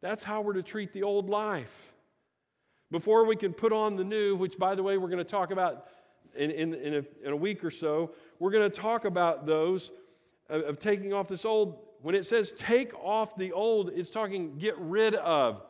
That's 0.02 0.24
how 0.24 0.42
we're 0.42 0.54
to 0.54 0.64
treat 0.64 0.94
the 0.94 1.04
old 1.04 1.28
life. 1.28 1.94
Before 2.92 3.26
we 3.26 3.36
can 3.36 3.52
put 3.52 3.74
on 3.74 3.96
the 3.96 4.04
new, 4.04 4.36
which, 4.36 4.58
by 4.58 4.76
the 4.76 4.84
way, 4.84 4.98
we're 4.98 5.10
going 5.10 5.18
to 5.18 5.24
talk 5.24 5.52
about 5.52 5.88
in, 6.36 6.52
in, 6.52 6.74
in, 6.76 6.94
a, 6.94 7.04
in 7.26 7.34
a 7.34 7.36
week 7.36 7.64
or 7.64 7.72
so, 7.72 8.12
we're 8.40 8.52
going 8.52 8.70
to 8.70 8.76
talk 8.76 9.06
about 9.06 9.46
those 9.46 9.92
of, 10.50 10.62
of 10.62 10.80
taking 10.80 11.14
off 11.14 11.28
this 11.28 11.46
old. 11.46 11.80
When 12.04 12.14
it 12.14 12.28
says 12.28 12.54
take 12.56 12.94
off 12.94 13.36
the 13.36 13.52
old, 13.52 13.90
it's 13.90 14.12
talking 14.12 14.58
get 14.60 14.78
rid 14.78 15.16
of. 15.16 15.64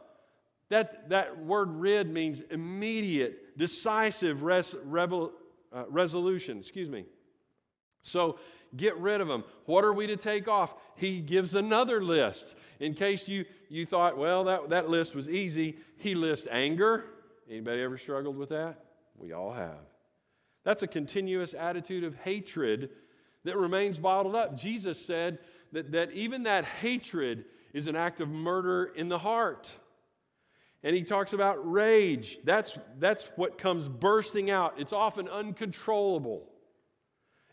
That, 0.69 1.09
that 1.09 1.43
word 1.43 1.71
rid 1.71 2.09
means 2.09 2.41
immediate, 2.51 3.57
decisive 3.57 4.43
res, 4.43 4.75
revel, 4.83 5.31
uh, 5.73 5.85
resolution. 5.89 6.59
Excuse 6.59 6.89
me. 6.89 7.05
So 8.03 8.39
get 8.75 8.97
rid 8.97 9.21
of 9.21 9.27
them. 9.27 9.43
What 9.65 9.85
are 9.85 9.93
we 9.93 10.07
to 10.07 10.17
take 10.17 10.47
off? 10.47 10.73
He 10.95 11.21
gives 11.21 11.55
another 11.55 12.03
list. 12.03 12.55
In 12.79 12.93
case 12.93 13.27
you, 13.27 13.45
you 13.69 13.85
thought, 13.85 14.17
well, 14.17 14.43
that, 14.45 14.69
that 14.69 14.89
list 14.89 15.15
was 15.15 15.29
easy, 15.29 15.77
he 15.97 16.15
lists 16.15 16.47
anger. 16.51 17.05
Anybody 17.49 17.81
ever 17.81 17.97
struggled 17.97 18.37
with 18.37 18.49
that? 18.49 18.83
We 19.17 19.31
all 19.31 19.53
have. 19.53 19.79
That's 20.63 20.83
a 20.83 20.87
continuous 20.87 21.53
attitude 21.53 22.03
of 22.03 22.15
hatred 22.15 22.89
that 23.45 23.55
remains 23.55 23.97
bottled 23.97 24.35
up. 24.35 24.57
Jesus 24.57 25.03
said 25.03 25.39
that, 25.71 25.93
that 25.93 26.11
even 26.11 26.43
that 26.43 26.65
hatred 26.65 27.45
is 27.73 27.87
an 27.87 27.95
act 27.95 28.19
of 28.19 28.27
murder 28.27 28.91
in 28.95 29.07
the 29.07 29.17
heart. 29.17 29.71
And 30.83 30.95
he 30.95 31.03
talks 31.03 31.33
about 31.33 31.69
rage. 31.69 32.39
That's, 32.43 32.77
that's 32.99 33.29
what 33.35 33.57
comes 33.57 33.87
bursting 33.87 34.49
out. 34.49 34.75
It's 34.77 34.93
often 34.93 35.27
uncontrollable. 35.27 36.47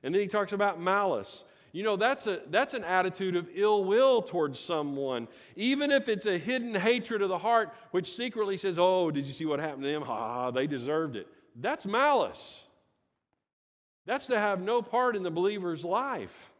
And 0.02 0.14
then 0.14 0.20
he 0.20 0.28
talks 0.28 0.52
about 0.52 0.80
malice. 0.80 1.44
You 1.72 1.82
know, 1.82 1.96
that's, 1.96 2.28
a, 2.28 2.40
that's 2.50 2.74
an 2.74 2.84
attitude 2.84 3.34
of 3.34 3.48
ill 3.52 3.84
will 3.84 4.22
towards 4.22 4.60
someone, 4.60 5.26
even 5.56 5.90
if 5.90 6.08
it's 6.08 6.26
a 6.26 6.38
hidden 6.38 6.74
hatred 6.74 7.20
of 7.20 7.28
the 7.28 7.38
heart, 7.38 7.74
which 7.90 8.14
secretly 8.14 8.56
says, 8.56 8.78
Oh, 8.78 9.10
did 9.10 9.26
you 9.26 9.32
see 9.32 9.44
what 9.44 9.58
happened 9.58 9.82
to 9.82 9.88
them? 9.88 10.02
Ha, 10.02 10.52
they 10.52 10.68
deserved 10.68 11.16
it. 11.16 11.26
That's 11.56 11.84
malice. 11.84 12.62
That's 14.06 14.26
to 14.26 14.38
have 14.38 14.60
no 14.60 14.82
part 14.82 15.16
in 15.16 15.22
the 15.22 15.30
believer's 15.30 15.84
life. 15.84 16.52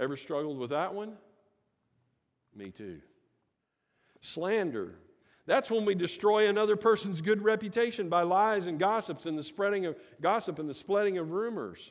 Ever 0.00 0.16
struggled 0.16 0.58
with 0.58 0.70
that 0.70 0.94
one? 0.94 1.16
Me 2.56 2.70
too. 2.70 3.00
Slander. 4.20 4.94
That's 5.48 5.70
when 5.70 5.86
we 5.86 5.94
destroy 5.94 6.48
another 6.48 6.76
person's 6.76 7.22
good 7.22 7.42
reputation 7.42 8.10
by 8.10 8.20
lies 8.20 8.66
and 8.66 8.78
gossips 8.78 9.24
and 9.24 9.38
the 9.38 9.42
spreading 9.42 9.86
of 9.86 9.96
gossip 10.20 10.58
and 10.58 10.68
the 10.68 10.74
spreading 10.74 11.16
of 11.16 11.30
rumors. 11.30 11.90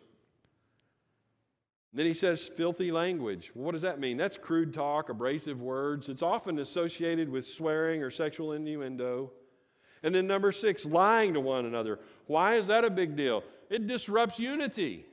Then 1.92 2.06
he 2.06 2.14
says 2.14 2.52
filthy 2.56 2.92
language. 2.92 3.50
What 3.56 3.72
does 3.72 3.82
that 3.82 4.00
mean? 4.00 4.16
That's 4.16 4.38
crude 4.38 4.76
talk, 4.76 5.10
abrasive 5.10 5.60
words. 5.60 6.08
It's 6.08 6.22
often 6.22 6.60
associated 6.60 7.30
with 7.30 7.48
swearing 7.48 8.04
or 8.04 8.12
sexual 8.12 8.54
innuendo. 8.54 9.32
And 10.04 10.14
then 10.14 10.28
number 10.28 10.52
six, 10.52 10.86
lying 10.86 11.34
to 11.34 11.40
one 11.40 11.66
another. 11.66 12.00
Why 12.28 12.58
is 12.58 12.68
that 12.68 12.86
a 12.86 12.92
big 12.92 13.16
deal? 13.16 13.44
It 13.72 13.88
disrupts 13.88 14.38
unity. 14.38 15.08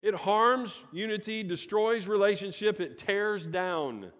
It 0.00 0.14
harms 0.14 0.80
unity, 0.90 1.42
destroys 1.42 2.06
relationship, 2.06 2.80
it 2.80 2.96
tears 2.96 3.44
down. 3.44 4.10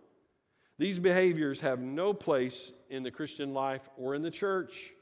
These 0.78 0.98
behaviors 0.98 1.60
have 1.60 1.80
no 1.80 2.14
place 2.14 2.72
in 2.88 3.02
the 3.02 3.10
Christian 3.10 3.52
life 3.52 3.82
or 3.96 4.14
in 4.14 4.22
the 4.22 4.30
church. 4.30 4.92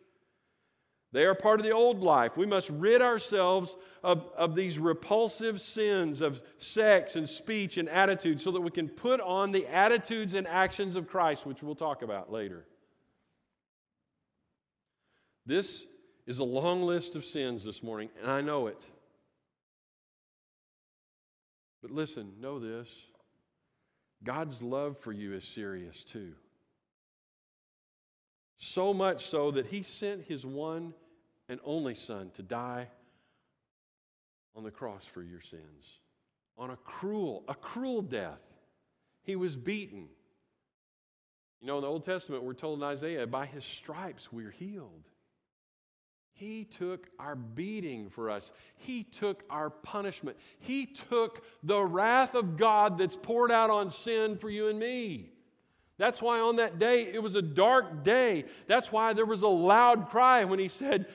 They 1.12 1.24
are 1.24 1.34
part 1.34 1.60
of 1.60 1.64
the 1.64 1.72
old 1.72 2.00
life. 2.00 2.36
We 2.36 2.46
must 2.46 2.68
rid 2.70 3.00
ourselves 3.00 3.76
of, 4.02 4.28
of 4.36 4.54
these 4.54 4.78
repulsive 4.78 5.60
sins 5.60 6.20
of 6.20 6.42
sex 6.58 7.16
and 7.16 7.28
speech 7.28 7.78
and 7.78 7.88
attitude 7.88 8.40
so 8.40 8.50
that 8.52 8.60
we 8.60 8.70
can 8.70 8.88
put 8.88 9.20
on 9.20 9.52
the 9.52 9.66
attitudes 9.66 10.34
and 10.34 10.46
actions 10.46 10.96
of 10.96 11.06
Christ, 11.06 11.46
which 11.46 11.62
we'll 11.62 11.74
talk 11.74 12.02
about 12.02 12.32
later. 12.32 12.64
This 15.46 15.86
is 16.26 16.38
a 16.38 16.44
long 16.44 16.82
list 16.82 17.14
of 17.14 17.24
sins 17.24 17.62
this 17.62 17.82
morning, 17.82 18.10
and 18.20 18.30
I 18.30 18.40
know 18.40 18.66
it. 18.66 18.82
But 21.82 21.92
listen, 21.92 22.32
know 22.40 22.58
this 22.58 22.88
God's 24.24 24.62
love 24.62 24.98
for 24.98 25.12
you 25.12 25.34
is 25.34 25.44
serious 25.44 26.04
too. 26.04 26.32
So 28.56 28.94
much 28.94 29.26
so 29.26 29.50
that 29.50 29.66
he 29.66 29.82
sent 29.82 30.24
his 30.24 30.44
one 30.44 30.94
and 31.48 31.60
only 31.64 31.94
son 31.94 32.30
to 32.36 32.42
die 32.42 32.88
on 34.54 34.64
the 34.64 34.70
cross 34.70 35.04
for 35.04 35.22
your 35.22 35.42
sins. 35.42 36.00
On 36.56 36.70
a 36.70 36.76
cruel, 36.76 37.44
a 37.48 37.54
cruel 37.54 38.02
death. 38.02 38.40
He 39.22 39.36
was 39.36 39.56
beaten. 39.56 40.08
You 41.60 41.66
know, 41.66 41.76
in 41.76 41.82
the 41.82 41.88
Old 41.88 42.04
Testament, 42.04 42.44
we're 42.44 42.54
told 42.54 42.78
in 42.78 42.84
Isaiah, 42.84 43.26
by 43.26 43.46
his 43.46 43.64
stripes 43.64 44.32
we're 44.32 44.50
healed. 44.50 45.04
He 46.38 46.64
took 46.64 47.08
our 47.18 47.34
beating 47.34 48.10
for 48.10 48.28
us. 48.30 48.52
He 48.76 49.04
took 49.04 49.42
our 49.48 49.70
punishment. 49.70 50.36
He 50.58 50.84
took 50.84 51.42
the 51.62 51.80
wrath 51.80 52.34
of 52.34 52.58
God 52.58 52.98
that's 52.98 53.16
poured 53.16 53.50
out 53.50 53.70
on 53.70 53.90
sin 53.90 54.36
for 54.36 54.50
you 54.50 54.68
and 54.68 54.78
me. 54.78 55.30
That's 55.96 56.20
why 56.20 56.40
on 56.40 56.56
that 56.56 56.78
day 56.78 57.04
it 57.10 57.22
was 57.22 57.36
a 57.36 57.42
dark 57.42 58.04
day. 58.04 58.44
That's 58.66 58.92
why 58.92 59.14
there 59.14 59.24
was 59.24 59.40
a 59.40 59.48
loud 59.48 60.10
cry 60.10 60.44
when 60.44 60.58
he 60.58 60.68
said, 60.68 61.06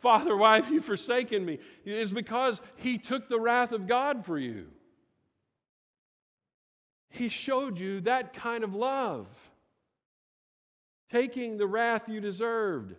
Father, 0.00 0.36
why 0.36 0.56
have 0.56 0.72
you 0.72 0.80
forsaken 0.80 1.44
me? 1.44 1.60
It's 1.84 2.10
because 2.10 2.60
he 2.74 2.98
took 2.98 3.28
the 3.28 3.38
wrath 3.38 3.70
of 3.70 3.86
God 3.86 4.26
for 4.26 4.36
you. 4.36 4.66
He 7.10 7.28
showed 7.28 7.78
you 7.78 8.00
that 8.00 8.32
kind 8.32 8.64
of 8.64 8.74
love, 8.74 9.28
taking 11.12 11.58
the 11.58 11.68
wrath 11.68 12.08
you 12.08 12.20
deserved 12.20 12.96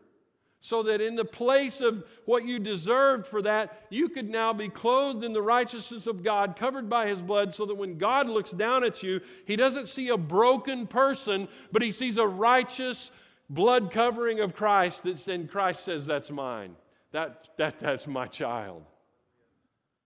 so 0.65 0.81
that 0.81 1.01
in 1.01 1.15
the 1.15 1.25
place 1.25 1.81
of 1.81 2.05
what 2.23 2.45
you 2.45 2.57
deserved 2.57 3.27
for 3.27 3.41
that, 3.41 3.83
you 3.89 4.07
could 4.07 4.29
now 4.29 4.53
be 4.53 4.69
clothed 4.69 5.25
in 5.25 5.33
the 5.33 5.41
righteousness 5.41 6.07
of 6.07 6.23
God, 6.23 6.55
covered 6.55 6.89
by 6.89 7.05
His 7.05 7.21
blood, 7.21 7.53
so 7.53 7.65
that 7.65 7.75
when 7.75 7.97
God 7.97 8.29
looks 8.29 8.51
down 8.51 8.85
at 8.85 9.03
you, 9.03 9.19
He 9.43 9.57
doesn't 9.57 9.89
see 9.89 10.07
a 10.07 10.17
broken 10.17 10.87
person, 10.87 11.49
but 11.73 11.81
He 11.81 11.91
sees 11.91 12.15
a 12.15 12.25
righteous 12.25 13.11
blood 13.49 13.91
covering 13.91 14.39
of 14.39 14.55
Christ. 14.55 15.03
That's, 15.03 15.27
and 15.27 15.51
Christ 15.51 15.83
says, 15.83 16.05
That's 16.05 16.31
mine. 16.31 16.77
That, 17.11 17.49
that, 17.57 17.81
that's 17.81 18.07
my 18.07 18.27
child. 18.27 18.83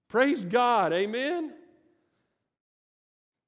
Praise 0.10 0.43
God. 0.43 0.91
Amen. 0.91 1.53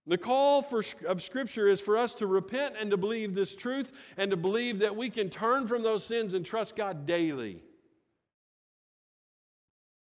The 0.10 0.18
call 0.18 0.64
for, 0.64 0.84
of 1.08 1.22
Scripture 1.22 1.68
is 1.68 1.80
for 1.80 1.96
us 1.96 2.16
to 2.16 2.26
repent 2.26 2.74
and 2.80 2.90
to 2.90 2.98
believe 2.98 3.36
this 3.36 3.54
truth 3.54 3.92
and 4.18 4.32
to 4.32 4.38
believe 4.38 4.80
that 4.80 4.96
we 4.96 5.12
can 5.12 5.30
turn 5.30 5.68
from 5.68 5.84
those 5.84 6.04
sins 6.04 6.34
and 6.34 6.44
trust 6.44 6.76
God 6.76 7.06
daily. 7.06 7.62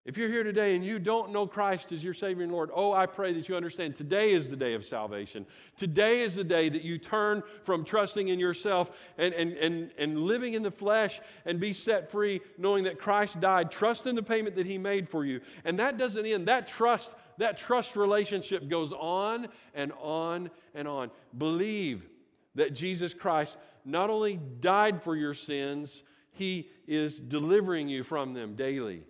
If 0.04 0.18
you're 0.18 0.28
here 0.28 0.44
today 0.44 0.76
and 0.76 0.84
you 0.84 0.98
don't 0.98 1.32
know 1.32 1.46
Christ 1.46 1.92
as 1.92 2.04
your 2.04 2.12
Savior 2.12 2.44
and 2.44 2.52
Lord, 2.52 2.70
oh, 2.74 2.92
I 2.92 3.06
pray 3.06 3.32
that 3.32 3.48
you 3.48 3.56
understand 3.56 3.96
today 3.96 4.32
is 4.32 4.50
the 4.50 4.54
day 4.54 4.74
of 4.74 4.84
salvation. 4.84 5.46
Today 5.78 6.20
is 6.20 6.34
the 6.34 6.44
day 6.44 6.68
that 6.68 6.82
you 6.82 6.98
turn 6.98 7.42
from 7.64 7.82
trusting 7.82 8.28
in 8.28 8.38
yourself 8.38 8.90
and, 9.16 9.32
and, 9.32 9.54
and, 9.54 9.90
and 9.96 10.18
living 10.18 10.52
in 10.52 10.62
the 10.62 10.70
flesh 10.70 11.20
and 11.46 11.58
be 11.58 11.72
set 11.72 12.10
free, 12.10 12.42
knowing 12.58 12.84
that 12.84 13.00
Christ 13.00 13.40
died. 13.40 13.70
Trust 13.70 14.06
in 14.06 14.14
the 14.14 14.22
payment 14.22 14.56
that 14.56 14.66
He 14.66 14.76
made 14.76 15.08
for 15.08 15.24
you. 15.24 15.40
And 15.64 15.78
that 15.78 15.96
doesn't 15.96 16.26
end. 16.26 16.46
That 16.48 16.68
trust, 16.68 17.10
that 17.38 17.58
trust 17.58 17.96
relationship 17.96 18.68
goes 18.68 18.92
on 18.92 19.48
and 19.74 19.92
on 20.00 20.50
and 20.74 20.88
on. 20.88 21.10
Believe 21.36 22.08
that 22.54 22.72
Jesus 22.72 23.14
Christ 23.14 23.56
not 23.84 24.10
only 24.10 24.40
died 24.60 25.02
for 25.02 25.14
your 25.14 25.34
sins, 25.34 26.02
He 26.32 26.68
is 26.86 27.18
delivering 27.18 27.88
you 27.88 28.02
from 28.02 28.34
them 28.34 28.54
daily. 28.54 29.04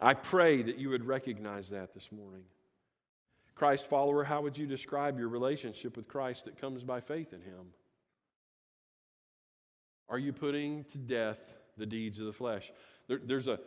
I 0.00 0.14
pray 0.14 0.62
that 0.62 0.78
you 0.78 0.88
would 0.90 1.04
recognize 1.04 1.68
that 1.70 1.94
this 1.94 2.10
morning. 2.10 2.44
Christ 3.54 3.86
follower, 3.86 4.24
how 4.24 4.40
would 4.40 4.56
you 4.56 4.66
describe 4.66 5.18
your 5.18 5.28
relationship 5.28 5.96
with 5.96 6.08
Christ 6.08 6.46
that 6.46 6.58
comes 6.58 6.82
by 6.82 7.00
faith 7.00 7.34
in 7.34 7.42
Him? 7.42 7.66
Are 10.08 10.18
you 10.18 10.32
putting 10.32 10.84
to 10.84 10.98
death 10.98 11.38
the 11.76 11.84
deeds 11.86 12.18
of 12.18 12.26
the 12.26 12.32
flesh? 12.32 12.72
There, 13.06 13.20
there's, 13.22 13.48
a, 13.48 13.60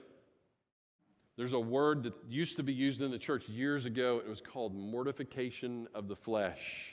there's 1.38 1.54
a 1.54 1.60
word 1.60 2.04
that 2.04 2.14
used 2.30 2.58
to 2.58 2.64
be 2.64 2.74
used 2.74 3.02
in 3.02 3.12
the 3.12 3.18
church 3.18 3.50
years 3.50 3.86
ago. 3.86 4.22
It 4.24 4.30
was 4.30 4.42
called 4.42 4.76
mortification 4.76 5.88
of 5.96 6.08
the 6.08 6.16
flesh. 6.16 6.92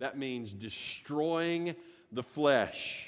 That 0.00 0.18
means 0.18 0.52
destroying 0.52 1.74
the 2.12 2.22
flesh. 2.22 3.06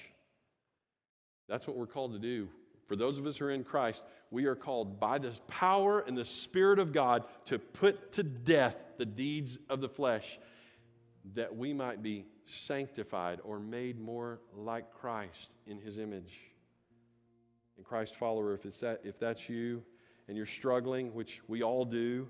That's 1.48 1.66
what 1.66 1.76
we're 1.76 1.86
called 1.86 2.12
to 2.12 2.18
do. 2.18 2.48
For 2.86 2.96
those 2.96 3.18
of 3.18 3.26
us 3.26 3.36
who 3.38 3.46
are 3.46 3.50
in 3.50 3.64
Christ, 3.64 4.02
we 4.30 4.46
are 4.46 4.54
called 4.54 5.00
by 5.00 5.18
the 5.18 5.32
power 5.46 6.00
and 6.00 6.16
the 6.16 6.24
Spirit 6.24 6.78
of 6.78 6.92
God 6.92 7.24
to 7.46 7.58
put 7.58 8.12
to 8.12 8.22
death 8.22 8.76
the 8.98 9.06
deeds 9.06 9.58
of 9.68 9.80
the 9.80 9.88
flesh 9.88 10.38
that 11.34 11.54
we 11.54 11.72
might 11.74 12.02
be 12.02 12.24
sanctified 12.46 13.40
or 13.44 13.58
made 13.58 14.00
more 14.00 14.40
like 14.54 14.92
Christ 14.92 15.54
in 15.66 15.78
his 15.78 15.98
image. 15.98 16.38
And 17.78 17.86
Christ 17.86 18.16
follower, 18.16 18.52
if, 18.52 18.66
it's 18.66 18.80
that, 18.80 19.00
if 19.04 19.18
that's 19.18 19.48
you 19.48 19.82
and 20.26 20.36
you're 20.36 20.46
struggling, 20.46 21.14
which 21.14 21.40
we 21.48 21.62
all 21.62 21.84
do, 21.84 22.28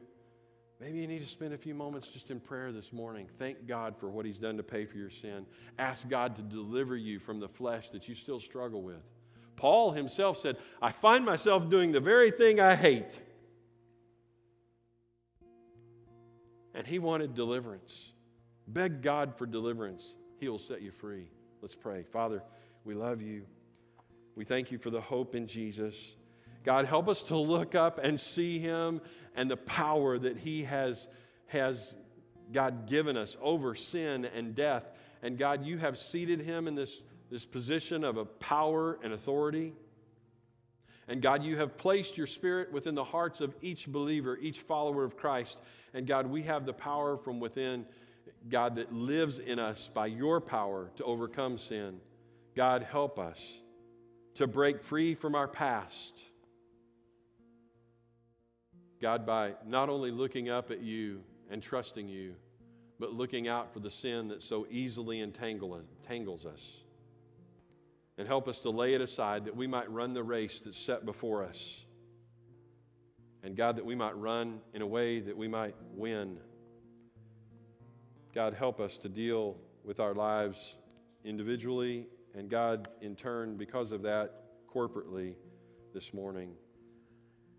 maybe 0.78 0.98
you 0.98 1.08
need 1.08 1.20
to 1.20 1.26
spend 1.26 1.54
a 1.54 1.58
few 1.58 1.74
moments 1.74 2.06
just 2.06 2.30
in 2.30 2.38
prayer 2.38 2.70
this 2.70 2.92
morning. 2.92 3.26
Thank 3.38 3.66
God 3.66 3.96
for 3.98 4.10
what 4.10 4.26
he's 4.26 4.38
done 4.38 4.58
to 4.58 4.62
pay 4.62 4.84
for 4.84 4.98
your 4.98 5.10
sin. 5.10 5.46
Ask 5.78 6.08
God 6.08 6.36
to 6.36 6.42
deliver 6.42 6.96
you 6.96 7.18
from 7.18 7.40
the 7.40 7.48
flesh 7.48 7.88
that 7.90 8.08
you 8.08 8.14
still 8.14 8.38
struggle 8.38 8.82
with. 8.82 9.02
Paul 9.56 9.90
himself 9.90 10.38
said, 10.38 10.58
I 10.80 10.92
find 10.92 11.24
myself 11.24 11.68
doing 11.68 11.90
the 11.90 11.98
very 11.98 12.30
thing 12.30 12.60
I 12.60 12.76
hate. 12.76 13.18
And 16.74 16.86
he 16.86 17.00
wanted 17.00 17.34
deliverance. 17.34 18.12
Beg 18.68 19.02
God 19.02 19.34
for 19.36 19.46
deliverance. 19.46 20.04
He 20.38 20.48
will 20.48 20.60
set 20.60 20.82
you 20.82 20.92
free. 20.92 21.26
Let's 21.60 21.74
pray. 21.74 22.04
Father, 22.04 22.42
we 22.84 22.94
love 22.94 23.20
you. 23.20 23.46
We 24.38 24.44
thank 24.44 24.70
you 24.70 24.78
for 24.78 24.90
the 24.90 25.00
hope 25.00 25.34
in 25.34 25.48
Jesus. 25.48 26.14
God, 26.64 26.86
help 26.86 27.08
us 27.08 27.24
to 27.24 27.36
look 27.36 27.74
up 27.74 27.98
and 28.00 28.20
see 28.20 28.60
him 28.60 29.00
and 29.34 29.50
the 29.50 29.56
power 29.56 30.16
that 30.16 30.36
he 30.36 30.62
has, 30.62 31.08
has 31.48 31.92
God 32.52 32.88
given 32.88 33.16
us 33.16 33.36
over 33.42 33.74
sin 33.74 34.24
and 34.24 34.54
death. 34.54 34.84
And 35.24 35.36
God, 35.36 35.66
you 35.66 35.76
have 35.78 35.98
seated 35.98 36.40
him 36.40 36.68
in 36.68 36.76
this 36.76 37.02
this 37.30 37.44
position 37.44 38.04
of 38.04 38.16
a 38.16 38.24
power 38.24 38.98
and 39.02 39.12
authority. 39.12 39.72
And 41.08 41.20
God, 41.20 41.42
you 41.42 41.56
have 41.56 41.76
placed 41.76 42.16
your 42.16 42.28
spirit 42.28 42.72
within 42.72 42.94
the 42.94 43.04
hearts 43.04 43.40
of 43.40 43.54
each 43.60 43.88
believer, 43.88 44.38
each 44.38 44.60
follower 44.60 45.02
of 45.02 45.16
Christ. 45.16 45.58
And 45.94 46.06
God, 46.06 46.28
we 46.28 46.42
have 46.42 46.64
the 46.64 46.72
power 46.72 47.16
from 47.16 47.40
within, 47.40 47.86
God, 48.48 48.76
that 48.76 48.92
lives 48.92 49.40
in 49.40 49.58
us 49.58 49.90
by 49.92 50.06
your 50.06 50.40
power 50.40 50.90
to 50.96 51.04
overcome 51.04 51.58
sin. 51.58 52.00
God, 52.54 52.82
help 52.82 53.18
us 53.18 53.40
to 54.38 54.46
break 54.46 54.80
free 54.80 55.16
from 55.16 55.34
our 55.34 55.48
past. 55.48 56.14
God, 59.02 59.26
by 59.26 59.54
not 59.66 59.88
only 59.88 60.12
looking 60.12 60.48
up 60.48 60.70
at 60.70 60.80
you 60.80 61.22
and 61.50 61.60
trusting 61.60 62.08
you, 62.08 62.36
but 63.00 63.12
looking 63.12 63.48
out 63.48 63.72
for 63.72 63.80
the 63.80 63.90
sin 63.90 64.28
that 64.28 64.40
so 64.42 64.64
easily 64.70 65.20
entangles 65.20 66.46
us 66.46 66.62
and 68.16 68.28
help 68.28 68.46
us 68.46 68.60
to 68.60 68.70
lay 68.70 68.94
it 68.94 69.00
aside 69.00 69.44
that 69.44 69.56
we 69.56 69.66
might 69.66 69.90
run 69.90 70.14
the 70.14 70.22
race 70.22 70.60
that's 70.64 70.78
set 70.78 71.04
before 71.04 71.42
us. 71.42 71.84
And 73.42 73.56
God, 73.56 73.76
that 73.76 73.84
we 73.84 73.96
might 73.96 74.16
run 74.16 74.60
in 74.72 74.82
a 74.82 74.86
way 74.86 75.18
that 75.18 75.36
we 75.36 75.48
might 75.48 75.74
win. 75.94 76.38
God, 78.32 78.54
help 78.54 78.78
us 78.78 78.98
to 78.98 79.08
deal 79.08 79.56
with 79.84 79.98
our 79.98 80.14
lives 80.14 80.76
individually, 81.24 82.06
and 82.38 82.48
God, 82.48 82.86
in 83.00 83.16
turn, 83.16 83.56
because 83.56 83.90
of 83.90 84.02
that, 84.02 84.44
corporately 84.72 85.34
this 85.92 86.14
morning. 86.14 86.52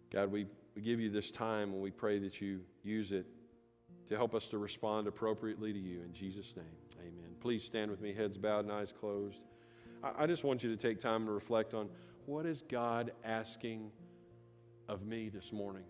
God, 0.09 0.31
we, 0.31 0.47
we 0.73 0.81
give 0.81 1.01
you 1.01 1.09
this 1.09 1.31
time 1.31 1.73
and 1.73 1.81
we 1.81 1.91
pray 1.91 2.17
that 2.19 2.39
you 2.39 2.61
use 2.81 3.11
it 3.11 3.25
to 4.07 4.15
help 4.15 4.33
us 4.33 4.47
to 4.47 4.57
respond 4.57 5.05
appropriately 5.05 5.73
to 5.73 5.79
you. 5.79 6.01
In 6.01 6.13
Jesus' 6.13 6.53
name, 6.55 6.65
amen. 7.01 7.35
Please 7.41 7.61
stand 7.61 7.91
with 7.91 7.99
me, 7.99 8.13
heads 8.13 8.37
bowed 8.37 8.63
and 8.63 8.71
eyes 8.71 8.93
closed. 8.97 9.41
I 10.01 10.25
just 10.25 10.45
want 10.45 10.63
you 10.63 10.73
to 10.73 10.81
take 10.81 11.01
time 11.01 11.25
to 11.25 11.31
reflect 11.33 11.73
on 11.73 11.89
what 12.25 12.45
is 12.45 12.63
God 12.69 13.11
asking 13.25 13.91
of 14.87 15.05
me 15.05 15.27
this 15.27 15.51
morning? 15.51 15.83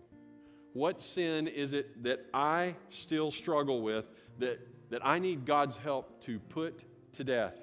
What 0.72 1.00
sin 1.00 1.46
is 1.46 1.74
it 1.74 2.02
that 2.02 2.26
I 2.34 2.74
still 2.88 3.30
struggle 3.30 3.82
with 3.82 4.06
that, 4.40 4.58
that 4.90 5.06
I 5.06 5.20
need 5.20 5.46
God's 5.46 5.76
help 5.76 6.24
to 6.24 6.40
put 6.40 6.82
to 7.14 7.22
death? 7.24 7.54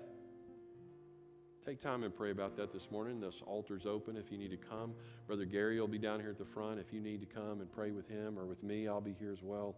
Take 1.67 1.81
time 1.81 2.03
and 2.03 2.15
pray 2.15 2.31
about 2.31 2.55
that 2.55 2.71
this 2.71 2.89
morning. 2.91 3.19
This 3.19 3.43
altar's 3.45 3.85
open 3.85 4.15
if 4.15 4.31
you 4.31 4.37
need 4.37 4.51
to 4.51 4.57
come. 4.57 4.93
Brother 5.27 5.43
Gary 5.43 5.77
will 5.81 5.87
be 5.89 5.97
down 5.97 6.21
here 6.21 6.29
at 6.29 6.37
the 6.37 6.45
front. 6.45 6.79
If 6.79 6.93
you 6.93 7.01
need 7.01 7.19
to 7.19 7.25
come 7.25 7.59
and 7.59 7.69
pray 7.69 7.91
with 7.91 8.07
him 8.07 8.39
or 8.39 8.45
with 8.45 8.63
me, 8.63 8.87
I'll 8.87 9.01
be 9.01 9.13
here 9.19 9.33
as 9.33 9.43
well. 9.43 9.75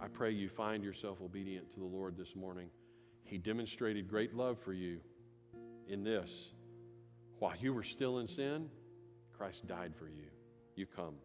I 0.00 0.08
pray 0.08 0.30
you 0.30 0.48
find 0.48 0.82
yourself 0.82 1.18
obedient 1.22 1.70
to 1.74 1.80
the 1.80 1.84
Lord 1.84 2.16
this 2.16 2.34
morning. 2.34 2.70
He 3.24 3.36
demonstrated 3.36 4.08
great 4.08 4.34
love 4.34 4.58
for 4.58 4.72
you 4.72 5.00
in 5.86 6.02
this 6.02 6.30
while 7.40 7.56
you 7.60 7.74
were 7.74 7.82
still 7.82 8.20
in 8.20 8.26
sin, 8.26 8.70
Christ 9.36 9.66
died 9.66 9.92
for 9.98 10.08
you. 10.08 10.30
You 10.76 10.86
come. 10.86 11.16